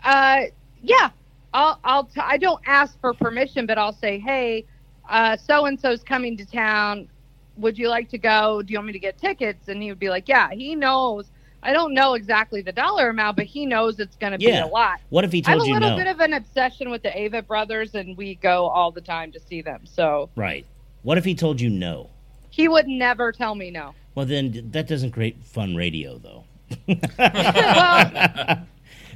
Uh, 0.05 0.43
yeah. 0.83 1.11
I'll. 1.53 1.79
I'll. 1.85 2.05
T- 2.05 2.21
I 2.23 2.37
don't 2.37 2.61
ask 2.67 3.01
for 3.01 3.15
permission, 3.15 3.67
but 3.67 3.79
I'll 3.79 3.93
say, 3.93 4.19
hey, 4.19 4.65
uh, 5.09 5.37
so 5.37 5.67
and 5.67 5.81
so's 5.81 6.03
coming 6.03 6.37
to 6.37 6.45
town. 6.47 7.09
Would 7.57 7.79
you 7.79 7.89
like 7.89 8.09
to 8.11 8.19
go? 8.19 8.63
Do 8.63 8.73
you 8.73 8.79
want 8.79 8.89
me 8.89 8.93
to 8.93 8.99
get 8.99 9.19
tickets? 9.19 9.69
And 9.69 9.83
he 9.83 9.91
would 9.91 9.99
be 9.99 10.11
like, 10.11 10.29
yeah. 10.29 10.51
He 10.51 10.75
knows. 10.75 11.27
I 11.61 11.73
don't 11.73 11.93
know 11.93 12.15
exactly 12.15 12.63
the 12.63 12.71
dollar 12.71 13.09
amount, 13.09 13.37
but 13.37 13.47
he 13.47 13.67
knows 13.67 13.99
it's 13.99 14.15
going 14.17 14.33
to 14.33 14.41
Yeah. 14.41 14.63
be 14.63 14.69
a 14.69 14.73
lot. 14.73 15.01
What 15.09 15.25
if 15.25 15.33
he 15.33 15.43
told 15.43 15.67
you 15.67 15.73
no? 15.73 15.73
I 15.73 15.75
have 15.75 15.83
a 15.83 15.85
little 15.87 15.99
no? 15.99 16.05
bit 16.05 16.15
of 16.15 16.21
an 16.21 16.33
obsession 16.35 16.89
with 16.91 17.03
the 17.03 17.09
Avett 17.09 17.49
brothers, 17.49 17.97
and 17.97 18.17
we 18.17 18.37
go 18.37 18.69
all 18.69 18.93
the 18.93 19.01
time 19.01 19.33
to 19.33 19.41
see 19.41 19.61
them. 19.61 19.81
So 19.85 20.31
right. 20.37 20.65
What 21.03 21.19
if 21.19 21.25
he 21.25 21.35
told 21.35 21.61
you 21.61 21.69
no? 21.71 22.11
he 22.51 22.67
would 22.69 22.89
never 22.89 23.31
tell 23.33 23.55
me 23.55 23.71
no. 23.71 23.95
Well, 24.15 24.27
then 24.27 24.71
that 24.73 24.89
doesn't 24.89 25.13
create 25.13 25.45
fun 25.45 25.77
radio, 25.77 26.19
though. 26.19 26.45
Well, 27.19 28.67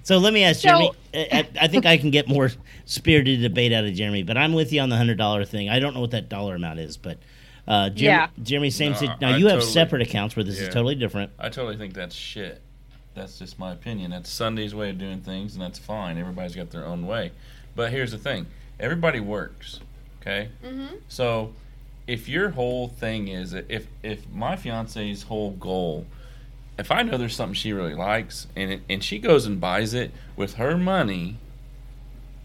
so 0.02 0.18
let 0.18 0.32
me 0.32 0.44
ask 0.44 0.60
So- 0.60 0.68
Jeremy. 0.68 0.90
I, 1.14 1.28
I- 1.32 1.48
I 1.64 1.68
think 1.68 1.84
I 1.86 1.96
can 1.98 2.10
get 2.10 2.26
more 2.28 2.50
spirited 2.86 3.40
debate 3.42 3.72
out 3.72 3.84
of 3.84 3.92
Jeremy, 3.94 4.22
but 4.22 4.36
I'm 4.38 4.52
with 4.54 4.72
you 4.72 4.80
on 4.80 4.88
the 4.88 4.96
hundred 4.96 5.18
dollar 5.18 5.44
thing. 5.44 5.68
I 5.68 5.78
don't 5.78 5.94
know 5.94 6.00
what 6.00 6.12
that 6.12 6.28
dollar 6.28 6.54
amount 6.54 6.78
is, 6.80 6.96
but 6.96 7.18
uh, 7.68 7.90
Jeremy, 7.90 8.02
Yeah. 8.02 8.28
Jeremy, 8.42 8.70
same. 8.70 8.92
No, 8.92 8.98
sit- 8.98 9.20
now 9.20 9.28
I 9.30 9.36
you 9.36 9.48
have 9.48 9.62
separate 9.62 10.02
accounts 10.02 10.34
where 10.36 10.42
this 10.44 10.58
Yeah. 10.58 10.68
is 10.68 10.74
totally 10.74 10.94
different. 10.94 11.30
I 11.38 11.48
totally 11.50 11.76
think 11.76 11.92
that's 11.94 12.14
shit. 12.14 12.60
That's 13.14 13.38
just 13.38 13.58
my 13.58 13.72
opinion. 13.72 14.10
That's 14.12 14.30
Sunday's 14.30 14.74
way 14.74 14.88
of 14.88 14.96
doing 14.98 15.20
things, 15.20 15.52
and 15.54 15.62
that's 15.62 15.78
fine. 15.78 16.16
Everybody's 16.16 16.56
got 16.56 16.70
their 16.70 16.86
own 16.86 17.06
way. 17.06 17.32
But 17.76 17.90
here's 17.90 18.10
the 18.10 18.18
thing 18.18 18.46
everybody 18.80 19.20
works, 19.20 19.80
okay? 20.22 20.48
Mm-hmm. 20.64 20.96
So 21.08 21.52
if 22.06 22.26
your 22.28 22.48
whole 22.50 22.88
thing 22.88 23.28
is 23.28 23.52
if 23.52 23.86
if 24.02 24.28
my 24.32 24.56
fiance's 24.56 25.22
whole 25.24 25.50
goal 25.52 26.06
if 26.82 26.90
I 26.90 27.02
know 27.02 27.16
there's 27.16 27.36
something 27.36 27.54
she 27.54 27.72
really 27.72 27.94
likes 27.94 28.48
and 28.56 28.70
it, 28.72 28.82
and 28.90 29.02
she 29.04 29.18
goes 29.18 29.46
and 29.46 29.60
buys 29.60 29.94
it 29.94 30.10
with 30.36 30.54
her 30.54 30.76
money, 30.76 31.36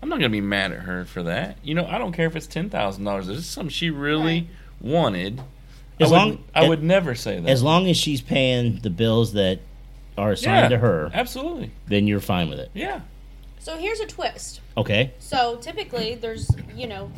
I'm 0.01 0.09
not 0.09 0.17
gonna 0.19 0.29
be 0.29 0.41
mad 0.41 0.71
at 0.71 0.81
her 0.81 1.05
for 1.05 1.23
that. 1.23 1.57
You 1.63 1.73
know, 1.73 1.85
I 1.87 1.97
don't 1.97 2.13
care 2.13 2.27
if 2.27 2.35
it's 2.35 2.45
ten 2.47 2.69
thousand 2.69 3.03
dollars. 3.03 3.27
If 3.29 3.39
it's 3.39 3.47
something 3.47 3.69
she 3.71 3.89
really 3.89 4.47
wanted, 4.79 5.41
As 5.99 6.11
I, 6.11 6.17
long- 6.17 6.29
would, 6.29 6.39
I 6.53 6.67
would 6.69 6.83
never 6.83 7.15
say 7.15 7.39
that. 7.39 7.49
As 7.49 7.63
long 7.63 7.87
as 7.89 7.97
she's 7.97 8.21
paying 8.21 8.79
the 8.81 8.91
bills 8.91 9.33
that 9.33 9.59
are 10.17 10.33
assigned 10.33 10.65
Yeah, 10.65 10.69
to 10.69 10.77
her, 10.77 11.11
absolutely. 11.13 11.71
then 11.87 12.05
you're 12.07 12.19
fine 12.19 12.49
with 12.49 12.59
it. 12.59 12.69
Yeah. 12.75 13.01
So 13.59 13.75
here's 13.77 13.99
a 13.99 14.05
twist. 14.05 14.61
Okay. 14.77 15.13
So 15.19 15.57
typically, 15.57 16.13
there's 16.15 16.49
you 16.75 16.85
know, 16.85 17.11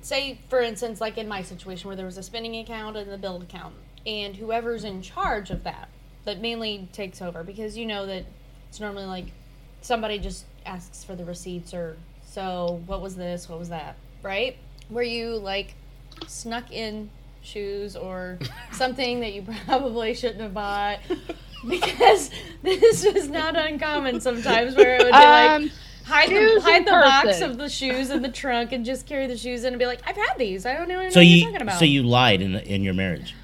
say 0.00 0.38
for 0.48 0.60
instance, 0.62 1.02
like 1.02 1.18
in 1.18 1.28
my 1.28 1.42
situation 1.42 1.86
where 1.88 1.96
there 1.96 2.06
was 2.06 2.16
a 2.16 2.22
spending 2.22 2.56
account 2.56 2.96
and 2.96 3.10
the 3.12 3.18
bill 3.18 3.42
account, 3.42 3.74
and 4.06 4.36
whoever's 4.36 4.84
in 4.84 5.02
charge 5.02 5.50
of 5.50 5.64
that, 5.64 5.88
that 6.24 6.40
mainly 6.40 6.88
takes 6.92 7.20
over 7.22 7.42
because 7.44 7.76
you 7.76 7.86
know 7.86 8.06
that 8.06 8.24
it's 8.68 8.80
normally 8.80 9.06
like 9.06 9.26
somebody 9.82 10.18
just 10.18 10.44
asks 10.66 11.02
for 11.04 11.14
the 11.14 11.24
receipts 11.24 11.72
or 11.74 11.96
so 12.26 12.80
what 12.86 13.00
was 13.00 13.16
this, 13.16 13.48
what 13.48 13.58
was 13.58 13.70
that, 13.70 13.96
right? 14.22 14.56
Where 14.88 15.02
you 15.04 15.36
like 15.36 15.74
snuck 16.26 16.70
in 16.70 17.10
shoes 17.42 17.96
or 17.96 18.38
something 18.72 19.20
that 19.20 19.32
you 19.32 19.44
probably 19.66 20.14
shouldn't 20.14 20.40
have 20.40 20.54
bought. 20.54 20.98
Because 21.68 22.30
this 22.62 23.04
was 23.12 23.28
not 23.28 23.54
uncommon 23.54 24.22
sometimes 24.22 24.74
where 24.74 24.94
it 24.94 25.00
would 25.00 25.08
be 25.08 25.12
like 25.12 25.50
um, 25.50 25.70
hide 26.06 26.30
the, 26.30 26.58
hide 26.62 26.86
the 26.86 26.90
box 26.90 27.42
of 27.42 27.58
the 27.58 27.68
shoes 27.68 28.08
in 28.08 28.22
the 28.22 28.30
trunk 28.30 28.72
and 28.72 28.82
just 28.82 29.06
carry 29.06 29.26
the 29.26 29.36
shoes 29.36 29.64
in 29.64 29.74
and 29.74 29.78
be 29.78 29.84
like, 29.84 30.00
I've 30.06 30.16
had 30.16 30.38
these. 30.38 30.64
I 30.64 30.72
don't 30.74 30.88
know 30.88 31.02
what 31.02 31.12
So 31.12 31.20
you're 31.20 31.36
you 31.36 31.44
talking 31.44 31.60
about. 31.60 31.78
so 31.78 31.84
you 31.84 32.02
lied 32.02 32.40
in 32.40 32.54
in 32.54 32.82
your 32.82 32.94
marriage. 32.94 33.34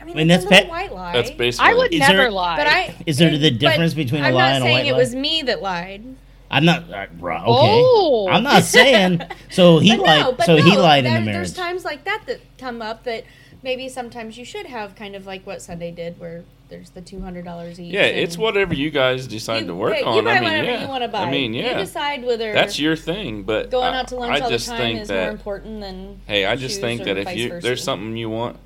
I 0.00 0.04
mean, 0.04 0.14
I 0.14 0.18
mean, 0.18 0.28
that's, 0.28 0.44
that's 0.44 0.52
a 0.52 0.54
little 0.54 0.70
white 0.70 0.92
lie. 0.92 1.12
That's 1.12 1.30
basically 1.30 1.70
I 1.70 1.74
would 1.74 1.92
Is 1.92 2.00
never 2.00 2.16
there- 2.16 2.30
lie. 2.30 2.56
But 2.56 2.66
I 2.66 2.94
Is 3.06 3.18
there 3.18 3.36
the 3.36 3.50
difference 3.50 3.94
between 3.94 4.22
a 4.22 4.28
I'm 4.28 4.34
lie 4.34 4.40
not 4.40 4.54
and 4.56 4.64
a 4.64 4.66
saying 4.66 4.86
it 4.86 4.96
was 4.96 5.14
me 5.14 5.42
that 5.42 5.62
lied. 5.62 6.04
I'm 6.50 6.64
not 6.64 6.90
uh, 6.90 7.06
right, 7.18 7.42
okay. 7.42 7.46
Oh. 7.46 8.28
I'm 8.30 8.42
not 8.42 8.62
saying. 8.64 9.22
So 9.50 9.78
he 9.78 9.96
but 9.96 10.06
lied. 10.06 10.38
no, 10.38 10.44
so 10.44 10.56
no, 10.56 10.62
he 10.62 10.76
lied 10.76 11.04
in 11.04 11.14
the 11.14 11.20
marriage. 11.20 11.34
There's 11.34 11.54
times 11.54 11.84
like 11.84 12.04
that 12.04 12.24
that 12.26 12.40
come 12.58 12.80
up 12.82 13.04
that 13.04 13.24
maybe 13.62 13.88
sometimes 13.88 14.38
you 14.38 14.44
should 14.44 14.66
have 14.66 14.94
kind 14.94 15.16
of 15.16 15.26
like 15.26 15.46
what 15.46 15.62
Sunday 15.62 15.90
did, 15.90 16.20
where 16.20 16.44
there's 16.68 16.90
the 16.90 17.00
two 17.00 17.20
hundred 17.20 17.44
dollars 17.44 17.80
each. 17.80 17.92
Yeah, 17.92 18.02
it's 18.02 18.36
whatever 18.36 18.74
you 18.74 18.90
guys 18.90 19.26
decide 19.26 19.62
you, 19.62 19.68
to 19.68 19.74
work 19.74 19.96
yeah, 19.98 20.04
on. 20.06 20.16
You 20.16 20.22
buy 20.22 20.30
I 20.30 20.34
mean, 20.34 20.44
whatever 20.44 20.66
yeah. 20.66 20.82
you 20.82 20.88
want 20.88 21.02
to 21.02 21.08
buy. 21.08 21.22
I 21.22 21.30
mean, 21.30 21.54
You 21.54 21.62
yeah. 21.62 21.78
decide 21.78 22.24
whether 22.24 22.52
That's 22.52 22.78
your 22.78 22.96
thing, 22.96 23.42
but 23.42 23.70
going 23.70 23.94
out 23.94 24.08
to 24.08 24.16
lunch 24.16 24.40
I 24.40 24.44
all 24.44 24.50
the 24.50 24.58
time 24.58 24.96
is 24.96 25.08
that, 25.08 25.22
more 25.24 25.30
important 25.30 25.80
than. 25.80 26.20
Hey, 26.26 26.44
I 26.44 26.56
just 26.56 26.80
think 26.80 27.04
that 27.04 27.16
if 27.16 27.34
you 27.36 27.48
versa. 27.48 27.66
there's 27.66 27.82
something 27.82 28.16
you 28.16 28.30
want, 28.30 28.58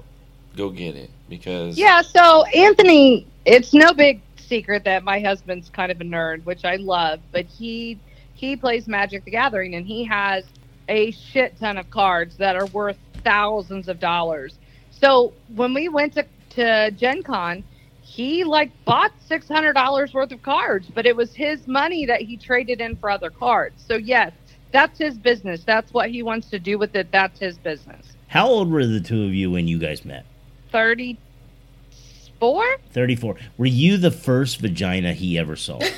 go 0.56 0.70
get 0.70 0.96
it 0.96 1.10
because 1.32 1.78
Yeah, 1.78 2.02
so 2.02 2.44
Anthony, 2.54 3.26
it's 3.46 3.72
no 3.72 3.94
big 3.94 4.22
secret 4.36 4.84
that 4.84 5.02
my 5.02 5.18
husband's 5.18 5.70
kind 5.70 5.90
of 5.90 5.98
a 6.02 6.04
nerd, 6.04 6.44
which 6.44 6.66
I 6.66 6.76
love, 6.76 7.20
but 7.32 7.46
he 7.46 7.98
he 8.34 8.54
plays 8.54 8.86
Magic 8.86 9.24
the 9.24 9.30
Gathering 9.30 9.74
and 9.74 9.86
he 9.86 10.04
has 10.04 10.44
a 10.88 11.10
shit 11.12 11.58
ton 11.58 11.78
of 11.78 11.88
cards 11.88 12.36
that 12.36 12.54
are 12.54 12.66
worth 12.66 12.98
thousands 13.24 13.88
of 13.88 13.98
dollars. 13.98 14.58
So 14.90 15.32
when 15.48 15.72
we 15.72 15.88
went 15.88 16.12
to, 16.14 16.26
to 16.50 16.90
Gen 16.90 17.22
Con, 17.22 17.64
he 18.02 18.44
like 18.44 18.70
bought 18.84 19.12
six 19.26 19.48
hundred 19.48 19.72
dollars 19.72 20.12
worth 20.12 20.32
of 20.32 20.42
cards, 20.42 20.90
but 20.94 21.06
it 21.06 21.16
was 21.16 21.34
his 21.34 21.66
money 21.66 22.04
that 22.04 22.20
he 22.20 22.36
traded 22.36 22.82
in 22.82 22.96
for 22.96 23.08
other 23.08 23.30
cards. 23.30 23.82
So 23.86 23.96
yes, 23.96 24.32
that's 24.70 24.98
his 24.98 25.16
business. 25.16 25.64
That's 25.64 25.94
what 25.94 26.10
he 26.10 26.22
wants 26.22 26.50
to 26.50 26.58
do 26.58 26.76
with 26.76 26.94
it. 26.94 27.10
That's 27.10 27.40
his 27.40 27.56
business. 27.56 28.06
How 28.28 28.48
old 28.48 28.70
were 28.70 28.86
the 28.86 29.00
two 29.00 29.24
of 29.24 29.32
you 29.32 29.50
when 29.50 29.66
you 29.66 29.78
guys 29.78 30.04
met? 30.04 30.26
34? 30.72 32.64
34. 32.90 33.36
Were 33.58 33.66
you 33.66 33.98
the 33.98 34.10
first 34.10 34.60
vagina 34.60 35.12
he 35.12 35.38
ever 35.38 35.56
saw? 35.56 35.78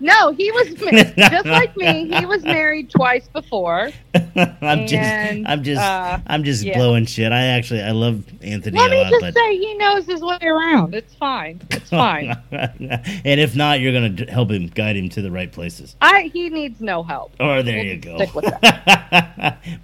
No, 0.00 0.32
he 0.32 0.50
was 0.52 0.74
just 0.74 1.46
like 1.46 1.76
me. 1.76 2.08
He 2.18 2.26
was 2.26 2.44
married 2.44 2.90
twice 2.90 3.26
before. 3.28 3.90
I'm 4.60 4.86
just 4.86 5.02
I'm 5.02 5.62
just 5.64 5.80
uh, 5.80 6.18
I'm 6.26 6.44
just 6.44 6.62
yeah. 6.62 6.76
blowing 6.76 7.06
shit. 7.06 7.32
I 7.32 7.46
actually 7.46 7.82
I 7.82 7.90
love 7.90 8.24
Anthony 8.42 8.78
Let 8.78 8.88
a 8.88 8.94
me 8.94 9.02
lot, 9.02 9.10
just 9.10 9.20
but 9.20 9.34
say, 9.34 9.58
he 9.58 9.74
knows 9.74 10.06
his 10.06 10.20
way 10.20 10.38
around. 10.42 10.94
It's 10.94 11.14
fine. 11.14 11.60
It's 11.70 11.90
fine. 11.90 12.36
and 12.52 13.40
if 13.40 13.56
not, 13.56 13.80
you're 13.80 13.92
going 13.92 14.16
to 14.16 14.26
help 14.26 14.50
him 14.50 14.68
guide 14.68 14.96
him 14.96 15.08
to 15.10 15.22
the 15.22 15.30
right 15.30 15.50
places. 15.50 15.96
I 16.00 16.30
he 16.32 16.48
needs 16.48 16.80
no 16.80 17.02
help. 17.02 17.32
Oh, 17.40 17.62
there 17.62 17.78
We'll 17.78 17.86
you 17.86 17.96
go. 17.98 18.16
stick 18.16 18.34
with 18.34 18.54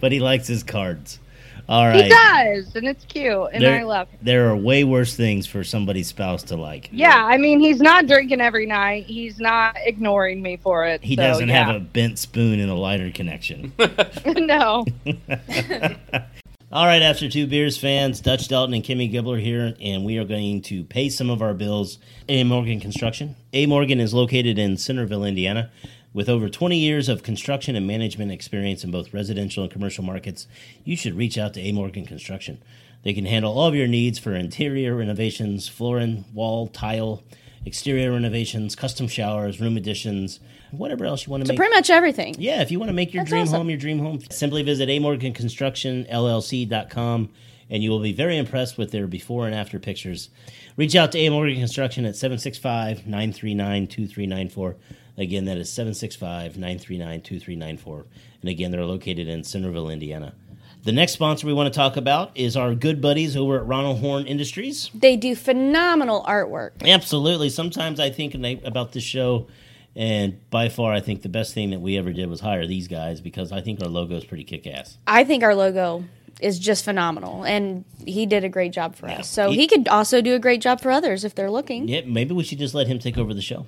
but 0.00 0.12
he 0.12 0.20
likes 0.20 0.46
his 0.46 0.62
cards. 0.62 1.18
All 1.68 1.90
He 1.90 2.08
does, 2.08 2.76
and 2.76 2.86
it's 2.86 3.04
cute, 3.06 3.48
and 3.52 3.62
There- 3.62 3.78
I 3.78 3.82
love 3.84 4.08
him. 4.10 4.18
There 4.22 4.48
are 4.50 4.56
way 4.56 4.84
worse 4.84 5.16
things 5.16 5.46
for 5.46 5.64
somebody's 5.64 6.08
spouse 6.08 6.42
to 6.44 6.56
like. 6.56 6.90
Yeah, 6.92 7.24
I 7.24 7.38
mean, 7.38 7.58
he's 7.58 7.80
not 7.80 8.06
drinking 8.06 8.42
every 8.42 8.66
night. 8.66 9.06
He's 9.06 9.40
not 9.40 9.76
ignoring 9.84 10.42
me 10.42 10.58
for 10.58 10.84
it. 10.86 11.02
He 11.02 11.16
so, 11.16 11.22
doesn't 11.22 11.48
yeah. 11.48 11.64
have 11.64 11.76
a 11.76 11.80
bent 11.80 12.18
spoon 12.18 12.60
and 12.60 12.70
a 12.70 12.74
lighter 12.74 13.10
connection. 13.10 13.72
no. 14.26 14.84
All 16.72 16.86
right, 16.86 17.02
after 17.02 17.28
two 17.30 17.46
beers, 17.46 17.78
fans, 17.78 18.20
Dutch 18.20 18.48
Dalton 18.48 18.74
and 18.74 18.82
Kimmy 18.82 19.10
Gibbler 19.10 19.40
here, 19.40 19.76
and 19.80 20.04
we 20.04 20.18
are 20.18 20.24
going 20.24 20.60
to 20.62 20.82
pay 20.82 21.08
some 21.08 21.30
of 21.30 21.40
our 21.40 21.54
bills. 21.54 21.98
A 22.28 22.42
Morgan 22.42 22.80
Construction. 22.80 23.36
A 23.52 23.66
Morgan 23.66 24.00
is 24.00 24.12
located 24.12 24.58
in 24.58 24.76
Centerville, 24.76 25.24
Indiana. 25.24 25.70
With 26.14 26.28
over 26.28 26.48
20 26.48 26.78
years 26.78 27.08
of 27.10 27.22
construction 27.24 27.74
and 27.76 27.86
management 27.88 28.30
experience 28.30 28.84
in 28.84 28.92
both 28.92 29.12
residential 29.12 29.64
and 29.64 29.72
commercial 29.72 30.04
markets, 30.04 30.46
you 30.84 30.96
should 30.96 31.14
reach 31.16 31.36
out 31.36 31.54
to 31.54 31.60
A 31.60 31.72
Morgan 31.72 32.06
Construction. 32.06 32.62
They 33.02 33.12
can 33.12 33.26
handle 33.26 33.58
all 33.58 33.66
of 33.66 33.74
your 33.74 33.88
needs 33.88 34.20
for 34.20 34.32
interior 34.32 34.94
renovations, 34.94 35.66
flooring, 35.68 36.24
wall, 36.32 36.68
tile, 36.68 37.24
exterior 37.66 38.12
renovations, 38.12 38.76
custom 38.76 39.08
showers, 39.08 39.60
room 39.60 39.76
additions, 39.76 40.38
whatever 40.70 41.04
else 41.04 41.26
you 41.26 41.32
want 41.32 41.42
to 41.42 41.48
So 41.48 41.52
make. 41.54 41.58
pretty 41.58 41.74
much 41.74 41.90
everything. 41.90 42.36
Yeah, 42.38 42.62
if 42.62 42.70
you 42.70 42.78
want 42.78 42.90
to 42.90 42.94
make 42.94 43.12
your 43.12 43.24
That's 43.24 43.30
dream 43.30 43.42
awesome. 43.42 43.56
home 43.56 43.68
your 43.70 43.78
dream 43.78 43.98
home, 43.98 44.20
simply 44.30 44.62
visit 44.62 44.88
amorganconstructionllc.com 44.88 47.28
and 47.70 47.82
you 47.82 47.90
will 47.90 48.00
be 48.00 48.12
very 48.12 48.36
impressed 48.38 48.76
with 48.78 48.92
their 48.92 49.06
before 49.08 49.46
and 49.46 49.54
after 49.54 49.78
pictures. 49.80 50.28
Reach 50.76 50.94
out 50.94 51.10
to 51.12 51.18
A 51.18 51.30
Morgan 51.30 51.56
Construction 51.58 52.04
at 52.04 52.14
765 52.14 53.06
939 53.06 53.86
2394. 53.88 54.76
Again, 55.16 55.44
that 55.44 55.56
is 55.56 55.70
765 55.72 56.56
939 56.58 57.20
2394. 57.20 58.06
And 58.40 58.50
again, 58.50 58.70
they're 58.70 58.84
located 58.84 59.28
in 59.28 59.44
Centerville, 59.44 59.88
Indiana. 59.90 60.34
The 60.82 60.92
next 60.92 61.12
sponsor 61.12 61.46
we 61.46 61.54
want 61.54 61.72
to 61.72 61.76
talk 61.76 61.96
about 61.96 62.32
is 62.34 62.56
our 62.56 62.74
good 62.74 63.00
buddies 63.00 63.36
over 63.36 63.56
at 63.58 63.66
Ronald 63.66 64.00
Horn 64.00 64.26
Industries. 64.26 64.90
They 64.94 65.16
do 65.16 65.34
phenomenal 65.34 66.22
artwork. 66.28 66.72
Absolutely. 66.86 67.48
Sometimes 67.48 67.98
I 68.00 68.10
think 68.10 68.34
about 68.64 68.92
this 68.92 69.04
show, 69.04 69.46
and 69.96 70.38
by 70.50 70.68
far, 70.68 70.92
I 70.92 71.00
think 71.00 71.22
the 71.22 71.28
best 71.30 71.54
thing 71.54 71.70
that 71.70 71.80
we 71.80 71.96
ever 71.96 72.12
did 72.12 72.28
was 72.28 72.40
hire 72.40 72.66
these 72.66 72.86
guys 72.88 73.20
because 73.22 73.50
I 73.50 73.62
think 73.62 73.80
our 73.82 73.88
logo 73.88 74.16
is 74.16 74.24
pretty 74.24 74.44
kick 74.44 74.66
ass. 74.66 74.98
I 75.06 75.24
think 75.24 75.42
our 75.42 75.54
logo 75.54 76.04
is 76.42 76.58
just 76.58 76.84
phenomenal, 76.84 77.44
and 77.44 77.84
he 78.04 78.26
did 78.26 78.44
a 78.44 78.48
great 78.50 78.72
job 78.72 78.94
for 78.96 79.08
Yeah. 79.08 79.20
us. 79.20 79.28
So 79.28 79.52
He- 79.52 79.60
he 79.60 79.66
could 79.68 79.88
also 79.88 80.20
do 80.20 80.34
a 80.34 80.38
great 80.38 80.60
job 80.60 80.80
for 80.80 80.90
others 80.90 81.24
if 81.24 81.34
they're 81.34 81.50
looking. 81.50 81.88
Yeah, 81.88 82.00
maybe 82.04 82.34
we 82.34 82.42
should 82.44 82.58
just 82.58 82.74
let 82.74 82.88
him 82.88 82.98
take 82.98 83.16
over 83.16 83.32
the 83.32 83.40
show. 83.40 83.64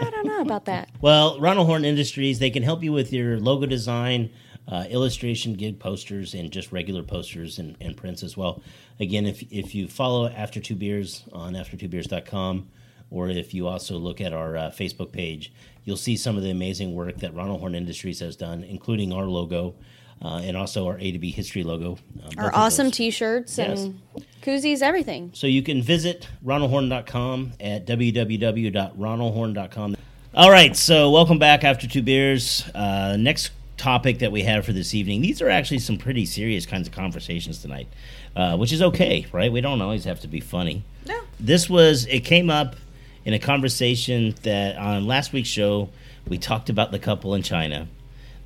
I 0.00 0.10
don't 0.10 0.26
know 0.26 0.40
about 0.40 0.64
that. 0.66 0.90
Well, 1.00 1.38
Ronald 1.40 1.66
Horn 1.68 1.84
Industries, 1.84 2.38
they 2.40 2.50
can 2.50 2.62
help 2.64 2.82
you 2.82 2.92
with 2.92 3.12
your 3.12 3.38
logo 3.38 3.66
design, 3.66 4.30
uh, 4.66 4.84
illustration, 4.90 5.54
gig 5.54 5.78
posters, 5.78 6.34
and 6.34 6.50
just 6.50 6.72
regular 6.72 7.02
posters 7.02 7.58
and, 7.58 7.76
and 7.80 7.96
prints 7.96 8.22
as 8.22 8.36
well. 8.36 8.60
Again, 8.98 9.26
if, 9.26 9.42
if 9.52 9.74
you 9.74 9.86
follow 9.86 10.28
After 10.28 10.60
Two 10.60 10.74
Beers 10.74 11.24
on 11.32 11.54
aftertwobeers.com, 11.54 12.68
or 13.10 13.28
if 13.30 13.54
you 13.54 13.68
also 13.68 13.96
look 13.96 14.20
at 14.20 14.32
our 14.32 14.56
uh, 14.56 14.70
Facebook 14.70 15.12
page, 15.12 15.52
you'll 15.84 15.96
see 15.96 16.16
some 16.16 16.36
of 16.36 16.42
the 16.42 16.50
amazing 16.50 16.94
work 16.94 17.16
that 17.18 17.34
Ronald 17.34 17.60
Horn 17.60 17.74
Industries 17.74 18.20
has 18.20 18.36
done, 18.36 18.64
including 18.64 19.12
our 19.12 19.24
logo 19.24 19.74
uh, 20.20 20.40
and 20.42 20.56
also 20.56 20.86
our 20.86 20.98
A 20.98 21.12
to 21.12 21.18
B 21.18 21.30
history 21.30 21.62
logo. 21.62 21.96
uh, 22.22 22.42
Our 22.42 22.54
awesome. 22.54 22.90
T-shirts 22.90 23.58
and 23.58 24.00
koozies, 24.42 24.82
everything. 24.82 25.30
So 25.34 25.46
you 25.46 25.62
can 25.62 25.80
visit 25.82 26.28
ronaldhorn.com 26.44 27.52
at 27.60 27.86
www.ronaldhorn.com. 27.86 29.96
All 30.34 30.50
right, 30.50 30.76
so 30.76 31.10
welcome 31.10 31.38
back 31.38 31.64
after 31.64 31.88
two 31.88 32.02
beers. 32.02 32.68
Uh, 32.74 33.16
next 33.18 33.52
topic 33.78 34.18
that 34.18 34.30
we 34.30 34.42
have 34.42 34.66
for 34.66 34.72
this 34.72 34.94
evening. 34.94 35.22
These 35.22 35.40
are 35.40 35.48
actually 35.48 35.78
some 35.78 35.96
pretty 35.96 36.26
serious 36.26 36.66
kinds 36.66 36.86
of 36.86 36.94
conversations 36.94 37.62
tonight, 37.62 37.88
uh, 38.36 38.56
which 38.56 38.72
is 38.72 38.82
okay, 38.82 39.26
right? 39.32 39.50
We 39.50 39.60
don't 39.60 39.80
always 39.80 40.04
have 40.04 40.20
to 40.20 40.28
be 40.28 40.40
funny. 40.40 40.84
No. 41.06 41.18
This 41.40 41.70
was 41.70 42.04
it 42.06 42.20
came 42.20 42.50
up 42.50 42.76
in 43.24 43.34
a 43.34 43.38
conversation 43.38 44.34
that 44.42 44.76
on 44.76 45.06
last 45.06 45.32
week's 45.32 45.48
show 45.48 45.88
we 46.28 46.38
talked 46.38 46.68
about 46.68 46.92
the 46.92 46.98
couple 46.98 47.34
in 47.34 47.42
China 47.42 47.88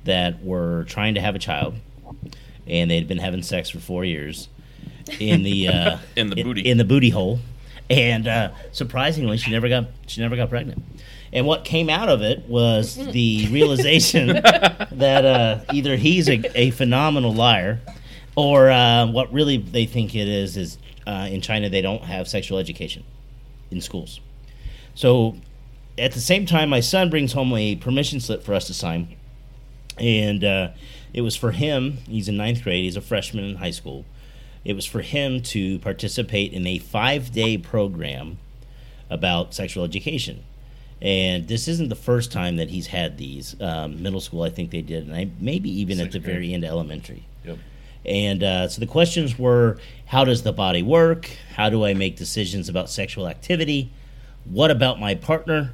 that 0.05 0.43
were 0.43 0.85
trying 0.85 1.15
to 1.15 1.21
have 1.21 1.35
a 1.35 1.39
child, 1.39 1.75
and 2.67 2.89
they'd 2.89 3.07
been 3.07 3.17
having 3.17 3.43
sex 3.43 3.69
for 3.69 3.79
four 3.79 4.05
years 4.05 4.47
in 5.19 5.43
the 5.43 5.67
uh, 5.67 5.97
In 6.15 6.29
the 6.29 6.43
booty. 6.43 6.61
in 6.61 6.77
the 6.77 6.85
booty 6.85 7.09
hole, 7.09 7.39
and 7.89 8.27
uh, 8.27 8.51
surprisingly, 8.71 9.37
she 9.37 9.51
never 9.51 9.69
got 9.69 9.85
she 10.07 10.21
never 10.21 10.35
got 10.35 10.49
pregnant. 10.49 10.83
And 11.31 11.47
what 11.47 11.65
came 11.65 11.89
out 11.89 12.09
of 12.09 12.21
it 12.21 12.47
was 12.47 12.95
the 12.95 13.47
realization 13.49 14.27
that 14.91 15.25
uh, 15.25 15.59
either 15.73 15.95
he's 15.95 16.29
a, 16.29 16.41
a 16.59 16.69
phenomenal 16.71 17.33
liar, 17.33 17.79
or 18.35 18.69
uh, 18.69 19.07
what 19.07 19.33
really 19.33 19.57
they 19.57 19.85
think 19.87 20.13
it 20.13 20.27
is 20.27 20.57
is 20.57 20.77
uh, 21.07 21.27
in 21.31 21.41
China 21.41 21.69
they 21.69 21.81
don't 21.81 22.03
have 22.03 22.27
sexual 22.27 22.59
education 22.59 23.03
in 23.71 23.81
schools. 23.81 24.19
So 24.93 25.35
at 25.97 26.11
the 26.11 26.21
same 26.21 26.45
time, 26.45 26.69
my 26.69 26.79
son 26.81 27.09
brings 27.09 27.33
home 27.33 27.51
a 27.55 27.75
permission 27.77 28.19
slip 28.19 28.43
for 28.43 28.53
us 28.53 28.67
to 28.67 28.73
sign, 28.75 29.15
and 29.97 30.43
uh, 30.43 30.69
it 31.13 31.21
was 31.21 31.35
for 31.35 31.51
him. 31.51 31.97
He's 32.07 32.27
in 32.27 32.37
ninth 32.37 32.63
grade. 32.63 32.83
He's 32.83 32.95
a 32.95 33.01
freshman 33.01 33.43
in 33.45 33.55
high 33.55 33.71
school. 33.71 34.05
It 34.65 34.73
was 34.75 34.85
for 34.85 35.01
him 35.01 35.41
to 35.41 35.79
participate 35.79 36.53
in 36.53 36.65
a 36.67 36.77
five-day 36.79 37.57
program 37.57 38.37
about 39.09 39.53
sexual 39.53 39.83
education. 39.83 40.43
And 41.01 41.47
this 41.49 41.67
isn't 41.67 41.89
the 41.89 41.95
first 41.95 42.31
time 42.31 42.55
that 42.55 42.69
he's 42.69 42.87
had 42.87 43.17
these. 43.17 43.59
Um, 43.59 44.01
middle 44.01 44.21
school, 44.21 44.43
I 44.43 44.49
think 44.49 44.71
they 44.71 44.81
did, 44.81 45.05
and 45.05 45.13
I 45.13 45.29
maybe 45.39 45.69
even 45.81 45.99
at 45.99 46.11
the 46.13 46.19
grade. 46.19 46.33
very 46.33 46.53
end 46.53 46.63
of 46.63 46.69
elementary. 46.69 47.25
Yep. 47.43 47.57
And 48.05 48.43
uh, 48.43 48.67
so 48.69 48.79
the 48.79 48.87
questions 48.87 49.37
were 49.37 49.77
how 50.05 50.23
does 50.23 50.43
the 50.43 50.53
body 50.53 50.81
work? 50.81 51.29
How 51.55 51.69
do 51.69 51.83
I 51.85 51.93
make 51.93 52.15
decisions 52.15 52.69
about 52.69 52.89
sexual 52.89 53.27
activity? 53.27 53.91
What 54.45 54.71
about 54.71 54.99
my 54.99 55.15
partner? 55.15 55.71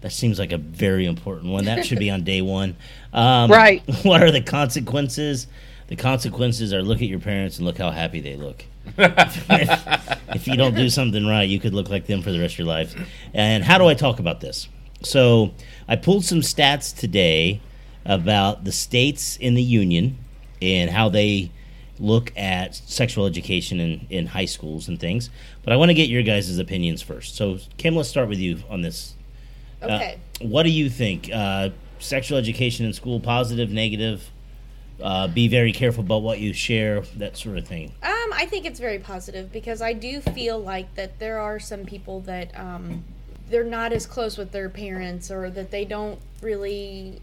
That 0.00 0.10
seems 0.12 0.40
like 0.40 0.50
a 0.50 0.58
very 0.58 1.06
important 1.06 1.52
one. 1.52 1.64
That 1.66 1.86
should 1.86 2.00
be 2.00 2.10
on 2.10 2.24
day 2.24 2.42
one. 2.42 2.74
Um, 3.12 3.50
Right. 3.52 3.82
What 4.02 4.22
are 4.22 4.32
the 4.32 4.40
consequences? 4.40 5.46
The 5.92 5.96
consequences 5.96 6.72
are 6.72 6.80
look 6.80 7.02
at 7.02 7.08
your 7.08 7.18
parents 7.18 7.58
and 7.58 7.66
look 7.66 7.76
how 7.76 7.90
happy 7.90 8.22
they 8.22 8.34
look. 8.34 8.64
if 8.96 10.48
you 10.48 10.56
don't 10.56 10.74
do 10.74 10.88
something 10.88 11.26
right, 11.26 11.46
you 11.46 11.60
could 11.60 11.74
look 11.74 11.90
like 11.90 12.06
them 12.06 12.22
for 12.22 12.32
the 12.32 12.40
rest 12.40 12.54
of 12.54 12.60
your 12.60 12.66
life. 12.66 12.94
And 13.34 13.62
how 13.62 13.76
do 13.76 13.86
I 13.86 13.92
talk 13.92 14.18
about 14.18 14.40
this? 14.40 14.70
So 15.02 15.52
I 15.86 15.96
pulled 15.96 16.24
some 16.24 16.40
stats 16.40 16.96
today 16.98 17.60
about 18.06 18.64
the 18.64 18.72
states 18.72 19.36
in 19.36 19.52
the 19.52 19.62
union 19.62 20.16
and 20.62 20.88
how 20.88 21.10
they 21.10 21.50
look 21.98 22.32
at 22.38 22.74
sexual 22.74 23.26
education 23.26 23.78
in, 23.78 24.06
in 24.08 24.26
high 24.28 24.46
schools 24.46 24.88
and 24.88 24.98
things. 24.98 25.28
But 25.62 25.74
I 25.74 25.76
want 25.76 25.90
to 25.90 25.94
get 25.94 26.08
your 26.08 26.22
guys' 26.22 26.56
opinions 26.58 27.02
first. 27.02 27.36
So, 27.36 27.58
Kim, 27.76 27.96
let's 27.96 28.08
start 28.08 28.30
with 28.30 28.38
you 28.38 28.60
on 28.70 28.80
this. 28.80 29.14
Uh, 29.82 29.88
Okay. 29.88 30.18
what 30.40 30.62
do 30.62 30.70
you 30.70 30.88
think? 30.88 31.28
Uh, 31.30 31.68
sexual 31.98 32.38
education 32.38 32.86
in 32.86 32.94
school, 32.94 33.20
positive, 33.20 33.68
negative? 33.68 34.30
Uh, 35.00 35.28
be 35.28 35.48
very 35.48 35.72
careful 35.72 36.04
about 36.04 36.22
what 36.22 36.38
you 36.38 36.52
share, 36.52 37.00
that 37.16 37.36
sort 37.36 37.58
of 37.58 37.66
thing. 37.66 37.92
Um, 38.02 38.32
I 38.34 38.46
think 38.48 38.66
it's 38.66 38.78
very 38.78 38.98
positive 38.98 39.52
because 39.52 39.82
I 39.82 39.92
do 39.92 40.20
feel 40.20 40.58
like 40.58 40.94
that 40.94 41.18
there 41.18 41.38
are 41.40 41.58
some 41.58 41.84
people 41.84 42.20
that 42.20 42.56
um, 42.58 43.04
they're 43.48 43.64
not 43.64 43.92
as 43.92 44.06
close 44.06 44.38
with 44.38 44.52
their 44.52 44.68
parents 44.68 45.30
or 45.30 45.50
that 45.50 45.70
they 45.70 45.84
don't 45.84 46.20
really 46.40 47.20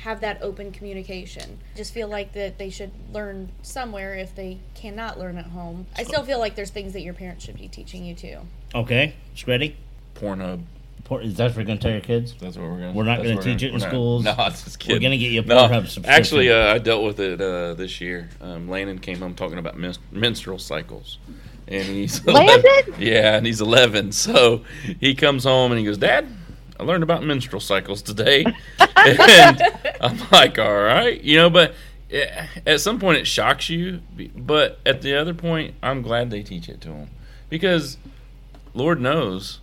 have 0.00 0.20
that 0.20 0.42
open 0.42 0.72
communication. 0.72 1.58
Just 1.76 1.92
feel 1.92 2.08
like 2.08 2.32
that 2.32 2.58
they 2.58 2.70
should 2.70 2.90
learn 3.12 3.50
somewhere 3.62 4.14
if 4.14 4.34
they 4.34 4.58
cannot 4.74 5.18
learn 5.18 5.38
at 5.38 5.46
home. 5.46 5.86
I 5.96 6.02
still 6.02 6.24
feel 6.24 6.38
like 6.38 6.56
there's 6.56 6.70
things 6.70 6.92
that 6.94 7.02
your 7.02 7.14
parents 7.14 7.44
should 7.44 7.56
be 7.56 7.68
teaching 7.68 8.04
you 8.04 8.14
too. 8.14 8.38
Okay, 8.74 9.14
Screddy? 9.36 9.74
Pornhub. 10.14 10.62
Por- 11.04 11.20
Is 11.22 11.34
that 11.36 11.50
what 11.50 11.56
we're 11.56 11.64
going 11.64 11.78
to 11.78 11.82
tell 11.82 11.90
your 11.90 12.00
kids? 12.00 12.34
That's 12.40 12.56
what 12.56 12.70
we're 12.70 12.78
gonna. 12.78 12.92
We're 12.92 13.02
not 13.04 13.18
gonna 13.18 13.36
what 13.36 13.44
we're 13.44 13.52
teach 13.52 13.62
it 13.64 13.66
in 13.68 13.72
we're 13.74 13.78
not- 13.80 13.88
schools. 13.88 14.24
No, 14.24 14.34
just 14.34 14.78
kidding. 14.78 14.96
We're 14.96 15.00
gonna 15.02 15.18
get 15.18 15.32
you 15.32 15.40
a 15.40 15.44
no, 15.44 15.56
Pornhub 15.56 15.82
subscription. 15.82 16.10
Actually, 16.12 16.50
uh, 16.52 16.74
I 16.74 16.78
dealt 16.78 17.04
with 17.04 17.18
it 17.20 17.40
uh, 17.40 17.74
this 17.74 18.00
year. 18.00 18.28
Um, 18.40 18.68
Landon 18.68 18.98
came 18.98 19.18
home 19.18 19.34
talking 19.34 19.58
about 19.58 19.76
men- 19.76 19.94
menstrual 20.12 20.58
cycles, 20.58 21.18
and 21.66 21.82
he's 21.84 22.24
Landon? 22.26 22.94
Yeah, 22.98 23.36
and 23.36 23.44
he's 23.46 23.60
11. 23.60 24.12
So 24.12 24.62
he 25.00 25.14
comes 25.14 25.44
home 25.44 25.72
and 25.72 25.78
he 25.78 25.84
goes, 25.84 25.98
"Dad, 25.98 26.28
I 26.78 26.84
learned 26.84 27.02
about 27.02 27.24
menstrual 27.24 27.60
cycles 27.60 28.00
today," 28.00 28.44
and 28.96 29.62
I'm 30.00 30.18
like, 30.30 30.58
"All 30.58 30.82
right, 30.82 31.20
you 31.20 31.36
know." 31.36 31.50
But 31.50 31.74
eh, 32.12 32.46
at 32.66 32.80
some 32.80 33.00
point, 33.00 33.18
it 33.18 33.26
shocks 33.26 33.68
you. 33.68 34.00
But 34.36 34.78
at 34.86 35.02
the 35.02 35.16
other 35.16 35.34
point, 35.34 35.74
I'm 35.82 36.00
glad 36.02 36.30
they 36.30 36.42
teach 36.44 36.68
it 36.68 36.80
to 36.82 36.88
him 36.90 37.10
because 37.48 37.96
Lord 38.72 39.00
knows 39.00 39.58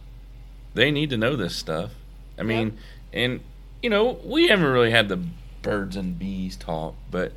they 0.79 0.91
need 0.91 1.09
to 1.09 1.17
know 1.17 1.35
this 1.35 1.55
stuff. 1.55 1.91
I 2.37 2.43
mean, 2.43 2.77
and 3.11 3.41
you 3.83 3.89
know, 3.89 4.17
we 4.23 4.47
haven't 4.47 4.65
really 4.65 4.91
had 4.91 5.09
the 5.09 5.19
birds 5.61 5.97
and 5.97 6.17
bees 6.17 6.55
talk, 6.55 6.95
but 7.11 7.33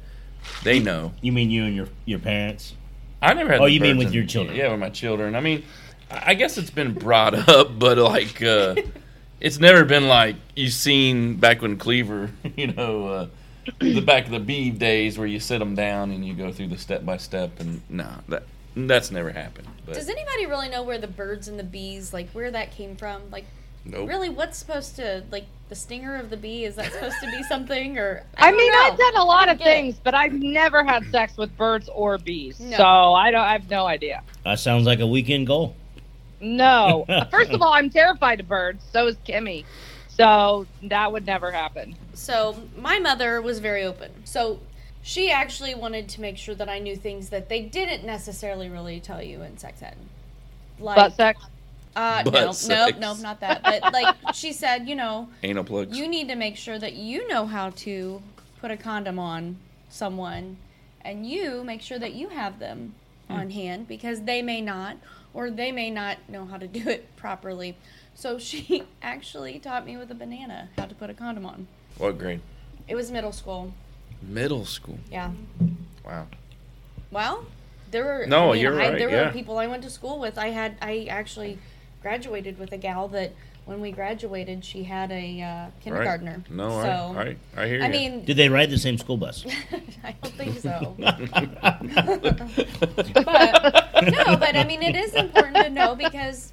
they 0.62 0.78
know. 0.78 1.12
You 1.20 1.32
mean 1.32 1.50
you 1.50 1.64
and 1.64 1.74
your 1.74 1.88
your 2.04 2.20
parents? 2.20 2.74
I 3.20 3.34
never 3.34 3.50
had. 3.50 3.60
Oh, 3.60 3.66
you 3.66 3.80
mean 3.80 3.98
with 3.98 4.06
and- 4.08 4.14
your 4.14 4.24
children. 4.26 4.56
Yeah, 4.56 4.70
with 4.70 4.78
my 4.78 4.90
children. 4.90 5.34
I 5.34 5.40
mean, 5.40 5.64
I 6.08 6.34
guess 6.34 6.56
it's 6.56 6.70
been 6.70 6.94
brought 6.94 7.34
up, 7.48 7.76
but 7.78 7.98
like, 7.98 8.40
uh, 8.40 8.76
it's 9.40 9.58
never 9.58 9.84
been 9.84 10.06
like 10.06 10.36
you've 10.54 10.72
seen 10.72 11.34
back 11.36 11.62
when 11.62 11.78
Cleaver, 11.78 12.30
you 12.56 12.68
know, 12.68 13.08
uh, 13.08 13.26
the 13.80 14.00
back 14.02 14.26
of 14.26 14.30
the 14.30 14.40
bee 14.40 14.70
days 14.70 15.18
where 15.18 15.26
you 15.26 15.40
sit 15.40 15.58
them 15.58 15.74
down 15.74 16.12
and 16.12 16.24
you 16.24 16.34
go 16.34 16.52
through 16.52 16.68
the 16.68 16.78
step 16.78 17.04
by 17.04 17.16
step, 17.16 17.58
and 17.58 17.80
no, 17.88 18.08
that 18.28 18.44
that's 18.76 19.10
never 19.10 19.30
happened. 19.30 19.68
But 19.84 19.94
Does 19.94 20.08
anybody 20.08 20.46
really 20.46 20.68
know 20.68 20.82
where 20.82 20.98
the 20.98 21.08
birds 21.08 21.48
and 21.48 21.58
the 21.58 21.64
bees, 21.64 22.12
like 22.12 22.30
where 22.30 22.50
that 22.50 22.72
came 22.72 22.96
from? 22.96 23.30
Like, 23.30 23.44
nope. 23.84 24.08
really, 24.08 24.28
what's 24.28 24.58
supposed 24.58 24.96
to, 24.96 25.24
like, 25.30 25.46
the 25.68 25.74
stinger 25.74 26.16
of 26.16 26.30
the 26.30 26.36
bee? 26.36 26.64
Is 26.64 26.76
that 26.76 26.92
supposed 26.92 27.16
to 27.20 27.30
be 27.30 27.42
something, 27.48 27.98
or 27.98 28.24
I, 28.36 28.50
don't 28.50 28.58
mean, 28.58 28.72
know. 28.72 28.78
I've 28.78 28.98
done 28.98 29.16
a 29.16 29.24
lot 29.24 29.48
of 29.48 29.58
get 29.58 29.66
it. 29.66 29.70
things, 29.70 29.96
but 30.02 30.14
I've 30.14 30.32
never 30.32 30.84
had 30.84 31.04
sex 31.10 31.36
with 31.36 31.56
birds 31.56 31.88
or 31.92 32.18
bees. 32.18 32.60
No. 32.60 32.76
So 32.76 32.84
I 32.84 33.30
don't. 33.30 33.40
I 33.40 33.52
have 33.52 33.68
no 33.70 33.86
idea. 33.86 34.22
That 34.44 34.58
sounds 34.60 34.86
like 34.86 35.00
a 35.00 35.06
weekend 35.06 35.46
goal. 35.46 35.74
No. 36.40 37.04
Uh, 37.12 37.24
first 37.26 37.50
of 37.52 37.62
all, 37.62 37.72
I'm 37.72 37.90
terrified 37.90 38.40
of 38.40 38.48
birds. 38.48 38.84
So 38.92 39.06
is 39.06 39.16
Kimmy. 39.26 39.64
So 40.08 40.66
that 40.84 41.10
would 41.10 41.24
never 41.26 41.50
happen. 41.50 41.94
So 42.14 42.56
my 42.76 42.98
mother 42.98 43.40
was 43.40 43.58
very 43.60 43.84
open. 43.84 44.10
So 44.24 44.60
she 45.02 45.30
actually 45.30 45.74
wanted 45.74 46.08
to 46.10 46.20
make 46.20 46.38
sure 46.38 46.54
that 46.54 46.68
I 46.68 46.78
knew 46.78 46.96
things 46.96 47.28
that 47.30 47.48
they 47.48 47.62
didn't 47.62 48.04
necessarily 48.04 48.68
really 48.68 49.00
tell 49.00 49.22
you 49.22 49.42
in 49.42 49.58
sex 49.58 49.82
ed. 49.82 49.96
Like, 50.78 50.96
Butt 50.96 51.14
sex. 51.16 51.40
uh, 51.96 52.22
Butt 52.24 52.32
no, 52.32 52.40
no, 52.46 52.52
sex. 52.52 52.98
no, 52.98 53.14
not 53.14 53.40
that. 53.40 53.62
But 53.62 53.92
like 53.92 54.14
she 54.34 54.52
said, 54.52 54.88
you 54.88 54.94
know, 54.94 55.28
Anal 55.42 55.64
plugs. 55.64 55.96
you 55.96 56.08
need 56.08 56.28
to 56.28 56.36
make 56.36 56.56
sure 56.56 56.78
that 56.78 56.94
you 56.94 57.26
know 57.28 57.46
how 57.46 57.70
to 57.70 58.22
put 58.60 58.70
a 58.70 58.76
condom 58.76 59.18
on 59.18 59.56
someone 59.88 60.56
and 61.04 61.26
you 61.26 61.64
make 61.64 61.82
sure 61.82 61.98
that 61.98 62.14
you 62.14 62.28
have 62.28 62.58
them 62.60 62.94
on 63.28 63.50
hand 63.50 63.88
because 63.88 64.22
they 64.22 64.40
may 64.42 64.60
not 64.60 64.96
or 65.34 65.50
they 65.50 65.72
may 65.72 65.90
not 65.90 66.18
know 66.28 66.44
how 66.44 66.56
to 66.58 66.66
do 66.68 66.88
it 66.88 67.14
properly. 67.16 67.76
So 68.14 68.38
she 68.38 68.84
actually 69.02 69.58
taught 69.58 69.84
me 69.84 69.96
with 69.96 70.10
a 70.10 70.14
banana 70.14 70.68
how 70.78 70.84
to 70.86 70.94
put 70.94 71.10
a 71.10 71.14
condom 71.14 71.44
on. 71.46 71.66
what 71.98 72.18
grade? 72.18 72.40
It 72.86 72.94
was 72.94 73.10
middle 73.10 73.32
school. 73.32 73.72
Middle 74.22 74.64
school. 74.64 74.98
Yeah. 75.10 75.32
Wow. 76.04 76.26
Well, 77.10 77.44
there 77.90 78.04
were 78.04 78.26
No, 78.26 78.50
I 78.50 78.52
mean, 78.54 78.62
you're 78.62 78.80
I, 78.80 78.88
right, 78.88 78.98
There 78.98 79.10
yeah. 79.10 79.26
were 79.26 79.32
people 79.32 79.58
I 79.58 79.66
went 79.66 79.82
to 79.82 79.90
school 79.90 80.18
with. 80.18 80.38
I 80.38 80.48
had 80.48 80.76
I 80.80 81.06
actually 81.10 81.58
graduated 82.02 82.58
with 82.58 82.72
a 82.72 82.78
gal 82.78 83.08
that 83.08 83.32
when 83.64 83.80
we 83.80 83.92
graduated, 83.92 84.64
she 84.64 84.82
had 84.82 85.12
a 85.12 85.40
uh, 85.40 85.66
kindergartner. 85.80 86.42
Right. 86.48 86.50
No, 86.50 86.70
so, 86.82 87.14
I, 87.16 87.36
I, 87.56 87.62
I 87.62 87.68
hear 87.68 87.78
you. 87.78 87.84
I 87.84 87.88
mean, 87.88 88.24
Did 88.24 88.36
they 88.36 88.48
ride 88.48 88.70
the 88.70 88.78
same 88.78 88.98
school 88.98 89.16
bus? 89.16 89.46
I 90.04 90.12
don't 90.20 90.34
think 90.34 90.58
so. 90.58 90.96
but 90.98 91.14
no, 94.10 94.36
but 94.36 94.56
I 94.56 94.64
mean, 94.66 94.82
it 94.82 94.96
is 94.96 95.14
important 95.14 95.56
to 95.58 95.70
know 95.70 95.94
because, 95.94 96.52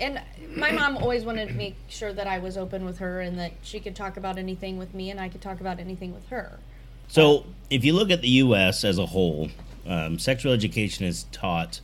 and 0.00 0.22
my 0.54 0.70
mom 0.70 0.96
always 0.98 1.24
wanted 1.24 1.48
to 1.48 1.54
make 1.54 1.74
sure 1.88 2.12
that 2.12 2.28
I 2.28 2.38
was 2.38 2.56
open 2.56 2.84
with 2.84 2.98
her 2.98 3.20
and 3.20 3.36
that 3.40 3.52
she 3.62 3.80
could 3.80 3.96
talk 3.96 4.16
about 4.16 4.38
anything 4.38 4.78
with 4.78 4.94
me 4.94 5.10
and 5.10 5.20
I 5.20 5.28
could 5.28 5.42
talk 5.42 5.60
about 5.60 5.80
anything 5.80 6.14
with 6.14 6.28
her. 6.28 6.60
So, 7.08 7.44
if 7.70 7.84
you 7.84 7.92
look 7.92 8.10
at 8.10 8.20
the 8.20 8.28
U.S. 8.28 8.84
as 8.84 8.98
a 8.98 9.06
whole, 9.06 9.48
um, 9.86 10.18
sexual 10.18 10.52
education 10.52 11.04
is 11.04 11.24
taught 11.32 11.80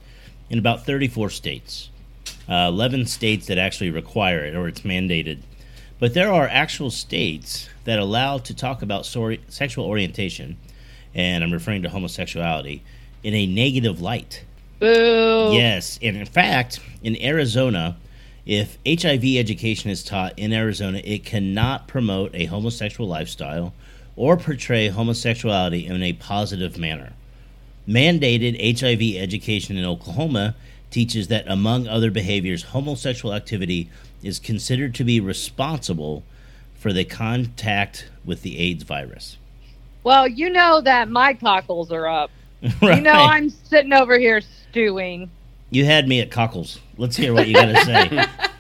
in 0.51 0.59
about 0.59 0.85
34 0.85 1.31
states. 1.31 1.91
Uh, 2.49 2.67
11 2.69 3.07
states 3.07 3.47
that 3.47 3.59
actually 3.59 3.91
require 3.91 4.45
it 4.45 4.55
or 4.55 4.69
it's 4.69 4.81
mandated. 4.81 5.39
But 5.99 6.15
there 6.15 6.33
are 6.33 6.49
actual 6.49 6.91
states 6.91 7.69
that 7.85 7.99
allow 7.99 8.39
to 8.39 8.55
talk 8.55 8.83
about 8.83 9.07
sexual 9.07 9.85
orientation, 9.87 10.57
and 11.15 11.45
I'm 11.45 11.53
referring 11.53 11.83
to 11.83 11.89
homosexuality, 11.89 12.83
in 13.23 13.35
a 13.35 13.47
negative 13.47 14.01
light. 14.01 14.45
Boo. 14.81 15.51
Yes, 15.53 16.01
and 16.03 16.17
in 16.17 16.27
fact, 16.27 16.81
in 17.05 17.17
Arizona, 17.23 17.97
if 18.45 18.79
HIV 18.85 19.25
education 19.37 19.91
is 19.91 20.03
taught 20.03 20.37
in 20.37 20.53
Arizona, 20.53 21.01
it 21.05 21.25
cannot 21.25 21.87
promote 21.87 22.35
a 22.35 22.47
homosexual 22.47 23.09
lifestyle 23.09 23.73
or 24.17 24.37
portray 24.37 24.89
homosexuality 24.89 25.87
in 25.87 26.03
a 26.03 26.13
positive 26.15 26.79
manner. 26.79 27.13
Mandated 27.89 28.79
HIV 28.79 29.21
education 29.21 29.77
in 29.77 29.85
Oklahoma 29.85 30.55
teaches 30.91 31.29
that, 31.29 31.45
among 31.49 31.89
other 31.89 32.11
behaviors, 32.11 32.65
homosexual 32.65 33.35
activity 33.35 33.89
is 34.23 34.39
considered 34.39 34.95
to 34.95 35.05
be 35.05 35.19
responsible 35.19 36.23
for 36.75 36.93
the 36.93 37.05
contact 37.05 38.09
with 38.25 38.43
the 38.43 38.59
AIDS 38.59 38.85
virus. 38.85 39.37
Well, 40.05 40.29
you 40.29 40.51
know 40.51 40.81
that 40.81 41.09
my 41.09 41.35
cockles 41.35 41.91
are 41.91 42.07
up. 42.07 42.31
right. 42.81 42.97
You 42.97 43.01
know 43.03 43.13
I'm 43.13 43.51
sitting 43.51 43.93
over 43.93 44.19
here 44.19 44.41
stewing. 44.41 45.31
You 45.71 45.85
had 45.85 46.07
me 46.07 46.21
at 46.21 46.31
cockles. 46.31 46.79
Let's 46.99 47.17
hear 47.17 47.33
what 47.33 47.49
you 47.49 47.55
got 47.55 47.67
to 47.67 47.85
say. 47.85 48.25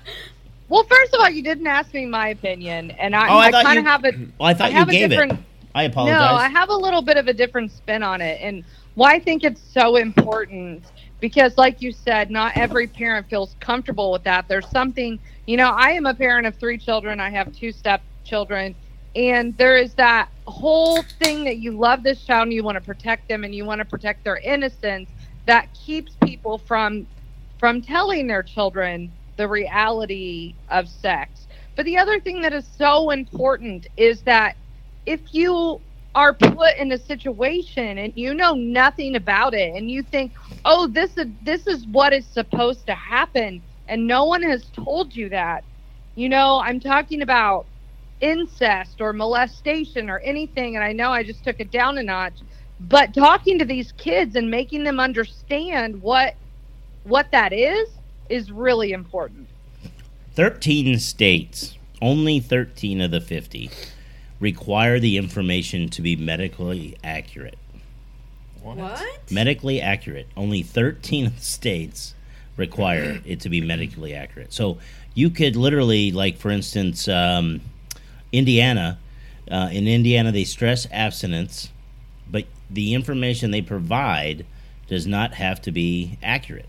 Well, 0.72 0.84
first 0.84 1.12
of 1.12 1.20
all, 1.20 1.28
you 1.28 1.42
didn't 1.42 1.66
ask 1.66 1.92
me 1.92 2.06
my 2.06 2.28
opinion, 2.28 2.92
and 2.92 3.14
I, 3.14 3.28
Oh, 3.28 3.36
I 3.36 3.48
I, 3.48 3.62
kind 3.62 3.78
of 3.78 3.84
have 3.84 4.06
a 4.06 4.12
Well, 4.40 4.48
I 4.48 4.54
thought 4.54 4.72
I 4.72 4.78
you 4.80 4.86
gave 4.86 5.10
different. 5.10 5.32
it. 5.32 5.38
I 5.74 5.82
apologize. 5.82 6.18
No. 6.18 6.34
I 6.34 6.48
have 6.48 6.70
a 6.70 6.74
little 6.74 7.02
bit 7.02 7.18
of 7.18 7.28
a 7.28 7.34
different 7.34 7.70
spin 7.72 8.02
on 8.02 8.22
it, 8.22 8.40
and 8.40 8.64
why 8.94 9.12
I 9.12 9.18
think 9.18 9.44
it's 9.44 9.60
so 9.60 9.96
important 9.96 10.82
because, 11.20 11.58
like 11.58 11.82
you 11.82 11.92
said, 11.92 12.30
not 12.30 12.56
every 12.56 12.86
parent 12.86 13.28
feels 13.28 13.54
comfortable 13.60 14.12
with 14.12 14.24
that. 14.24 14.48
There's 14.48 14.66
something, 14.70 15.18
you 15.46 15.58
know, 15.58 15.68
I 15.68 15.90
am 15.90 16.06
a 16.06 16.14
parent 16.14 16.46
of 16.46 16.54
three 16.54 16.78
children. 16.78 17.20
I 17.20 17.28
have 17.28 17.54
two 17.54 17.70
stepchildren, 17.70 18.74
and 19.14 19.54
there 19.58 19.76
is 19.76 19.92
that 19.96 20.30
whole 20.46 21.02
thing 21.02 21.44
that 21.44 21.58
you 21.58 21.72
love 21.72 22.02
this 22.02 22.24
child 22.24 22.44
and 22.44 22.52
you 22.54 22.62
want 22.62 22.76
to 22.76 22.82
protect 22.82 23.28
them 23.28 23.44
and 23.44 23.54
you 23.54 23.66
want 23.66 23.80
to 23.80 23.84
protect 23.84 24.24
their 24.24 24.38
innocence 24.38 25.10
that 25.44 25.68
keeps 25.74 26.12
people 26.24 26.56
from 26.56 27.06
from 27.58 27.82
telling 27.82 28.26
their 28.26 28.42
children 28.42 29.12
the 29.42 29.48
reality 29.48 30.56
of 30.70 30.88
sex. 30.88 31.48
But 31.76 31.86
the 31.86 31.98
other 31.98 32.20
thing 32.20 32.42
that 32.42 32.54
is 32.54 32.68
so 32.78 33.10
important 33.10 33.88
is 33.96 34.22
that 34.24 34.56
if 35.06 35.34
you 35.34 35.82
are 36.14 36.34
put 36.34 36.76
in 36.78 36.92
a 36.92 36.98
situation 36.98 37.98
and 37.98 38.12
you 38.16 38.34
know 38.34 38.54
nothing 38.54 39.16
about 39.16 39.54
it 39.54 39.74
and 39.76 39.90
you 39.90 40.04
think, 40.04 40.34
"Oh, 40.64 40.88
this 40.88 41.18
is 41.18 41.26
this 41.42 41.66
is 41.68 41.86
what 41.88 42.14
is 42.14 42.28
supposed 42.32 42.86
to 42.88 42.94
happen," 42.94 43.62
and 43.88 44.06
no 44.08 44.26
one 44.26 44.42
has 44.44 44.70
told 44.70 45.14
you 45.16 45.30
that. 45.30 45.64
You 46.16 46.30
know, 46.30 46.60
I'm 46.64 46.80
talking 46.80 47.22
about 47.22 47.68
incest 48.20 49.00
or 49.00 49.12
molestation 49.12 50.10
or 50.10 50.20
anything 50.20 50.76
and 50.76 50.84
I 50.84 50.92
know 50.92 51.10
I 51.12 51.24
just 51.24 51.44
took 51.44 51.60
it 51.60 51.72
down 51.72 51.98
a 51.98 52.04
notch, 52.04 52.40
but 52.80 53.14
talking 53.14 53.58
to 53.60 53.66
these 53.66 53.92
kids 53.92 54.36
and 54.36 54.50
making 54.50 54.84
them 54.84 55.00
understand 55.00 56.02
what 56.02 56.34
what 57.04 57.32
that 57.32 57.52
is 57.52 57.88
is 58.32 58.50
really 58.50 58.92
important. 58.92 59.46
13 60.34 60.98
states, 60.98 61.76
only 62.00 62.40
13 62.40 63.02
of 63.02 63.10
the 63.10 63.20
50, 63.20 63.70
require 64.40 64.98
the 64.98 65.18
information 65.18 65.88
to 65.90 66.00
be 66.00 66.16
medically 66.16 66.96
accurate. 67.04 67.58
What? 68.62 69.04
Medically 69.30 69.80
accurate. 69.80 70.28
Only 70.36 70.62
13 70.62 71.36
states 71.38 72.14
require 72.56 73.20
it 73.26 73.40
to 73.40 73.48
be 73.48 73.60
medically 73.60 74.14
accurate. 74.14 74.52
So 74.52 74.78
you 75.14 75.28
could 75.28 75.54
literally, 75.54 76.10
like, 76.10 76.38
for 76.38 76.50
instance, 76.50 77.08
um, 77.08 77.60
Indiana, 78.32 78.98
uh, 79.50 79.68
in 79.70 79.86
Indiana, 79.86 80.32
they 80.32 80.44
stress 80.44 80.86
abstinence, 80.90 81.70
but 82.30 82.46
the 82.70 82.94
information 82.94 83.50
they 83.50 83.62
provide 83.62 84.46
does 84.88 85.06
not 85.06 85.34
have 85.34 85.60
to 85.62 85.72
be 85.72 86.18
accurate. 86.22 86.68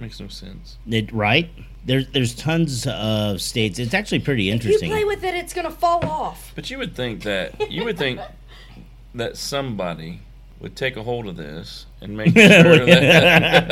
Makes 0.00 0.18
no 0.18 0.28
sense. 0.28 0.78
It, 0.88 1.12
right? 1.12 1.50
There's 1.84 2.08
there's 2.08 2.34
tons 2.34 2.86
of 2.86 3.40
states. 3.42 3.78
It's 3.78 3.92
actually 3.92 4.20
pretty 4.20 4.44
If 4.44 4.64
you 4.64 4.70
interesting. 4.70 4.90
play 4.90 5.04
with 5.04 5.22
it, 5.22 5.34
it's 5.34 5.52
gonna 5.52 5.70
fall 5.70 6.04
off. 6.06 6.52
But 6.54 6.70
you 6.70 6.78
would 6.78 6.96
think 6.96 7.22
that 7.24 7.70
you 7.70 7.84
would 7.84 7.98
think 7.98 8.18
that 9.14 9.36
somebody 9.36 10.22
would 10.60 10.76
take 10.76 10.96
a 10.96 11.02
hold 11.02 11.26
of 11.26 11.36
this 11.36 11.86
and 12.02 12.16
make 12.16 12.28
sure 12.36 12.84
that 12.86 13.68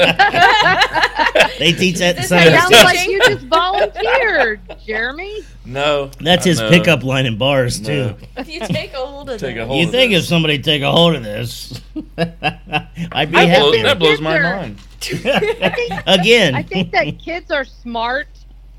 they 1.58 1.72
teach 1.72 1.98
that 1.98 2.16
in 2.16 2.22
This 2.22 2.28
some 2.28 2.38
is 2.38 2.46
of 2.46 2.52
the 2.52 2.58
how 2.58 2.68
Sounds 2.70 2.84
like 2.84 3.08
you 3.08 3.18
just 3.20 3.46
volunteered, 3.46 4.60
Jeremy. 4.86 5.40
no. 5.64 6.10
That's 6.20 6.46
I 6.46 6.50
his 6.50 6.60
know. 6.60 6.70
pickup 6.70 7.02
line 7.04 7.26
in 7.26 7.36
bars 7.38 7.80
too. 7.80 8.14
If 8.36 8.48
you 8.48 8.60
take 8.60 8.92
a 8.94 8.98
hold 9.04 9.30
of 9.30 9.40
Take 9.40 9.56
it, 9.56 9.60
a 9.60 9.66
hold 9.66 9.80
You 9.80 9.86
of 9.86 9.92
think 9.92 10.12
this. 10.12 10.24
if 10.24 10.28
somebody 10.28 10.58
take 10.60 10.82
a 10.82 10.90
hold 10.90 11.14
of 11.16 11.22
this, 11.22 11.80
I'd 12.18 13.30
be 13.30 13.36
I 13.36 13.46
That 13.46 13.60
blows, 13.60 13.76
happy. 13.76 13.82
that 13.82 13.98
blows 13.98 14.20
my 14.20 14.38
Kids 14.38 14.44
are- 14.46 14.56
mind. 14.56 14.78
Again, 16.06 16.54
I 16.54 16.62
think 16.62 16.90
that 16.92 17.18
kids 17.18 17.50
are 17.50 17.64
smart, 17.64 18.28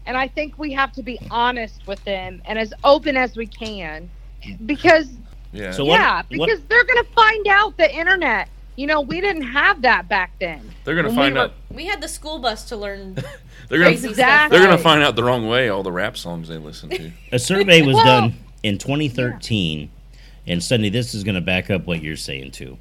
and 0.05 0.17
I 0.17 0.27
think 0.27 0.57
we 0.59 0.71
have 0.73 0.91
to 0.93 1.03
be 1.03 1.17
honest 1.31 1.85
with 1.87 2.03
them 2.03 2.41
and 2.45 2.59
as 2.59 2.73
open 2.83 3.15
as 3.15 3.37
we 3.37 3.45
can, 3.47 4.09
because 4.65 5.07
Yeah. 5.51 5.71
So 5.71 5.85
what- 5.85 5.99
yeah, 5.99 6.15
what- 6.17 6.47
because 6.47 6.61
they're 6.69 6.83
gonna 6.83 7.03
find 7.15 7.47
out 7.47 7.77
the 7.77 7.93
internet. 7.93 8.49
You 8.75 8.87
know, 8.87 9.01
we 9.01 9.19
didn't 9.19 9.41
have 9.43 9.81
that 9.81 10.07
back 10.07 10.31
then. 10.39 10.61
They're 10.85 10.95
gonna 10.95 11.09
When 11.09 11.17
we 11.17 11.21
find 11.23 11.35
were- 11.35 11.41
out. 11.41 11.53
We 11.69 11.85
had 11.87 12.01
the 12.01 12.07
school 12.07 12.39
bus 12.39 12.63
to 12.65 12.77
learn. 12.77 13.15
They're 13.67 13.77
gonna. 13.79 13.91
crazy 13.91 14.07
Exactly. 14.09 14.57
They're 14.57 14.65
gonna 14.67 14.81
find 14.81 15.03
out 15.03 15.15
the 15.15 15.23
wrong 15.23 15.47
way 15.47 15.69
all 15.69 15.83
the 15.83 15.91
rap 15.91 16.15
songs 16.17 16.47
they 16.47 16.57
listen 16.57 16.89
to. 16.89 17.11
A 17.31 17.39
survey 17.39 17.81
was 17.81 17.95
Well- 17.97 18.05
done 18.05 18.33
in 18.63 18.77
2013, 18.77 19.89
and 20.47 20.63
Sunday, 20.63 20.89
this 20.89 21.13
is 21.13 21.23
going 21.23 21.35
to 21.35 21.41
back 21.41 21.69
up 21.69 21.85
what 21.87 22.01
you're 22.01 22.15
saying 22.17 22.51
too. 22.51 22.77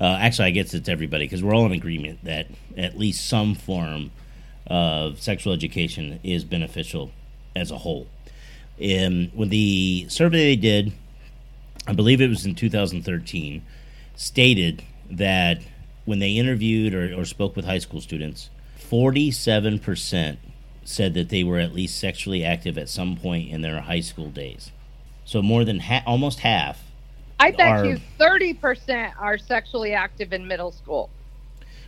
Uh, 0.00 0.16
actually, 0.20 0.46
I 0.46 0.50
guess 0.50 0.72
it's 0.74 0.88
everybody 0.88 1.24
because 1.24 1.42
we're 1.42 1.54
all 1.54 1.66
in 1.66 1.72
agreement 1.72 2.24
that 2.24 2.46
at 2.76 2.96
least 2.98 3.26
some 3.28 3.54
form 3.54 4.10
of 4.68 5.20
sexual 5.20 5.52
education 5.52 6.20
is 6.22 6.44
beneficial 6.44 7.10
as 7.56 7.70
a 7.70 7.78
whole. 7.78 8.06
And 8.80 9.30
when 9.34 9.48
the 9.48 10.06
survey 10.08 10.54
they 10.54 10.56
did, 10.56 10.92
I 11.88 11.94
believe 11.94 12.20
it 12.20 12.28
was 12.28 12.44
in 12.44 12.54
2013, 12.54 13.62
stated 14.14 14.82
that 15.10 15.62
when 16.04 16.18
they 16.18 16.32
interviewed 16.32 16.92
or, 16.92 17.18
or 17.18 17.24
spoke 17.24 17.56
with 17.56 17.64
high 17.64 17.78
school 17.78 18.02
students, 18.02 18.50
47% 18.78 20.36
said 20.84 21.14
that 21.14 21.30
they 21.30 21.42
were 21.42 21.58
at 21.58 21.74
least 21.74 21.98
sexually 21.98 22.44
active 22.44 22.76
at 22.76 22.90
some 22.90 23.16
point 23.16 23.48
in 23.48 23.62
their 23.62 23.80
high 23.80 24.00
school 24.00 24.28
days. 24.28 24.70
So 25.24 25.40
more 25.40 25.64
than 25.64 25.80
ha- 25.80 26.02
almost 26.06 26.40
half. 26.40 26.82
I 27.40 27.52
bet 27.52 27.68
Are- 27.68 27.84
you 27.86 28.00
30% 28.20 29.14
are 29.18 29.38
sexually 29.38 29.94
active 29.94 30.34
in 30.34 30.46
middle 30.46 30.72
school. 30.72 31.08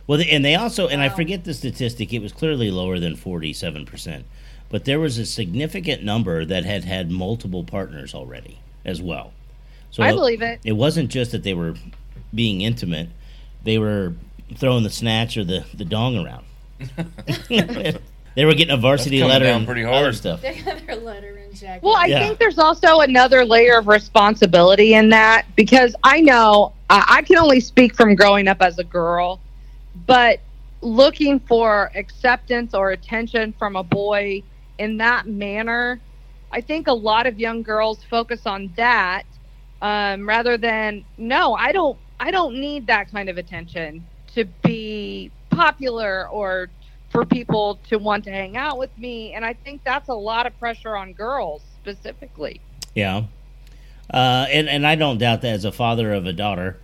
Well, 0.07 0.19
and 0.27 0.43
they 0.43 0.55
also, 0.55 0.87
and 0.87 0.99
I 0.99 1.09
forget 1.09 1.43
the 1.43 1.53
statistic, 1.53 2.11
it 2.11 2.23
was 2.23 2.31
clearly 2.31 2.71
lower 2.71 2.97
than 2.97 3.15
47%, 3.15 4.23
but 4.67 4.85
there 4.85 4.99
was 4.99 5.19
a 5.19 5.27
significant 5.27 6.03
number 6.03 6.43
that 6.43 6.65
had 6.65 6.85
had 6.85 7.11
multiple 7.11 7.63
partners 7.63 8.15
already 8.15 8.57
as 8.83 8.99
well. 8.99 9.33
So 9.91 10.03
I 10.03 10.11
believe 10.11 10.41
it. 10.41 10.59
it 10.63 10.71
wasn't 10.73 11.09
just 11.09 11.31
that 11.33 11.43
they 11.43 11.53
were 11.53 11.75
being 12.33 12.61
intimate, 12.61 13.09
they 13.63 13.77
were 13.77 14.13
throwing 14.55 14.83
the 14.83 14.89
snatch 14.89 15.37
or 15.37 15.43
the, 15.43 15.65
the 15.73 15.85
dong 15.85 16.17
around. 16.17 16.45
they 17.49 18.45
were 18.45 18.53
getting 18.53 18.71
a 18.71 18.77
varsity 18.77 19.23
letter 19.23 19.45
down 19.45 19.57
and 19.57 19.65
pretty 19.65 19.83
other 19.83 19.93
hard. 20.05 20.15
stuff. 20.15 20.41
They 20.41 20.59
got 20.61 20.85
their 20.87 20.95
letter 20.95 21.37
and 21.37 21.55
jacket. 21.55 21.83
Well, 21.83 21.95
I 21.95 22.07
Yeah. 22.07 22.19
think 22.19 22.39
there's 22.39 22.57
also 22.57 23.01
another 23.01 23.45
layer 23.45 23.77
of 23.77 23.87
responsibility 23.87 24.93
in 24.93 25.09
that 25.09 25.45
because 25.55 25.95
I 26.03 26.21
know 26.21 26.73
I 26.89 27.05
I 27.17 27.21
can 27.21 27.37
only 27.37 27.59
speak 27.59 27.95
from 27.95 28.15
growing 28.15 28.47
up 28.47 28.61
as 28.61 28.79
a 28.79 28.83
girl, 28.83 29.39
but 30.07 30.39
looking 30.81 31.39
for 31.39 31.91
acceptance 31.95 32.73
or 32.73 32.91
attention 32.91 33.53
from 33.59 33.75
a 33.75 33.83
boy 33.83 34.41
in 34.79 34.97
that 34.97 35.27
manner, 35.27 35.99
I 36.51 36.61
think 36.61 36.87
a 36.87 36.93
lot 36.93 37.27
of 37.27 37.39
young 37.39 37.61
girls 37.61 38.03
focus 38.09 38.47
on 38.47 38.71
that 38.77 39.23
um, 39.81 40.27
rather 40.27 40.57
than 40.57 41.05
no, 41.17 41.53
I 41.53 41.71
don't. 41.71 41.97
I 42.19 42.29
don't 42.29 42.59
need 42.59 42.85
that 42.87 43.11
kind 43.11 43.29
of 43.29 43.39
attention 43.39 44.05
to 44.35 44.45
be 44.63 45.31
popular 45.49 46.29
or 46.29 46.69
for 47.09 47.25
people 47.25 47.79
to 47.89 47.97
want 47.97 48.23
to 48.25 48.31
hang 48.31 48.55
out 48.55 48.77
with 48.77 48.95
me. 48.97 49.33
And 49.33 49.43
I 49.43 49.53
think 49.53 49.83
that's 49.83 50.07
a 50.07 50.13
lot 50.13 50.45
of 50.45 50.57
pressure 50.59 50.95
on 50.95 51.13
girls 51.13 51.63
specifically. 51.81 52.61
Yeah, 52.93 53.23
uh, 54.13 54.45
and 54.49 54.69
and 54.69 54.85
I 54.85 54.95
don't 54.95 55.17
doubt 55.17 55.41
that 55.41 55.53
as 55.53 55.65
a 55.65 55.71
father 55.71 56.13
of 56.13 56.25
a 56.25 56.33
daughter, 56.33 56.77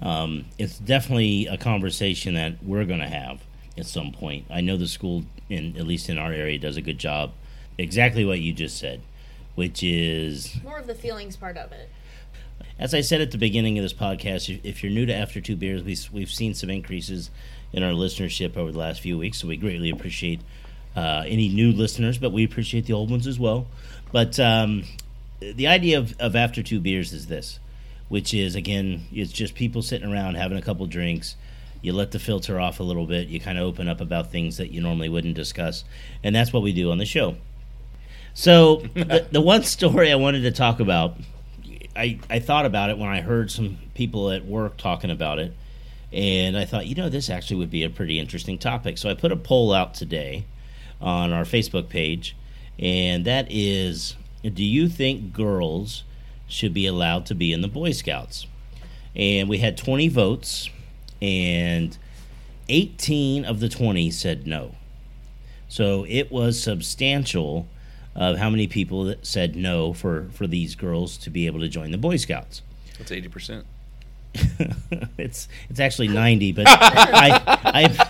um, 0.00 0.44
it's 0.58 0.78
definitely 0.78 1.46
a 1.46 1.56
conversation 1.56 2.34
that 2.34 2.62
we're 2.62 2.84
going 2.84 3.00
to 3.00 3.08
have 3.08 3.42
at 3.76 3.86
some 3.86 4.12
point. 4.12 4.46
I 4.50 4.60
know 4.60 4.76
the 4.76 4.86
school, 4.86 5.24
in 5.48 5.76
at 5.76 5.86
least 5.86 6.08
in 6.08 6.18
our 6.18 6.32
area, 6.32 6.58
does 6.58 6.76
a 6.76 6.82
good 6.82 6.98
job. 6.98 7.32
Exactly 7.78 8.24
what 8.24 8.38
you 8.38 8.52
just 8.52 8.78
said, 8.78 9.00
which 9.56 9.82
is, 9.82 10.62
more 10.62 10.78
of 10.78 10.86
the 10.86 10.94
feelings 10.94 11.36
part 11.36 11.56
of 11.56 11.72
it. 11.72 11.90
As 12.78 12.94
I 12.94 13.00
said 13.00 13.20
at 13.20 13.30
the 13.30 13.38
beginning 13.38 13.78
of 13.78 13.84
this 13.84 13.92
podcast, 13.92 14.60
if- 14.64 14.82
you're 14.82 14.92
new 14.92 15.06
to 15.06 15.14
After 15.14 15.40
Two 15.40 15.56
Beers, 15.56 15.82
we, 15.82 15.96
we've 16.12 16.30
seen 16.30 16.54
some 16.54 16.70
increases 16.70 17.30
in 17.72 17.82
our 17.82 17.92
listenership 17.92 18.56
over 18.56 18.72
the 18.72 18.78
last 18.78 19.00
few 19.00 19.18
weeks, 19.18 19.38
so 19.38 19.48
we 19.48 19.56
greatly 19.56 19.90
appreciate 19.90 20.40
uh, 20.96 21.24
any 21.26 21.48
new 21.48 21.72
listeners, 21.72 22.18
but 22.18 22.30
we 22.32 22.44
appreciate 22.44 22.86
the 22.86 22.92
old 22.92 23.10
ones 23.10 23.26
as 23.26 23.38
well. 23.38 23.66
But 24.12 24.38
um, 24.38 24.84
the 25.40 25.66
idea 25.66 25.98
of, 25.98 26.14
of 26.20 26.36
After 26.36 26.62
Two 26.62 26.80
Beers 26.80 27.12
is 27.12 27.26
this, 27.26 27.58
which 28.08 28.32
is, 28.32 28.54
again, 28.54 29.02
it's 29.12 29.32
just 29.32 29.54
people 29.54 29.82
sitting 29.82 30.12
around 30.12 30.36
having 30.36 30.58
a 30.58 30.62
couple 30.62 30.86
drinks. 30.86 31.36
You 31.82 31.92
let 31.92 32.12
the 32.12 32.18
filter 32.18 32.58
off 32.60 32.80
a 32.80 32.82
little 32.82 33.06
bit. 33.06 33.28
You 33.28 33.40
kind 33.40 33.58
of 33.58 33.64
open 33.64 33.88
up 33.88 34.00
about 34.00 34.30
things 34.30 34.56
that 34.56 34.70
you 34.70 34.80
normally 34.80 35.08
wouldn't 35.08 35.34
discuss. 35.34 35.84
And 36.22 36.34
that's 36.34 36.52
what 36.52 36.62
we 36.62 36.72
do 36.72 36.90
on 36.90 36.98
the 36.98 37.04
show. 37.04 37.36
So, 38.32 38.76
the, 38.94 39.26
the 39.30 39.40
one 39.40 39.62
story 39.64 40.10
I 40.10 40.14
wanted 40.16 40.42
to 40.42 40.50
talk 40.50 40.80
about 40.80 41.16
I, 41.96 42.18
I 42.28 42.38
thought 42.38 42.66
about 42.66 42.90
it 42.90 42.98
when 42.98 43.08
I 43.08 43.20
heard 43.20 43.50
some 43.50 43.78
people 43.94 44.30
at 44.30 44.44
work 44.44 44.76
talking 44.76 45.10
about 45.10 45.38
it, 45.38 45.54
and 46.12 46.56
I 46.56 46.64
thought, 46.64 46.86
you 46.86 46.94
know, 46.94 47.08
this 47.08 47.30
actually 47.30 47.56
would 47.56 47.70
be 47.70 47.84
a 47.84 47.90
pretty 47.90 48.18
interesting 48.18 48.58
topic. 48.58 48.98
So 48.98 49.08
I 49.10 49.14
put 49.14 49.32
a 49.32 49.36
poll 49.36 49.72
out 49.72 49.94
today 49.94 50.44
on 51.00 51.32
our 51.32 51.44
Facebook 51.44 51.88
page, 51.88 52.36
and 52.78 53.24
that 53.24 53.46
is 53.50 54.16
Do 54.42 54.64
you 54.64 54.88
think 54.88 55.32
girls 55.32 56.04
should 56.48 56.74
be 56.74 56.86
allowed 56.86 57.26
to 57.26 57.34
be 57.34 57.52
in 57.52 57.62
the 57.62 57.68
Boy 57.68 57.92
Scouts? 57.92 58.46
And 59.16 59.48
we 59.48 59.58
had 59.58 59.76
20 59.76 60.08
votes, 60.08 60.70
and 61.22 61.96
18 62.68 63.44
of 63.44 63.60
the 63.60 63.68
20 63.68 64.10
said 64.10 64.46
no. 64.46 64.74
So 65.68 66.04
it 66.08 66.30
was 66.30 66.60
substantial 66.60 67.68
of 68.14 68.38
how 68.38 68.48
many 68.50 68.66
people 68.66 69.04
that 69.04 69.26
said 69.26 69.56
no 69.56 69.92
for, 69.92 70.28
for 70.32 70.46
these 70.46 70.74
girls 70.74 71.16
to 71.18 71.30
be 71.30 71.46
able 71.46 71.60
to 71.60 71.68
join 71.68 71.90
the 71.90 71.98
Boy 71.98 72.16
Scouts. 72.16 72.62
That's 72.98 73.10
eighty 73.12 73.28
percent. 73.28 73.66
it's 75.18 75.48
it's 75.70 75.80
actually 75.80 76.08
90, 76.08 76.52
but 76.52 76.64
I 76.68 77.42
I 77.64 78.08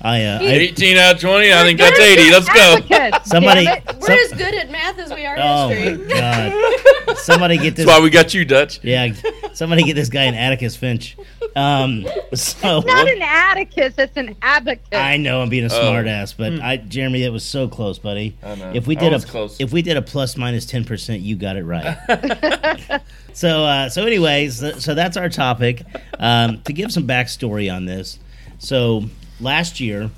I, 0.00 0.24
uh, 0.24 0.38
I 0.40 0.44
Eighteen 0.44 0.96
out 0.96 1.16
of 1.16 1.20
twenty. 1.20 1.52
I 1.52 1.62
think 1.62 1.78
that's 1.78 1.98
eighty. 1.98 2.30
Let's 2.30 2.48
go. 2.48 2.76
Advocates, 2.76 3.28
Somebody- 3.30 3.66
We're 3.66 4.00
Some- 4.00 4.18
as 4.18 4.32
good 4.32 4.54
at 4.54 4.70
math 4.70 4.98
as 4.98 5.12
we 5.12 5.26
are 5.26 5.36
oh 5.38 5.68
history. 5.68 6.06
my 6.06 6.14
god! 6.20 7.16
Somebody 7.18 7.56
get 7.58 7.74
this. 7.76 7.84
That's 7.86 7.98
why 7.98 8.02
we 8.02 8.10
got 8.10 8.32
you, 8.32 8.44
Dutch. 8.44 8.80
yeah, 8.84 9.12
somebody 9.54 9.82
get 9.82 9.94
this 9.94 10.08
guy 10.08 10.24
an 10.24 10.34
Atticus 10.34 10.76
Finch. 10.76 11.16
Um, 11.58 12.06
so 12.34 12.80
Not 12.80 13.08
an 13.08 13.22
Atticus, 13.22 13.94
it's 13.98 14.16
an 14.16 14.36
abacus. 14.42 14.86
I 14.92 15.16
know 15.16 15.42
I'm 15.42 15.48
being 15.48 15.64
a 15.64 15.70
smart 15.70 16.06
Oh. 16.06 16.10
ass, 16.10 16.32
but 16.32 16.60
I 16.60 16.76
Jeremy, 16.76 17.22
that 17.22 17.32
was 17.32 17.44
so 17.44 17.68
close, 17.68 17.98
buddy. 17.98 18.36
I 18.42 18.54
know. 18.54 18.72
If 18.74 18.86
we 18.86 18.96
I 18.96 19.00
did 19.00 19.12
was 19.12 19.24
a 19.24 19.26
close. 19.28 19.56
if 19.60 19.72
we 19.72 19.82
did 19.82 19.96
a 19.96 20.02
plus 20.02 20.36
minus 20.36 20.66
ten 20.66 20.84
percent, 20.84 21.20
you 21.20 21.36
got 21.36 21.56
it 21.56 21.64
right. 21.64 21.96
so 23.32 23.64
uh, 23.64 23.88
so 23.88 24.04
anyways, 24.06 24.60
th- 24.60 24.76
so 24.76 24.94
that's 24.94 25.16
our 25.16 25.28
topic. 25.28 25.82
Um, 26.18 26.62
to 26.62 26.72
give 26.72 26.92
some 26.92 27.06
backstory 27.06 27.72
on 27.74 27.84
this, 27.86 28.18
so 28.58 29.04
last 29.40 29.80
year, 29.80 30.10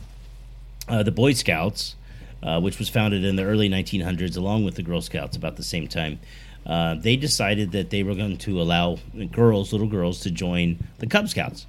uh, 0.89 1.03
the 1.03 1.13
Boy 1.13 1.33
Scouts, 1.33 1.95
uh, 2.43 2.61
which 2.61 2.79
was 2.79 2.89
founded 2.89 3.25
in 3.25 3.37
the 3.37 3.45
early 3.45 3.69
1900s, 3.69 4.37
along 4.37 4.65
with 4.65 4.75
the 4.77 4.83
Girl 4.83 5.01
Scouts, 5.01 5.37
about 5.37 5.57
the 5.57 5.63
same 5.63 5.87
time. 5.89 6.19
Uh, 6.67 6.95
they 6.95 7.17
decided 7.17 7.73
that 7.73 7.91
they 7.91 8.03
were 8.03 8.15
going 8.15 8.37
to 8.37 8.61
allow 8.61 8.99
girls, 9.33 9.73
little 9.73 9.89
girls, 9.89 10.21
to 10.21 10.31
join 10.31 10.79
the 10.99 11.07
Cub 11.07 11.29
Scouts. 11.29 11.67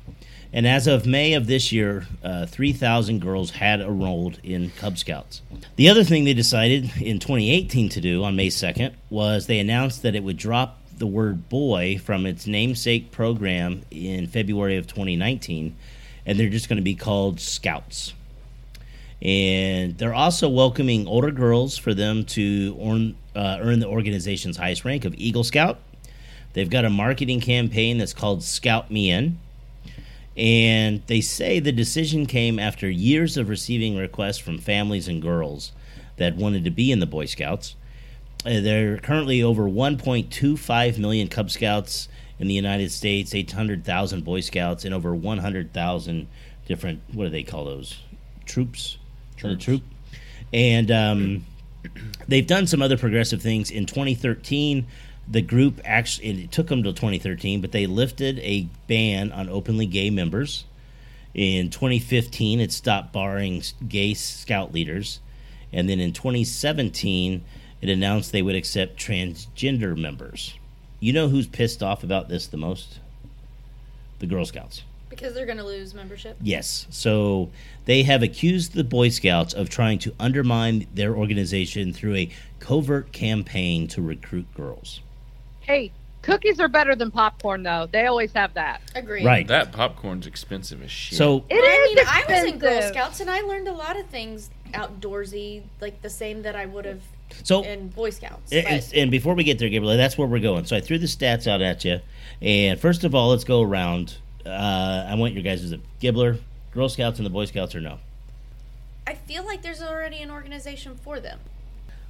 And 0.54 0.68
as 0.68 0.86
of 0.86 1.06
May 1.06 1.34
of 1.34 1.48
this 1.48 1.72
year, 1.72 2.06
uh, 2.24 2.46
3,000 2.46 3.20
girls 3.20 3.52
had 3.52 3.80
enrolled 3.80 4.40
in 4.44 4.72
Cub 4.72 4.98
Scouts. 4.98 5.42
The 5.78 5.90
other 5.90 6.04
thing 6.04 6.26
they 6.26 6.34
decided 6.34 6.92
in 7.02 7.20
2018 7.20 7.88
to 7.90 8.02
do 8.02 8.24
on 8.24 8.36
May 8.36 8.50
2nd 8.50 8.94
was 9.10 9.48
they 9.48 9.60
announced 9.60 10.02
that 10.02 10.16
it 10.16 10.24
would 10.24 10.38
drop 10.38 10.80
the 10.98 11.08
word 11.08 11.48
boy 11.50 11.98
from 11.98 12.26
its 12.26 12.46
namesake 12.48 13.12
program 13.12 13.82
in 13.90 14.28
February 14.28 14.78
of 14.78 14.88
2019, 14.88 15.76
and 16.26 16.40
they're 16.40 16.50
just 16.50 16.70
going 16.70 16.78
to 16.78 16.84
be 16.84 16.96
called 16.96 17.40
Scouts. 17.40 18.14
And 19.22 19.98
they're 19.98 20.14
also 20.14 20.50
welcoming 20.50 21.08
older 21.08 21.32
girls 21.32 21.78
for 21.78 21.94
them 21.94 22.26
to 22.26 22.78
earn, 22.82 23.16
uh, 23.36 23.60
earn 23.62 23.80
the 23.80 23.88
organization's 23.88 24.58
highest 24.58 24.84
rank 24.84 25.06
of 25.06 25.14
Eagle 25.16 25.44
Scout. 25.44 25.80
They've 26.54 26.70
got 26.70 26.86
a 26.86 26.90
marketing 26.90 27.40
campaign 27.40 27.98
that's 27.98 28.14
called 28.14 28.44
Scout 28.44 28.90
Me 28.90 29.12
In. 29.12 29.40
And 30.36 31.04
they 31.08 31.22
say 31.22 31.60
the 31.60 31.72
decision 31.72 32.26
came 32.26 32.58
after 32.58 32.90
years 32.90 33.38
of 33.38 33.50
receiving 33.50 33.98
requests 33.98 34.38
from 34.38 34.58
families 34.58 35.08
and 35.08 35.22
girls 35.22 35.72
that 36.18 36.36
wanted 36.36 36.64
to 36.64 36.72
be 36.72 36.92
in 36.92 37.00
the 37.00 37.06
Boy 37.06 37.26
Scouts. 37.26 37.76
Uh, 38.46 38.60
there 38.60 38.94
are 38.94 38.98
currently 38.98 39.44
over 39.44 39.64
1.25 39.64 40.98
million 40.98 41.28
Cub 41.28 41.52
Scouts 41.52 42.08
in 42.40 42.48
the 42.48 42.54
United 42.56 42.92
States, 42.92 43.36
800,000 43.36 44.24
Boy 44.24 44.40
Scouts, 44.40 44.84
and 44.84 44.96
over 44.96 45.14
100,000 45.14 46.28
different, 46.66 47.02
what 47.14 47.26
do 47.26 47.30
they 47.30 47.44
call 47.44 47.66
those? 47.66 48.00
Troops? 48.46 48.98
The 49.50 49.56
troop. 49.56 49.84
And 50.54 50.92
um, 50.92 51.46
they've 52.28 52.46
done 52.46 52.68
some 52.68 52.82
other 52.82 52.98
progressive 52.98 53.42
things. 53.42 53.72
In 53.72 53.86
2013, 53.86 54.86
the 55.28 55.42
group 55.42 55.80
actually, 55.86 56.44
it 56.44 56.52
took 56.52 56.68
them 56.68 56.84
till 56.84 56.94
2013, 56.94 57.62
but 57.62 57.72
they 57.72 57.86
lifted 57.86 58.40
a 58.40 58.68
ban 58.88 59.32
on 59.32 59.50
openly 59.50 59.86
gay 59.86 60.10
members. 60.10 60.66
In 61.34 61.70
2015, 61.70 62.60
it 62.60 62.72
stopped 62.72 63.14
barring 63.14 63.64
gay 63.88 64.14
scout 64.14 64.74
leaders. 64.74 65.20
And 65.72 65.88
then 65.88 66.00
in 66.00 66.12
2017, 66.12 67.44
it 67.82 67.90
announced 67.90 68.32
they 68.32 68.42
would 68.42 68.56
accept 68.56 69.00
transgender 69.00 69.98
members. 69.98 70.56
You 71.00 71.14
know 71.14 71.30
who's 71.30 71.48
pissed 71.48 71.82
off 71.82 72.04
about 72.04 72.30
this 72.30 72.48
the 72.48 72.58
most? 72.58 73.00
The 74.20 74.28
Girl 74.28 74.46
Scouts. 74.46 74.84
Because 75.12 75.36
they're 75.36 75.46
going 75.46 75.60
to 75.60 75.64
lose 75.64 75.94
membership. 75.94 76.38
Yes. 76.42 76.88
So 76.90 77.52
they 77.86 78.02
have 78.04 78.24
accused 78.24 78.74
the 78.74 78.84
Boy 78.84 79.10
Scouts 79.10 79.54
of 79.54 79.70
trying 79.70 80.00
to 80.00 80.16
undermine 80.20 80.88
their 80.94 81.16
organization 81.16 81.94
through 81.94 82.16
a 82.16 82.30
covert 82.60 83.12
campaign 83.12 83.88
to 83.90 84.02
recruit 84.02 84.52
girls. 84.56 85.02
Hey, 85.60 85.92
cookies 86.22 86.60
are 86.60 86.68
better 86.68 86.96
than 86.96 87.12
popcorn, 87.12 87.62
though. 87.62 87.88
They 87.92 88.08
always 88.08 88.32
have 88.34 88.54
that. 88.56 88.82
Agreed. 88.96 89.26
Right. 89.26 89.48
That 89.48 89.72
popcorn's 89.72 90.26
expensive 90.26 90.82
as 90.82 90.90
shit. 90.90 91.18
So 91.18 91.44
It 91.50 91.56
Well, 91.56 91.66
I 91.66 91.84
is 91.90 91.96
mean, 91.96 92.06
I 92.08 92.24
was 92.28 92.54
in 92.54 92.60
Girl. 92.60 92.82
Scouts 92.82 93.20
and 93.20 93.30
I 93.30 93.42
learned 93.42 93.68
a 93.68 93.74
lot 93.74 94.00
of 94.00 94.08
things 94.08 94.50
outdoorsy, 94.74 95.64
like 95.82 96.02
the 96.02 96.10
same 96.10 96.42
that 96.44 96.56
I 96.56 96.66
would 96.66 96.86
have 96.86 97.02
so 97.44 97.64
in 97.64 97.90
Boy 97.90 98.10
Scouts. 98.10 98.52
And, 98.52 98.92
and 98.96 99.12
before 99.12 99.34
we 99.36 99.44
get 99.44 99.60
there, 99.60 99.70
Gabriel, 99.70 99.98
that's 99.98 100.18
where 100.18 100.28
we're 100.28 100.40
going. 100.40 100.66
So 100.66 100.76
I 100.76 100.82
threw 100.82 100.98
the 100.98 101.08
stats 101.08 101.48
out 101.48 101.62
at 101.62 101.84
you. 101.86 102.00
And 102.42 102.80
first 102.80 103.04
of 103.04 103.14
all, 103.16 103.30
let's 103.30 103.44
go 103.44 103.62
around. 103.62 104.18
Uh, 104.46 105.06
I 105.10 105.16
want 105.16 105.34
your 105.34 105.44
guys' 105.44 105.64
is 105.64 105.72
a 105.72 105.80
Gibbler, 106.02 106.40
Girl 106.74 106.90
Scouts, 106.90 107.20
and 107.20 107.26
the 107.26 107.30
Boy 107.30 107.46
Scouts, 107.46 107.76
or 107.76 107.82
no? 107.82 108.00
I 109.06 109.16
feel 109.16 109.46
like 109.46 109.62
there's 109.62 109.82
already 109.82 110.22
an 110.22 110.32
organization 110.32 110.96
for 110.96 111.20
them. 111.20 111.40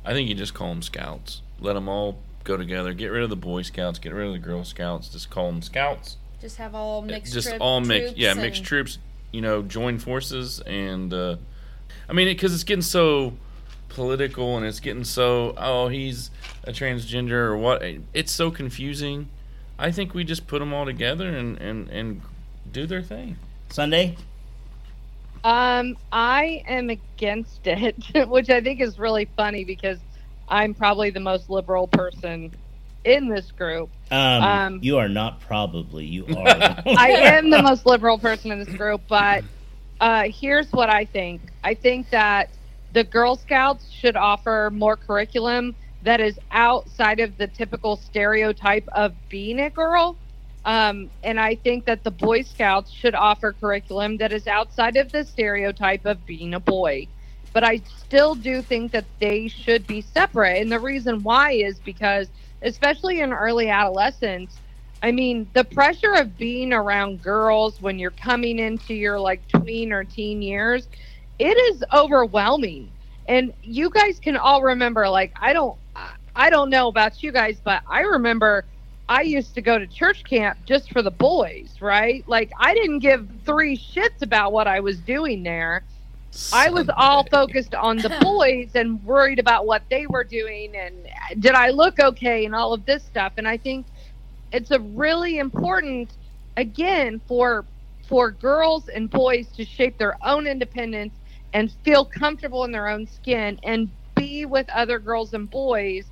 I 0.05 0.13
think 0.13 0.29
you 0.29 0.35
just 0.35 0.53
call 0.53 0.69
them 0.69 0.81
scouts. 0.81 1.41
Let 1.59 1.73
them 1.73 1.87
all 1.87 2.17
go 2.43 2.57
together. 2.57 2.93
Get 2.93 3.07
rid 3.07 3.23
of 3.23 3.29
the 3.29 3.35
Boy 3.35 3.61
Scouts. 3.61 3.99
Get 3.99 4.13
rid 4.13 4.27
of 4.27 4.33
the 4.33 4.39
Girl 4.39 4.63
Scouts. 4.63 5.09
Just 5.09 5.29
call 5.29 5.51
them 5.51 5.61
scouts. 5.61 6.17
Just 6.41 6.57
have 6.57 6.73
all 6.73 7.01
mixed 7.03 7.33
just 7.33 7.49
trip 7.49 7.61
all 7.61 7.79
mixed. 7.81 8.07
troops 8.09 8.19
Yeah, 8.19 8.31
and- 8.31 8.41
mixed 8.41 8.63
troops. 8.63 8.97
You 9.31 9.41
know, 9.41 9.61
join 9.61 9.99
forces 9.99 10.59
and. 10.61 11.13
Uh, 11.13 11.37
I 12.09 12.13
mean, 12.13 12.27
because 12.27 12.53
it's 12.53 12.63
getting 12.63 12.81
so 12.81 13.33
political 13.89 14.57
and 14.57 14.65
it's 14.65 14.79
getting 14.79 15.03
so 15.03 15.53
oh 15.57 15.87
he's 15.89 16.31
a 16.63 16.71
transgender 16.71 17.31
or 17.31 17.57
what. 17.57 17.81
It's 18.13 18.31
so 18.31 18.51
confusing. 18.51 19.29
I 19.81 19.91
think 19.91 20.13
we 20.13 20.23
just 20.23 20.45
put 20.45 20.59
them 20.59 20.73
all 20.73 20.85
together 20.85 21.27
and 21.27 21.57
and 21.57 21.89
and 21.89 22.21
do 22.71 22.85
their 22.85 23.01
thing. 23.01 23.37
Sunday? 23.69 24.15
Um, 25.43 25.97
I 26.11 26.63
am 26.67 26.91
against 26.91 27.65
it, 27.65 27.95
which 28.29 28.49
I 28.49 28.61
think 28.61 28.79
is 28.79 28.99
really 28.99 29.27
funny 29.35 29.65
because 29.65 29.97
I'm 30.47 30.75
probably 30.75 31.09
the 31.09 31.19
most 31.19 31.49
liberal 31.49 31.87
person 31.87 32.51
in 33.03 33.27
this 33.27 33.51
group. 33.51 33.89
Um, 34.11 34.43
Um, 34.43 34.79
you 34.83 34.97
are 34.99 35.09
not 35.09 35.41
probably. 35.41 36.05
You 36.05 36.25
are. 36.37 36.45
I 36.85 37.09
am 37.09 37.49
the 37.49 37.63
most 37.63 37.87
liberal 37.87 38.19
person 38.19 38.51
in 38.51 38.59
this 38.59 38.75
group, 38.75 39.01
but 39.07 39.43
uh, 39.99 40.25
here's 40.29 40.71
what 40.71 40.89
I 40.89 41.05
think. 41.05 41.41
I 41.63 41.73
think 41.73 42.11
that 42.11 42.51
the 42.93 43.03
Girl 43.03 43.35
Scouts 43.35 43.89
should 43.89 44.15
offer 44.15 44.69
more 44.71 44.95
curriculum 44.95 45.75
that 46.01 46.19
is 46.19 46.39
outside 46.51 47.19
of 47.19 47.37
the 47.37 47.47
typical 47.47 47.95
stereotype 47.95 48.87
of 48.93 49.13
being 49.29 49.59
a 49.59 49.69
girl. 49.69 50.17
Um, 50.65 51.11
and 51.23 51.39
I 51.39 51.55
think 51.55 51.85
that 51.85 52.03
the 52.03 52.11
Boy 52.11 52.41
Scouts 52.43 52.91
should 52.91 53.15
offer 53.15 53.53
curriculum 53.53 54.17
that 54.17 54.31
is 54.31 54.47
outside 54.47 54.97
of 54.97 55.11
the 55.11 55.23
stereotype 55.23 56.05
of 56.05 56.25
being 56.25 56.53
a 56.53 56.59
boy. 56.59 57.07
But 57.53 57.63
I 57.63 57.81
still 57.97 58.35
do 58.35 58.61
think 58.61 58.91
that 58.93 59.07
they 59.19 59.47
should 59.47 59.85
be 59.87 60.01
separate. 60.01 60.61
And 60.61 60.71
the 60.71 60.79
reason 60.79 61.23
why 61.23 61.51
is 61.51 61.79
because, 61.79 62.29
especially 62.61 63.21
in 63.21 63.33
early 63.33 63.69
adolescence, 63.69 64.61
I 65.03 65.11
mean, 65.11 65.49
the 65.53 65.63
pressure 65.65 66.13
of 66.13 66.37
being 66.37 66.73
around 66.73 67.21
girls 67.21 67.81
when 67.81 67.97
you're 67.99 68.11
coming 68.11 68.59
into 68.59 68.93
your 68.93 69.19
like 69.19 69.47
tween 69.47 69.91
or 69.91 70.03
teen 70.03 70.41
years, 70.41 70.87
it 71.39 71.57
is 71.73 71.83
overwhelming. 71.91 72.93
And 73.27 73.53
you 73.61 73.89
guys 73.89 74.19
can 74.19 74.37
all 74.37 74.61
remember, 74.61 75.07
like, 75.09 75.33
I 75.39 75.53
don't, 75.53 75.77
I 76.35 76.49
don't 76.49 76.69
know 76.69 76.87
about 76.87 77.21
you 77.21 77.31
guys, 77.31 77.61
but 77.63 77.83
I 77.87 78.01
remember 78.01 78.65
I 79.09 79.21
used 79.21 79.53
to 79.55 79.61
go 79.61 79.77
to 79.77 79.87
church 79.87 80.23
camp 80.23 80.59
just 80.65 80.91
for 80.91 81.01
the 81.01 81.11
boys, 81.11 81.75
right? 81.81 82.23
Like, 82.27 82.51
I 82.59 82.73
didn't 82.73 82.99
give 82.99 83.27
three 83.45 83.77
shits 83.77 84.21
about 84.21 84.53
what 84.53 84.67
I 84.67 84.79
was 84.79 84.99
doing 84.99 85.43
there. 85.43 85.83
I 86.53 86.69
was 86.69 86.89
all 86.95 87.25
focused 87.25 87.75
on 87.75 87.97
the 87.97 88.09
boys 88.21 88.71
and 88.75 89.03
worried 89.03 89.39
about 89.39 89.65
what 89.65 89.83
they 89.89 90.07
were 90.07 90.23
doing 90.23 90.73
and 90.75 91.07
did 91.41 91.53
I 91.53 91.69
look 91.69 91.99
okay 91.99 92.45
and 92.45 92.55
all 92.55 92.73
of 92.73 92.85
this 92.85 93.03
stuff. 93.03 93.33
And 93.37 93.47
I 93.47 93.57
think 93.57 93.87
it's 94.51 94.71
a 94.71 94.79
really 94.79 95.39
important 95.39 96.17
again 96.57 97.21
for 97.27 97.65
for 98.07 98.31
girls 98.31 98.89
and 98.89 99.09
boys 99.09 99.49
to 99.53 99.65
shape 99.65 99.97
their 99.97 100.17
own 100.25 100.47
independence 100.47 101.15
and 101.53 101.71
feel 101.83 102.05
comfortable 102.05 102.63
in 102.63 102.71
their 102.71 102.87
own 102.87 103.07
skin 103.07 103.59
and 103.63 103.89
be 104.15 104.45
with 104.45 104.69
other 104.69 104.99
girls 104.99 105.33
and 105.33 105.49
boys 105.49 106.05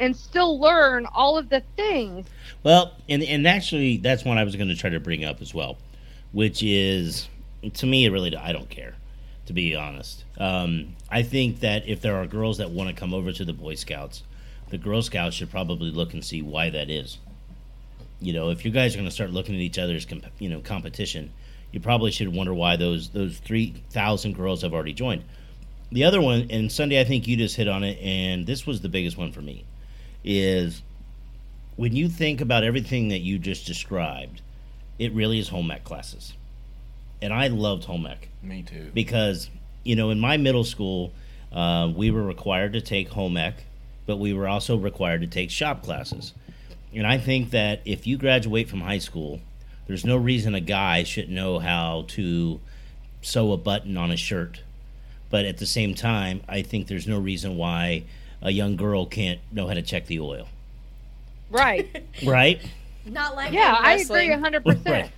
and 0.00 0.16
still 0.16 0.58
learn 0.58 1.06
all 1.06 1.38
of 1.38 1.48
the 1.48 1.62
things. 1.76 2.26
Well, 2.62 2.92
and 3.08 3.22
and 3.22 3.46
actually, 3.46 3.98
that's 3.98 4.24
one 4.24 4.38
I 4.38 4.44
was 4.44 4.56
going 4.56 4.68
to 4.68 4.76
try 4.76 4.90
to 4.90 5.00
bring 5.00 5.24
up 5.24 5.40
as 5.40 5.54
well, 5.54 5.78
which 6.32 6.62
is 6.62 7.28
to 7.74 7.86
me, 7.86 8.04
it 8.04 8.10
really 8.10 8.36
I 8.36 8.52
don't 8.52 8.68
care, 8.68 8.94
to 9.46 9.52
be 9.52 9.74
honest. 9.74 10.24
Um, 10.38 10.96
I 11.10 11.22
think 11.22 11.60
that 11.60 11.88
if 11.88 12.00
there 12.00 12.16
are 12.16 12.26
girls 12.26 12.58
that 12.58 12.70
want 12.70 12.90
to 12.90 12.94
come 12.94 13.14
over 13.14 13.32
to 13.32 13.44
the 13.44 13.52
Boy 13.52 13.76
Scouts, 13.76 14.22
the 14.70 14.78
Girl 14.78 15.02
Scouts 15.02 15.36
should 15.36 15.50
probably 15.50 15.90
look 15.90 16.12
and 16.12 16.24
see 16.24 16.42
why 16.42 16.70
that 16.70 16.90
is. 16.90 17.18
You 18.20 18.32
know, 18.32 18.50
if 18.50 18.64
you 18.64 18.70
guys 18.70 18.94
are 18.94 18.98
going 18.98 19.08
to 19.08 19.14
start 19.14 19.30
looking 19.30 19.54
at 19.54 19.60
each 19.60 19.78
other's 19.78 20.04
comp- 20.04 20.26
you 20.38 20.48
know 20.48 20.60
competition, 20.60 21.32
you 21.72 21.80
probably 21.80 22.10
should 22.10 22.28
wonder 22.34 22.54
why 22.54 22.76
those 22.76 23.08
those 23.10 23.38
three 23.38 23.82
thousand 23.90 24.34
girls 24.34 24.62
have 24.62 24.72
already 24.72 24.92
joined. 24.92 25.24
The 25.90 26.04
other 26.04 26.20
one, 26.20 26.46
and 26.50 26.72
Sunday, 26.72 27.00
I 27.00 27.04
think 27.04 27.26
you 27.26 27.36
just 27.36 27.56
hit 27.56 27.68
on 27.68 27.84
it, 27.84 27.98
and 28.00 28.46
this 28.46 28.66
was 28.66 28.80
the 28.80 28.88
biggest 28.88 29.18
one 29.18 29.30
for 29.32 29.42
me, 29.42 29.64
is 30.24 30.82
when 31.76 31.94
you 31.94 32.08
think 32.08 32.40
about 32.40 32.64
everything 32.64 33.08
that 33.08 33.18
you 33.18 33.38
just 33.38 33.66
described, 33.66 34.40
it 34.98 35.12
really 35.12 35.38
is 35.38 35.48
home 35.48 35.70
ec 35.70 35.84
classes. 35.84 36.34
And 37.20 37.32
I 37.32 37.48
loved 37.48 37.84
home 37.84 38.06
ec 38.06 38.28
Me 38.42 38.62
too. 38.62 38.90
because, 38.94 39.50
you 39.84 39.96
know, 39.96 40.10
in 40.10 40.18
my 40.18 40.36
middle 40.36 40.64
school, 40.64 41.12
uh, 41.52 41.92
we 41.94 42.10
were 42.10 42.22
required 42.22 42.72
to 42.72 42.80
take 42.80 43.08
home 43.10 43.36
ec, 43.36 43.64
but 44.06 44.16
we 44.16 44.32
were 44.32 44.48
also 44.48 44.76
required 44.76 45.20
to 45.20 45.26
take 45.26 45.50
shop 45.50 45.82
classes. 45.82 46.32
And 46.94 47.06
I 47.06 47.18
think 47.18 47.50
that 47.50 47.80
if 47.84 48.06
you 48.06 48.16
graduate 48.16 48.68
from 48.68 48.80
high 48.80 48.98
school, 48.98 49.40
there's 49.86 50.04
no 50.04 50.16
reason 50.16 50.54
a 50.54 50.60
guy 50.60 51.02
should 51.02 51.28
know 51.28 51.58
how 51.58 52.04
to 52.08 52.60
sew 53.20 53.52
a 53.52 53.56
button 53.56 53.96
on 53.96 54.10
a 54.10 54.16
shirt. 54.16 54.60
But 55.30 55.44
at 55.44 55.58
the 55.58 55.66
same 55.66 55.94
time, 55.94 56.42
I 56.48 56.62
think 56.62 56.88
there's 56.88 57.06
no 57.06 57.18
reason 57.18 57.56
why 57.56 58.04
a 58.42 58.50
young 58.50 58.76
girl 58.76 59.06
can't 59.06 59.40
know 59.50 59.66
how 59.66 59.74
to 59.74 59.82
check 59.82 60.06
the 60.06 60.20
oil. 60.20 60.48
Right. 61.50 62.04
Right? 62.24 62.60
Not 63.04 63.34
like 63.34 63.52
yeah, 63.52 63.76
I 63.78 63.96
wrestling. 63.96 64.30
agree 64.32 64.50
100%. 64.60 64.88
Right. 64.88 65.10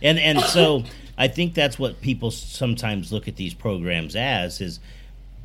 And 0.00 0.18
and 0.18 0.40
so 0.40 0.84
I 1.18 1.28
think 1.28 1.52
that's 1.54 1.78
what 1.78 2.00
people 2.00 2.30
sometimes 2.30 3.12
look 3.12 3.28
at 3.28 3.36
these 3.36 3.52
programs 3.52 4.16
as 4.16 4.60
is. 4.60 4.80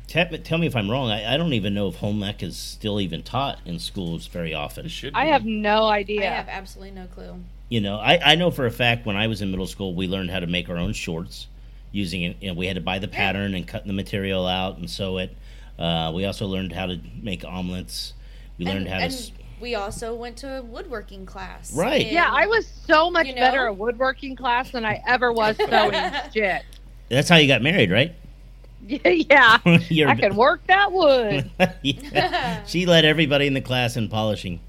Tell, 0.06 0.26
tell 0.26 0.58
me 0.58 0.66
if 0.66 0.76
I'm 0.76 0.90
wrong. 0.90 1.10
I, 1.10 1.34
I 1.34 1.36
don't 1.38 1.54
even 1.54 1.72
know 1.72 1.88
if 1.88 1.96
home 1.96 2.22
ec 2.22 2.42
is 2.42 2.56
still 2.58 3.00
even 3.00 3.22
taught 3.22 3.58
in 3.64 3.78
schools 3.78 4.26
very 4.26 4.52
often. 4.52 4.86
Should. 4.88 5.14
I 5.14 5.24
have 5.26 5.44
no 5.46 5.86
idea. 5.86 6.30
I 6.30 6.34
have 6.34 6.48
absolutely 6.48 6.92
no 6.92 7.06
clue. 7.06 7.36
You 7.74 7.80
know, 7.80 7.96
I, 7.96 8.20
I 8.24 8.34
know 8.36 8.52
for 8.52 8.66
a 8.66 8.70
fact 8.70 9.04
when 9.04 9.16
I 9.16 9.26
was 9.26 9.42
in 9.42 9.50
middle 9.50 9.66
school, 9.66 9.94
we 9.96 10.06
learned 10.06 10.30
how 10.30 10.38
to 10.38 10.46
make 10.46 10.68
our 10.68 10.76
own 10.76 10.92
shorts 10.92 11.48
using 11.90 12.22
it. 12.22 12.36
You 12.40 12.46
know, 12.48 12.54
we 12.54 12.68
had 12.68 12.76
to 12.76 12.80
buy 12.80 13.00
the 13.00 13.08
pattern 13.08 13.52
and 13.52 13.66
cut 13.66 13.84
the 13.84 13.92
material 13.92 14.46
out 14.46 14.78
and 14.78 14.88
sew 14.88 15.18
it. 15.18 15.36
Uh, 15.76 16.12
we 16.14 16.24
also 16.24 16.46
learned 16.46 16.70
how 16.70 16.86
to 16.86 17.00
make 17.20 17.44
omelets. 17.44 18.12
We 18.58 18.64
learned 18.64 18.86
and, 18.86 18.88
how 18.90 18.98
to. 18.98 19.02
and 19.06 19.12
s- 19.12 19.32
we 19.60 19.74
also 19.74 20.14
went 20.14 20.36
to 20.36 20.58
a 20.58 20.62
woodworking 20.62 21.26
class. 21.26 21.74
Right. 21.74 22.02
and- 22.02 22.12
Yeah, 22.12 22.28
I 22.30 22.46
was 22.46 22.64
so 22.86 23.10
much 23.10 23.26
You 23.26 23.34
know? 23.34 23.40
better 23.40 23.66
at 23.66 23.76
woodworking 23.76 24.36
class 24.36 24.70
than 24.70 24.84
I 24.84 25.02
ever 25.04 25.32
was 25.32 25.56
sewing 25.68 26.12
shit. 26.32 26.62
That's 27.08 27.28
how 27.28 27.38
you 27.38 27.48
got 27.48 27.60
married, 27.60 27.90
right? 27.90 28.14
yeah, 28.86 29.58
You're- 29.88 30.12
I 30.12 30.14
can 30.14 30.36
work 30.36 30.64
that 30.68 30.92
wood. 30.92 31.50
Yeah. 31.82 32.64
She 32.66 32.86
led 32.86 33.04
everybody 33.04 33.48
in 33.48 33.54
the 33.54 33.60
class 33.60 33.96
in 33.96 34.08
polishing. 34.08 34.60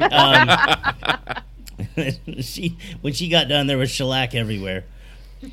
Um, 0.00 0.48
she 2.40 2.76
when 3.00 3.12
she 3.12 3.28
got 3.28 3.48
done, 3.48 3.66
there 3.66 3.78
was 3.78 3.90
shellac 3.90 4.34
everywhere. 4.34 4.84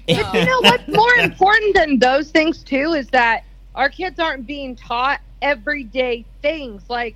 you 0.07 0.15
know 0.17 0.61
what's 0.61 0.87
more 0.87 1.13
important 1.15 1.75
than 1.75 1.99
those 1.99 2.31
things 2.31 2.63
too 2.63 2.93
is 2.93 3.07
that 3.09 3.43
our 3.75 3.89
kids 3.89 4.19
aren't 4.19 4.47
being 4.47 4.75
taught 4.75 5.19
everyday 5.41 6.23
things. 6.41 6.83
Like 6.89 7.15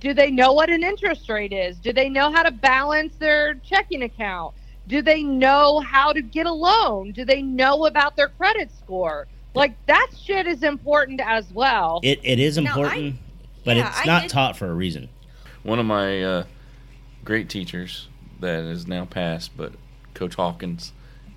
do 0.00 0.14
they 0.14 0.30
know 0.30 0.52
what 0.52 0.70
an 0.70 0.84
interest 0.84 1.28
rate 1.28 1.52
is? 1.52 1.76
Do 1.78 1.92
they 1.92 2.08
know 2.08 2.30
how 2.30 2.42
to 2.42 2.50
balance 2.50 3.14
their 3.18 3.54
checking 3.54 4.02
account? 4.02 4.54
Do 4.86 5.02
they 5.02 5.22
know 5.22 5.80
how 5.80 6.12
to 6.12 6.22
get 6.22 6.46
a 6.46 6.52
loan? 6.52 7.12
Do 7.12 7.24
they 7.24 7.42
know 7.42 7.86
about 7.86 8.16
their 8.16 8.28
credit 8.28 8.70
score? 8.78 9.26
Like 9.54 9.74
that 9.86 10.10
shit 10.18 10.46
is 10.46 10.62
important 10.62 11.20
as 11.20 11.50
well. 11.52 12.00
It 12.02 12.20
it 12.22 12.38
is 12.38 12.56
Now, 12.56 12.62
I- 12.62 12.68
important, 12.68 13.16
but 13.64 13.76
yeah, 13.76 13.88
it's 13.88 14.06
not 14.06 14.22
did- 14.22 14.30
taught 14.30 14.56
for 14.56 14.70
a 14.70 14.74
reason. 14.74 15.08
One 15.62 15.78
of 15.78 15.86
my 15.86 16.22
uh, 16.22 16.44
great 17.24 17.48
teachers 17.48 18.08
that 18.40 18.64
is 18.64 18.86
now 18.86 19.04
passed, 19.04 19.56
but 19.56 19.72
Coach 20.14 20.34
Hawkins, 20.34 20.92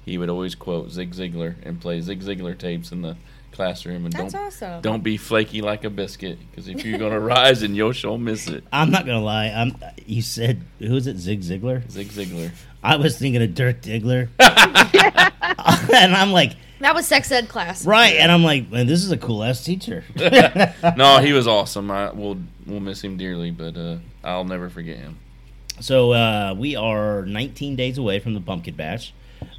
he 0.06 0.18
would 0.18 0.30
always 0.30 0.56
quote 0.56 0.90
Zig 0.92 1.12
Ziglar 1.14 1.56
and 1.64 1.80
play 1.82 2.02
Zig 2.02 2.22
Ziglar 2.22 2.58
tapes 2.58 2.92
in 2.92 3.02
the 3.02 3.16
classroom, 3.52 4.06
and 4.06 4.14
That's 4.14 4.34
don't 4.34 4.42
awesome. 4.48 4.82
don't 4.82 5.04
be 5.04 5.18
flaky 5.18 5.62
like 5.62 5.84
a 5.84 5.90
biscuit. 5.90 6.40
Because 6.50 6.68
if 6.68 6.86
you're 6.86 6.98
gonna 7.00 7.20
rise, 7.20 7.62
and 7.64 7.76
you'll 7.76 7.92
sure 7.92 8.18
miss 8.18 8.48
it. 8.48 8.64
I'm 8.72 8.90
not 8.92 9.06
gonna 9.06 9.22
lie. 9.22 9.48
I'm. 9.48 9.76
You 10.06 10.22
said 10.22 10.62
who 10.80 10.96
is 10.96 11.08
it? 11.08 11.18
Zig 11.18 11.42
Ziglar. 11.42 11.90
Zig 11.92 12.08
Ziglar. 12.10 12.52
I 12.84 12.96
was 12.96 13.18
thinking 13.20 13.44
of 13.44 13.54
Dirk 13.54 13.82
Diggler, 13.82 14.30
and 14.40 16.16
I'm 16.16 16.32
like, 16.32 16.54
That 16.80 16.96
was 16.96 17.08
sex 17.08 17.32
ed 17.32 17.48
class. 17.48 17.86
right, 17.86 18.16
and 18.16 18.32
I'm 18.32 18.44
like, 18.44 18.72
man, 18.72 18.88
this 18.88 19.04
is 19.04 19.12
a 19.12 19.18
cool 19.18 19.44
ass 19.44 19.64
teacher. 19.64 20.04
No, 20.98 21.20
he 21.20 21.32
was 21.34 21.48
awesome. 21.48 21.92
I 21.92 22.12
we'll 22.12 22.40
we'll 22.66 22.80
miss 22.80 23.04
him 23.04 23.18
dearly, 23.18 23.52
but 23.52 23.78
uh, 23.78 23.98
I'll 24.24 24.46
never 24.46 24.70
forget 24.70 24.98
him. 24.98 25.18
So 25.82 26.14
uh, 26.14 26.56
we 26.58 26.76
are 26.76 27.26
19 27.26 27.76
days 27.76 27.98
away 27.98 28.20
from 28.20 28.34
the 28.34 28.42
pumpkin 28.42 28.76
bash. 28.76 29.14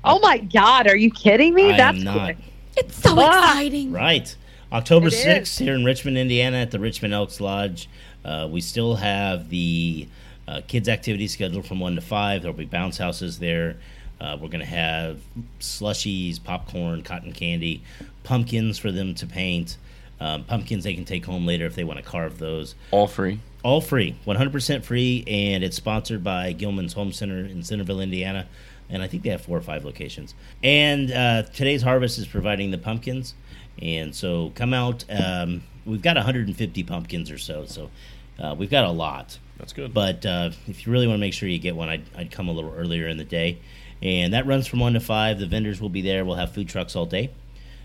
Oh 0.04 0.18
my 0.20 0.38
God, 0.38 0.86
are 0.86 0.96
you 0.96 1.10
kidding 1.10 1.54
me? 1.54 1.70
I 1.72 1.76
That's 1.76 1.98
am 1.98 2.04
not. 2.04 2.24
quick. 2.24 2.36
It's 2.76 2.96
so 2.96 3.14
Ah. 3.18 3.50
exciting. 3.52 3.92
Right. 3.92 4.34
October 4.72 5.08
It 5.08 5.12
6th 5.14 5.42
is. 5.42 5.58
here 5.58 5.74
in 5.74 5.84
Richmond, 5.84 6.16
Indiana 6.16 6.58
at 6.58 6.70
the 6.70 6.78
Richmond 6.78 7.12
Elks 7.14 7.40
Lodge. 7.40 7.88
Uh, 8.24 8.48
we 8.50 8.60
still 8.60 8.96
have 8.96 9.48
the 9.50 10.08
uh, 10.48 10.60
kids' 10.66 10.88
activity 10.88 11.28
scheduled 11.28 11.66
from 11.66 11.78
1 11.80 11.94
to 11.96 12.00
5. 12.00 12.42
There'll 12.42 12.56
be 12.56 12.64
bounce 12.64 12.98
houses 12.98 13.38
there. 13.38 13.76
Uh, 14.20 14.36
we're 14.40 14.48
going 14.48 14.60
to 14.60 14.64
have 14.66 15.18
slushies, 15.60 16.42
popcorn, 16.42 17.02
cotton 17.02 17.32
candy, 17.32 17.82
pumpkins 18.22 18.78
for 18.78 18.90
them 18.92 19.14
to 19.16 19.26
paint. 19.26 19.76
Um, 20.20 20.44
pumpkins 20.44 20.84
they 20.84 20.94
can 20.94 21.04
take 21.04 21.24
home 21.26 21.46
later 21.46 21.66
if 21.66 21.74
they 21.74 21.82
want 21.84 21.98
to 21.98 22.04
carve 22.04 22.38
those. 22.38 22.74
All 22.92 23.08
free. 23.08 23.40
All 23.62 23.80
free, 23.80 24.16
100% 24.26 24.82
free, 24.82 25.22
and 25.26 25.62
it's 25.62 25.76
sponsored 25.76 26.24
by 26.24 26.52
Gilman's 26.52 26.94
Home 26.94 27.12
Center 27.12 27.38
in 27.38 27.62
Centerville, 27.62 28.00
Indiana. 28.00 28.48
And 28.90 29.02
I 29.02 29.06
think 29.06 29.22
they 29.22 29.30
have 29.30 29.40
four 29.40 29.56
or 29.56 29.62
five 29.62 29.84
locations. 29.84 30.34
And 30.62 31.12
uh, 31.12 31.44
today's 31.44 31.82
harvest 31.82 32.18
is 32.18 32.26
providing 32.26 32.72
the 32.72 32.78
pumpkins. 32.78 33.34
And 33.80 34.14
so 34.14 34.52
come 34.54 34.74
out. 34.74 35.04
Um, 35.08 35.62
we've 35.86 36.02
got 36.02 36.16
150 36.16 36.82
pumpkins 36.82 37.30
or 37.30 37.38
so. 37.38 37.64
So 37.64 37.90
uh, 38.38 38.54
we've 38.58 38.70
got 38.70 38.84
a 38.84 38.90
lot. 38.90 39.38
That's 39.58 39.72
good. 39.72 39.94
But 39.94 40.26
uh, 40.26 40.50
if 40.66 40.84
you 40.84 40.92
really 40.92 41.06
want 41.06 41.18
to 41.18 41.20
make 41.20 41.32
sure 41.32 41.48
you 41.48 41.58
get 41.58 41.76
one, 41.76 41.88
I'd, 41.88 42.04
I'd 42.16 42.30
come 42.30 42.48
a 42.48 42.52
little 42.52 42.74
earlier 42.76 43.06
in 43.06 43.16
the 43.16 43.24
day. 43.24 43.60
And 44.02 44.34
that 44.34 44.46
runs 44.46 44.66
from 44.66 44.80
1 44.80 44.94
to 44.94 45.00
5. 45.00 45.38
The 45.38 45.46
vendors 45.46 45.80
will 45.80 45.88
be 45.88 46.02
there. 46.02 46.24
We'll 46.24 46.34
have 46.34 46.52
food 46.52 46.68
trucks 46.68 46.96
all 46.96 47.06
day. 47.06 47.30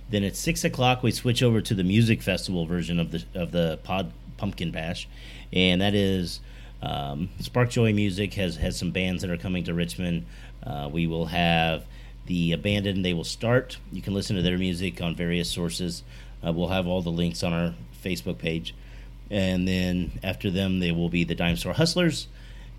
Then 0.09 0.23
at 0.23 0.35
6 0.35 0.63
o'clock, 0.63 1.03
we 1.03 1.11
switch 1.11 1.43
over 1.43 1.61
to 1.61 1.75
the 1.75 1.83
music 1.83 2.21
festival 2.21 2.65
version 2.65 2.99
of 2.99 3.11
the, 3.11 3.23
of 3.35 3.51
the 3.51 3.79
Pod 3.83 4.11
Pumpkin 4.37 4.71
Bash. 4.71 5.07
And 5.53 5.81
that 5.81 5.95
is 5.95 6.39
um, 6.81 7.29
Spark 7.39 7.69
Joy 7.69 7.93
Music 7.93 8.33
has, 8.35 8.57
has 8.57 8.77
some 8.77 8.91
bands 8.91 9.21
that 9.21 9.31
are 9.31 9.37
coming 9.37 9.63
to 9.65 9.73
Richmond. 9.73 10.25
Uh, 10.63 10.89
we 10.91 11.07
will 11.07 11.27
have 11.27 11.85
the 12.25 12.51
Abandoned. 12.51 13.03
They 13.03 13.13
will 13.13 13.23
start. 13.23 13.77
You 13.91 14.01
can 14.01 14.13
listen 14.13 14.35
to 14.35 14.41
their 14.41 14.57
music 14.57 15.01
on 15.01 15.15
various 15.15 15.49
sources. 15.49 16.03
Uh, 16.45 16.51
we'll 16.53 16.67
have 16.67 16.87
all 16.87 17.01
the 17.01 17.09
links 17.09 17.43
on 17.43 17.53
our 17.53 17.73
Facebook 18.03 18.37
page. 18.37 18.75
And 19.29 19.67
then 19.67 20.11
after 20.23 20.49
them, 20.51 20.79
they 20.79 20.91
will 20.91 21.09
be 21.09 21.23
the 21.23 21.35
Dime 21.35 21.57
Store 21.57 21.73
Hustlers. 21.73 22.27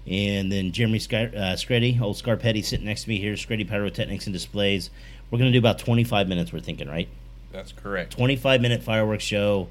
And 0.07 0.51
then 0.51 0.73
Jeremy 0.73 0.99
Sky, 0.99 1.27
uh, 1.27 1.57
Screddy, 1.57 2.01
old 2.01 2.17
Scarpetti, 2.17 2.65
sitting 2.65 2.87
next 2.87 3.05
to 3.05 3.11
me 3.11 3.19
here. 3.19 3.35
Screddy 3.35 3.69
Pyrotechnics 3.69 4.27
and 4.27 4.35
Displays. 4.35 4.91
We're 5.31 5.39
going 5.39 5.53
to 5.53 5.53
do 5.53 5.59
about 5.59 5.79
25 5.79 6.29
minutes, 6.29 6.53
we're 6.53 6.61
thinking, 6.61 6.89
right? 6.89 7.09
That's 7.53 7.73
correct. 7.73 8.13
25 8.13 8.61
minute 8.61 8.83
fireworks 8.83 9.25
show. 9.25 9.69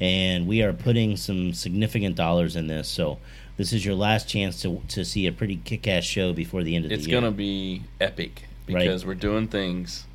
And 0.00 0.46
we 0.46 0.62
are 0.62 0.72
putting 0.72 1.16
some 1.16 1.52
significant 1.52 2.16
dollars 2.16 2.56
in 2.56 2.66
this. 2.66 2.88
So 2.88 3.18
this 3.56 3.72
is 3.72 3.84
your 3.84 3.94
last 3.94 4.28
chance 4.28 4.62
to, 4.62 4.80
to 4.88 5.04
see 5.04 5.26
a 5.26 5.32
pretty 5.32 5.56
kick 5.64 5.86
ass 5.86 6.04
show 6.04 6.32
before 6.32 6.62
the 6.62 6.74
end 6.74 6.86
of 6.86 6.92
It's 6.92 7.04
the 7.04 7.10
year. 7.10 7.18
It's 7.18 7.22
gonna 7.24 7.36
be 7.36 7.82
epic 8.00 8.42
Right. 8.68 8.84
because 8.84 9.04
we're 9.04 9.14
doing 9.14 9.48
things. 9.48 10.06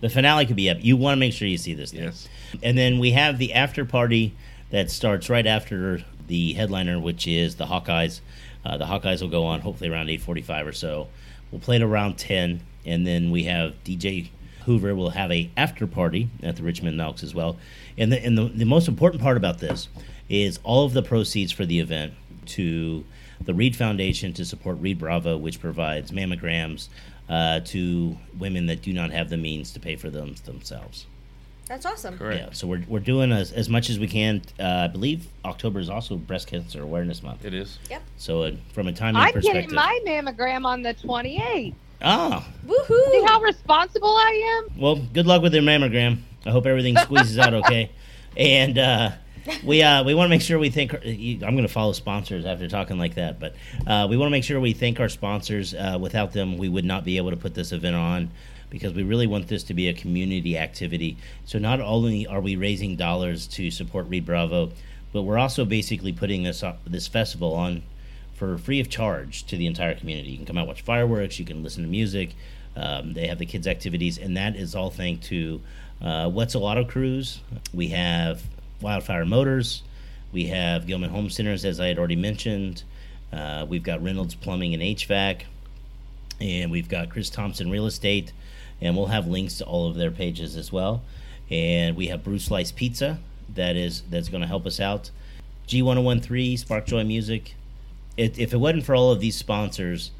The 0.00 0.08
finale 0.08 0.46
could 0.46 0.56
be 0.56 0.68
up. 0.68 0.78
You 0.80 0.96
want 0.96 1.16
to 1.16 1.20
make 1.20 1.32
sure 1.32 1.46
you 1.48 1.56
see 1.58 1.74
this 1.74 1.92
thing. 1.92 2.02
Yes. 2.04 2.28
And 2.62 2.76
then 2.76 2.98
we 2.98 3.12
have 3.12 3.38
the 3.38 3.52
after 3.54 3.84
party 3.84 4.34
that 4.70 4.90
starts 4.90 5.28
right 5.30 5.46
after 5.46 6.04
the 6.26 6.52
headliner, 6.54 6.98
which 7.00 7.26
is 7.26 7.56
the 7.56 7.66
Hawkeyes. 7.66 8.20
Uh, 8.64 8.76
the 8.76 8.84
Hawkeyes 8.86 9.20
will 9.22 9.28
go 9.28 9.44
on 9.44 9.60
hopefully 9.60 9.90
around 9.90 10.08
8:45 10.08 10.66
or 10.66 10.72
so. 10.72 11.08
We'll 11.50 11.60
play 11.60 11.76
it 11.76 11.82
around 11.82 12.16
10, 12.18 12.60
and 12.86 13.06
then 13.06 13.30
we 13.30 13.44
have 13.44 13.74
DJ 13.84 14.30
Hoover 14.64 14.94
will 14.94 15.10
have 15.10 15.30
a 15.30 15.50
after 15.56 15.86
party 15.86 16.28
at 16.42 16.56
the 16.56 16.62
Richmond 16.62 17.00
Elks 17.00 17.22
as 17.22 17.34
well. 17.34 17.56
And 17.96 18.12
the 18.12 18.24
and 18.24 18.36
the, 18.36 18.44
the 18.44 18.64
most 18.64 18.88
important 18.88 19.22
part 19.22 19.36
about 19.36 19.58
this 19.58 19.88
is 20.28 20.58
all 20.64 20.84
of 20.84 20.92
the 20.92 21.02
proceeds 21.02 21.52
for 21.52 21.66
the 21.66 21.78
event 21.80 22.14
to 22.46 23.04
the 23.40 23.54
Reid 23.54 23.76
Foundation 23.76 24.32
to 24.34 24.44
support 24.44 24.78
Reid 24.80 24.98
Bravo, 24.98 25.36
which 25.36 25.60
provides 25.60 26.10
mammograms 26.10 26.88
uh, 27.28 27.60
to 27.60 28.16
women 28.38 28.66
that 28.66 28.82
do 28.82 28.92
not 28.92 29.10
have 29.10 29.30
the 29.30 29.36
means 29.36 29.72
to 29.72 29.80
pay 29.80 29.96
for 29.96 30.10
them 30.10 30.34
themselves. 30.44 31.06
That's 31.66 31.86
awesome. 31.86 32.18
Correct. 32.18 32.40
Yeah, 32.40 32.52
so 32.52 32.66
we're, 32.66 32.84
we're 32.88 33.00
doing 33.00 33.32
as, 33.32 33.52
as 33.52 33.68
much 33.68 33.88
as 33.88 33.98
we 33.98 34.06
can. 34.06 34.42
Uh, 34.58 34.64
I 34.64 34.88
believe 34.88 35.26
October 35.44 35.80
is 35.80 35.88
also 35.88 36.16
Breast 36.16 36.48
Cancer 36.48 36.82
Awareness 36.82 37.22
Month. 37.22 37.44
It 37.44 37.54
is. 37.54 37.78
Yep. 37.88 38.02
So 38.18 38.42
uh, 38.42 38.52
from 38.74 38.88
a 38.88 38.92
timing 38.92 39.22
I'm 39.22 39.32
perspective, 39.32 39.70
getting 39.70 39.74
my 39.74 40.00
mammogram 40.04 40.66
on 40.66 40.82
the 40.82 40.94
28th. 40.94 41.74
Ah, 42.02 42.46
See 42.88 43.22
how 43.26 43.40
responsible 43.40 44.08
I 44.08 44.62
am? 44.68 44.80
well, 44.80 44.96
good 44.96 45.26
luck 45.26 45.42
with 45.42 45.54
your 45.54 45.62
mammogram. 45.62 46.18
I 46.44 46.50
hope 46.50 46.66
everything 46.66 46.96
squeezes 46.96 47.38
out 47.38 47.54
okay. 47.54 47.90
And 48.36 48.78
uh, 48.78 49.10
we 49.62 49.82
uh, 49.82 50.04
we 50.04 50.14
want 50.14 50.26
to 50.26 50.30
make 50.30 50.40
sure 50.40 50.58
we 50.58 50.70
thank. 50.70 50.94
I'm 50.94 51.38
going 51.40 51.62
to 51.62 51.68
follow 51.68 51.92
sponsors 51.92 52.46
after 52.46 52.66
talking 52.66 52.96
like 52.98 53.16
that, 53.16 53.38
but 53.38 53.54
uh, 53.86 54.06
we 54.08 54.16
want 54.16 54.28
to 54.28 54.30
make 54.30 54.42
sure 54.42 54.58
we 54.58 54.72
thank 54.72 55.00
our 55.00 55.10
sponsors. 55.10 55.74
Uh, 55.74 55.98
without 56.00 56.32
them, 56.32 56.56
we 56.56 56.68
would 56.70 56.86
not 56.86 57.04
be 57.04 57.18
able 57.18 57.30
to 57.30 57.36
put 57.36 57.54
this 57.54 57.72
event 57.72 57.94
on 57.94 58.30
because 58.70 58.94
we 58.94 59.02
really 59.02 59.26
want 59.26 59.48
this 59.48 59.64
to 59.64 59.74
be 59.74 59.88
a 59.88 59.92
community 59.92 60.56
activity. 60.56 61.18
So 61.44 61.58
not 61.58 61.78
only 61.82 62.26
are 62.26 62.40
we 62.40 62.56
raising 62.56 62.96
dollars 62.96 63.46
to 63.48 63.70
support 63.70 64.08
Reid 64.08 64.24
Bravo, 64.24 64.72
but 65.12 65.22
we're 65.22 65.36
also 65.36 65.66
basically 65.66 66.14
putting 66.14 66.42
this 66.44 66.62
up, 66.62 66.80
this 66.86 67.06
festival 67.06 67.52
on 67.52 67.82
for 68.42 68.58
free 68.58 68.80
of 68.80 68.90
charge 68.90 69.44
to 69.44 69.56
the 69.56 69.68
entire 69.68 69.94
community. 69.94 70.30
You 70.30 70.36
can 70.36 70.46
come 70.46 70.58
out 70.58 70.66
watch 70.66 70.82
fireworks. 70.82 71.38
You 71.38 71.44
can 71.44 71.62
listen 71.62 71.84
to 71.84 71.88
music. 71.88 72.34
Um, 72.74 73.12
they 73.12 73.28
have 73.28 73.38
the 73.38 73.46
kids' 73.46 73.68
activities, 73.68 74.18
and 74.18 74.36
that 74.36 74.56
is 74.56 74.74
all 74.74 74.90
thanks 74.90 75.28
to 75.28 75.60
uh, 76.00 76.28
Wetzel 76.32 76.64
Auto 76.64 76.84
Crews. 76.84 77.38
We 77.72 77.88
have 77.88 78.42
Wildfire 78.80 79.24
Motors. 79.24 79.84
We 80.32 80.46
have 80.46 80.88
Gilman 80.88 81.10
Home 81.10 81.30
Centers, 81.30 81.64
as 81.64 81.78
I 81.78 81.86
had 81.86 82.00
already 82.00 82.16
mentioned. 82.16 82.82
Uh, 83.32 83.64
we've 83.68 83.84
got 83.84 84.02
Reynolds 84.02 84.34
Plumbing 84.34 84.74
and 84.74 84.82
HVAC, 84.82 85.42
and 86.40 86.72
we've 86.72 86.88
got 86.88 87.10
Chris 87.10 87.30
Thompson 87.30 87.70
Real 87.70 87.86
Estate, 87.86 88.32
and 88.80 88.96
we'll 88.96 89.06
have 89.06 89.28
links 89.28 89.58
to 89.58 89.64
all 89.64 89.88
of 89.88 89.94
their 89.94 90.10
pages 90.10 90.56
as 90.56 90.72
well. 90.72 91.02
And 91.48 91.96
we 91.96 92.08
have 92.08 92.24
Bruce 92.24 92.46
Slice 92.46 92.72
Pizza 92.72 93.20
that 93.54 93.76
is 93.76 94.02
that's 94.10 94.28
going 94.28 94.40
to 94.40 94.48
help 94.48 94.66
us 94.66 94.80
out. 94.80 95.12
G1013 95.68 96.58
Spark 96.58 96.86
Joy 96.86 97.04
Music. 97.04 97.54
It, 98.16 98.38
if 98.38 98.52
it 98.52 98.58
wasn't 98.58 98.84
for 98.84 98.94
all 98.94 99.10
of 99.10 99.20
these 99.20 99.36
sponsors, 99.36 100.10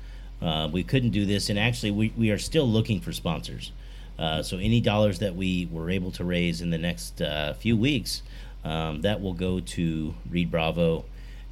uh, 0.40 0.68
we 0.72 0.82
couldn't 0.82 1.11
do 1.11 1.26
this. 1.26 1.51
And 1.51 1.59
actually, 1.59 1.90
we, 1.90 2.12
we 2.16 2.30
are 2.30 2.38
still 2.38 2.66
looking 2.68 3.01
for 3.01 3.12
sponsors. 3.12 3.72
Uh, 4.18 4.43
so 4.43 4.57
any 4.59 4.80
dollars 4.80 5.18
that 5.20 5.34
we 5.34 5.68
were 5.70 5.90
able 5.90 6.11
to 6.12 6.24
raise 6.24 6.61
in 6.61 6.70
the 6.70 6.78
next 6.78 7.20
uh, 7.20 7.55
few 7.55 7.76
weeks, 7.76 8.22
um, 8.64 9.01
that 9.03 9.20
will 9.20 9.34
go 9.34 9.61
to 9.61 10.14
Reid 10.30 10.51
Bravo 10.51 11.05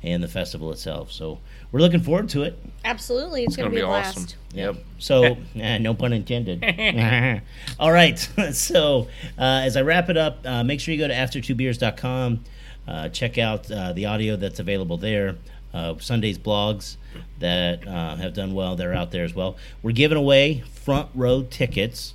and 0.03 0.22
the 0.22 0.28
festival 0.28 0.72
itself. 0.72 1.12
So 1.12 1.41
we're 1.72 1.80
looking 1.80 2.01
forward 2.01 2.28
to 2.30 2.43
it. 2.43 2.59
Absolutely, 2.84 3.43
it's, 3.43 3.51
It's 3.51 3.57
gonna, 3.57 3.68
gonna 3.68 3.74
be 3.74 3.80
be 3.80 3.84
a 3.84 3.86
blast. 3.86 4.16
awesome. 4.16 4.38
Yep. 4.55 4.76
So, 4.99 5.36
eh, 5.57 5.78
no 5.78 5.95
pun 5.95 6.12
intended. 6.12 6.62
All 7.78 7.93
right. 7.93 8.18
So, 8.53 9.09
uh, 9.38 9.43
as 9.64 9.76
I 9.76 9.82
wrap 9.82 10.09
it 10.09 10.16
up, 10.16 10.38
uh, 10.45 10.64
make 10.64 10.80
sure 10.80 10.95
you 10.95 11.01
go 11.01 11.09
to 11.09 11.14
after2beers.com. 11.14 12.45
Uh, 12.88 13.09
check 13.11 13.38
out 13.38 13.70
uh, 13.70 13.93
the 13.93 14.07
audio 14.07 14.36
that's 14.36 14.59
available 14.59 14.97
there. 14.97 15.36
Uh, 15.73 15.95
Sunday's 15.99 16.39
blogs 16.39 16.97
that 17.39 17.87
uh, 17.87 18.16
have 18.16 18.35
done 18.35 18.55
well, 18.55 18.75
they're 18.77 18.95
out 18.95 19.11
there 19.12 19.25
as 19.25 19.35
well. 19.35 19.57
We're 19.83 19.93
giving 19.93 20.18
away 20.18 20.64
front 20.73 21.09
row 21.14 21.43
tickets 21.43 22.14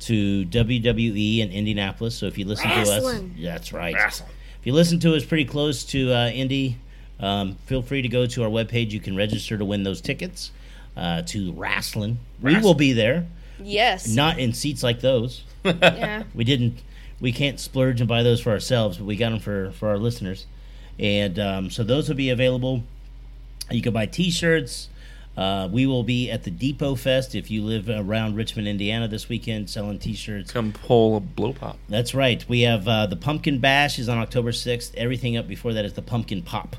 to 0.00 0.44
WWE 0.46 1.38
in 1.38 1.50
Indianapolis. 1.52 2.14
So, 2.16 2.26
if 2.26 2.36
you 2.36 2.44
listen 2.44 2.68
to 2.68 2.76
us, 2.76 3.20
that's 3.40 3.72
right. 3.72 3.94
Wrestle. 3.94 4.26
If 4.60 4.66
you 4.66 4.72
listen 4.72 4.98
to 5.00 5.14
us 5.14 5.24
pretty 5.24 5.44
close 5.44 5.84
to 5.84 6.12
uh, 6.12 6.28
Indy, 6.30 6.78
um, 7.20 7.54
feel 7.66 7.80
free 7.82 8.02
to 8.02 8.08
go 8.08 8.26
to 8.26 8.42
our 8.42 8.50
webpage. 8.50 8.90
You 8.90 9.00
can 9.00 9.16
register 9.16 9.56
to 9.56 9.64
win 9.64 9.84
those 9.84 10.00
tickets 10.00 10.50
uh, 10.96 11.22
to 11.26 11.52
wrestling. 11.52 12.18
We 12.42 12.58
will 12.58 12.74
be 12.74 12.92
there, 12.92 13.26
Yes. 13.62 14.08
not 14.08 14.38
in 14.38 14.52
seats 14.52 14.82
like 14.82 15.00
those. 15.00 15.44
yeah. 15.64 16.24
We 16.34 16.42
didn't. 16.44 16.78
We 17.20 17.32
can't 17.32 17.58
splurge 17.58 18.00
and 18.00 18.08
buy 18.08 18.22
those 18.22 18.40
for 18.42 18.50
ourselves, 18.50 18.98
but 18.98 19.06
we 19.06 19.16
got 19.16 19.30
them 19.30 19.38
for 19.40 19.70
for 19.70 19.88
our 19.88 19.96
listeners, 19.96 20.46
and 20.98 21.38
um, 21.38 21.70
so 21.70 21.82
those 21.82 22.08
will 22.08 22.16
be 22.16 22.28
available. 22.28 22.82
You 23.70 23.82
can 23.82 23.92
buy 23.92 24.06
T-shirts. 24.06 24.88
Uh, 25.36 25.68
we 25.70 25.86
will 25.86 26.02
be 26.02 26.30
at 26.30 26.44
the 26.44 26.50
Depot 26.50 26.94
Fest 26.94 27.34
if 27.34 27.50
you 27.50 27.62
live 27.62 27.90
around 27.90 28.36
Richmond, 28.36 28.66
Indiana, 28.68 29.06
this 29.06 29.28
weekend, 29.28 29.68
selling 29.68 29.98
T-shirts. 29.98 30.50
Come 30.50 30.72
pull 30.72 31.16
a 31.16 31.20
blow 31.20 31.52
pop. 31.52 31.78
That's 31.90 32.14
right. 32.14 32.42
We 32.48 32.62
have 32.62 32.88
uh, 32.88 33.06
the 33.06 33.16
Pumpkin 33.16 33.58
Bash 33.58 33.98
is 33.98 34.08
on 34.08 34.16
October 34.18 34.52
sixth. 34.52 34.94
Everything 34.96 35.36
up 35.36 35.46
before 35.46 35.74
that 35.74 35.84
is 35.84 35.92
the 35.92 36.00
Pumpkin 36.02 36.42
Pop. 36.42 36.76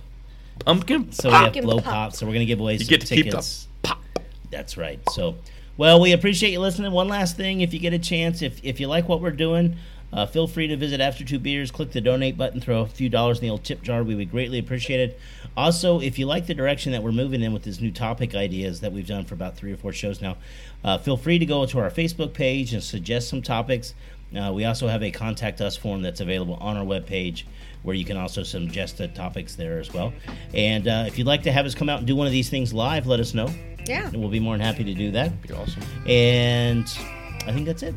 Pumpkin. 0.66 1.12
So 1.12 1.30
we 1.30 1.34
have 1.36 1.44
Pumpkin 1.44 1.64
blow 1.66 1.76
Pop. 1.82 1.94
pop. 1.94 2.14
So 2.14 2.26
we're 2.26 2.34
gonna 2.34 2.46
give 2.46 2.60
away 2.60 2.74
You 2.74 2.80
some 2.80 2.88
get 2.88 3.02
to 3.02 3.16
keep 3.16 3.26
the 3.26 3.32
tickets. 3.32 3.68
pop. 3.84 4.02
That's 4.50 4.76
right. 4.76 5.00
So, 5.12 5.36
well, 5.78 6.02
we 6.02 6.14
appreciate 6.14 6.52
you 6.52 6.60
listening. 6.60 6.92
One 6.92 7.10
last 7.10 7.38
thing, 7.38 7.62
if 7.62 7.76
you 7.76 7.80
get 7.80 7.94
a 7.94 8.00
chance, 8.00 8.42
if 8.42 8.60
if 8.64 8.80
you 8.80 8.88
like 8.88 9.08
what 9.08 9.22
we're 9.22 9.30
doing, 9.30 9.76
uh, 10.14 10.26
feel 10.26 10.48
free 10.48 10.68
to 10.68 10.78
visit 10.78 11.02
After 11.02 11.24
Two 11.24 11.40
Beers, 11.40 11.72
click 11.72 11.92
the 11.92 12.02
donate 12.02 12.38
button, 12.38 12.62
throw 12.62 12.82
a 12.82 12.88
few 12.88 13.10
dollars 13.10 13.40
in 13.40 13.46
the 13.46 13.50
old 13.50 13.64
tip 13.64 13.82
jar. 13.82 14.04
We 14.04 14.16
would 14.16 14.32
greatly 14.32 14.60
appreciate 14.60 15.00
it. 15.00 15.20
Also, 15.56 16.00
if 16.00 16.18
you 16.18 16.26
like 16.26 16.48
the 16.48 16.54
direction 16.54 16.92
that 16.92 17.04
we're 17.04 17.12
moving 17.12 17.42
in 17.42 17.52
with 17.52 17.64
this 17.64 17.82
new 17.82 17.92
topic 17.92 18.36
ideas 18.36 18.80
that 18.82 18.94
we've 18.94 19.08
done 19.08 19.26
for 19.26 19.34
about 19.34 19.58
three 19.58 19.74
or 19.74 19.78
four 19.78 19.92
shows 19.92 20.22
now, 20.22 20.38
uh, 20.84 20.98
feel 20.98 21.18
free 21.18 21.40
to 21.40 21.46
go 21.46 21.66
to 21.66 21.80
our 21.80 21.90
Facebook 21.90 22.34
page 22.34 22.74
and 22.74 22.84
suggest 22.84 23.28
some 23.28 23.42
topics. 23.42 23.94
Uh, 24.36 24.52
we 24.54 24.66
also 24.66 24.88
have 24.88 25.02
a 25.04 25.12
contact 25.12 25.62
us 25.62 25.76
form 25.78 26.02
that's 26.02 26.20
available 26.20 26.56
on 26.56 26.78
our 26.78 26.86
webpage 26.86 27.44
where 27.84 27.96
you 27.96 28.04
can 28.04 28.18
also 28.18 28.44
suggest 28.44 28.98
the 28.98 29.08
topics 29.08 29.56
there 29.56 29.80
as 29.80 29.94
well. 29.94 30.14
And 30.54 30.88
uh, 30.88 31.06
if 31.08 31.18
you'd 31.18 31.28
like 31.28 31.44
to 31.44 31.52
have 31.52 31.66
us 31.66 31.74
come 31.74 31.90
out 31.90 32.00
and 32.00 32.08
do 32.08 32.16
one 32.16 32.28
of 32.28 32.34
these 32.34 32.50
things 32.50 32.74
live, 32.74 33.08
let 33.08 33.20
us 33.20 33.34
know. 33.34 33.50
Yeah. 33.88 34.08
And 34.08 34.18
we'll 34.18 34.30
be 34.30 34.40
more 34.40 34.58
than 34.58 34.66
happy 34.66 34.84
to 34.84 34.94
do 34.94 35.12
that. 35.12 35.42
Be 35.42 35.54
awesome. 35.54 35.84
And 36.06 36.86
I 37.46 37.54
think 37.54 37.66
that's 37.66 37.84
it. 37.84 37.96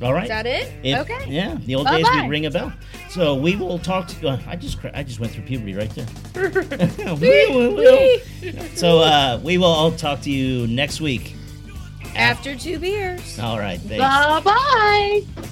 All 0.00 0.14
right. 0.14 0.24
Is 0.24 0.28
that 0.28 0.46
it? 0.46 0.72
If- 0.82 0.98
okay. 1.00 1.24
Yeah, 1.28 1.56
the 1.66 1.74
old 1.74 1.86
Bye-bye. 1.86 2.02
days 2.02 2.22
do 2.22 2.28
ring 2.28 2.46
a 2.46 2.50
bell. 2.50 2.72
So 3.10 3.34
we 3.34 3.56
will 3.56 3.78
talk 3.78 4.06
to. 4.08 4.28
Uh, 4.28 4.40
I 4.46 4.54
just 4.56 4.78
I 4.94 5.02
just 5.02 5.18
went 5.18 5.32
through 5.32 5.44
puberty 5.44 5.74
right 5.74 5.90
there. 5.90 6.06
We 7.16 7.46
will. 7.50 8.18
so 8.74 8.98
uh, 9.00 9.40
we 9.42 9.58
will 9.58 9.64
all 9.66 9.92
talk 9.92 10.20
to 10.22 10.30
you 10.30 10.66
next 10.66 11.00
week. 11.00 11.34
After 12.14 12.54
two 12.56 12.78
beers. 12.78 13.38
All 13.38 13.58
right. 13.58 13.80
Thanks. 13.80 13.98
Bye 13.98 14.40
bye. 15.34 15.48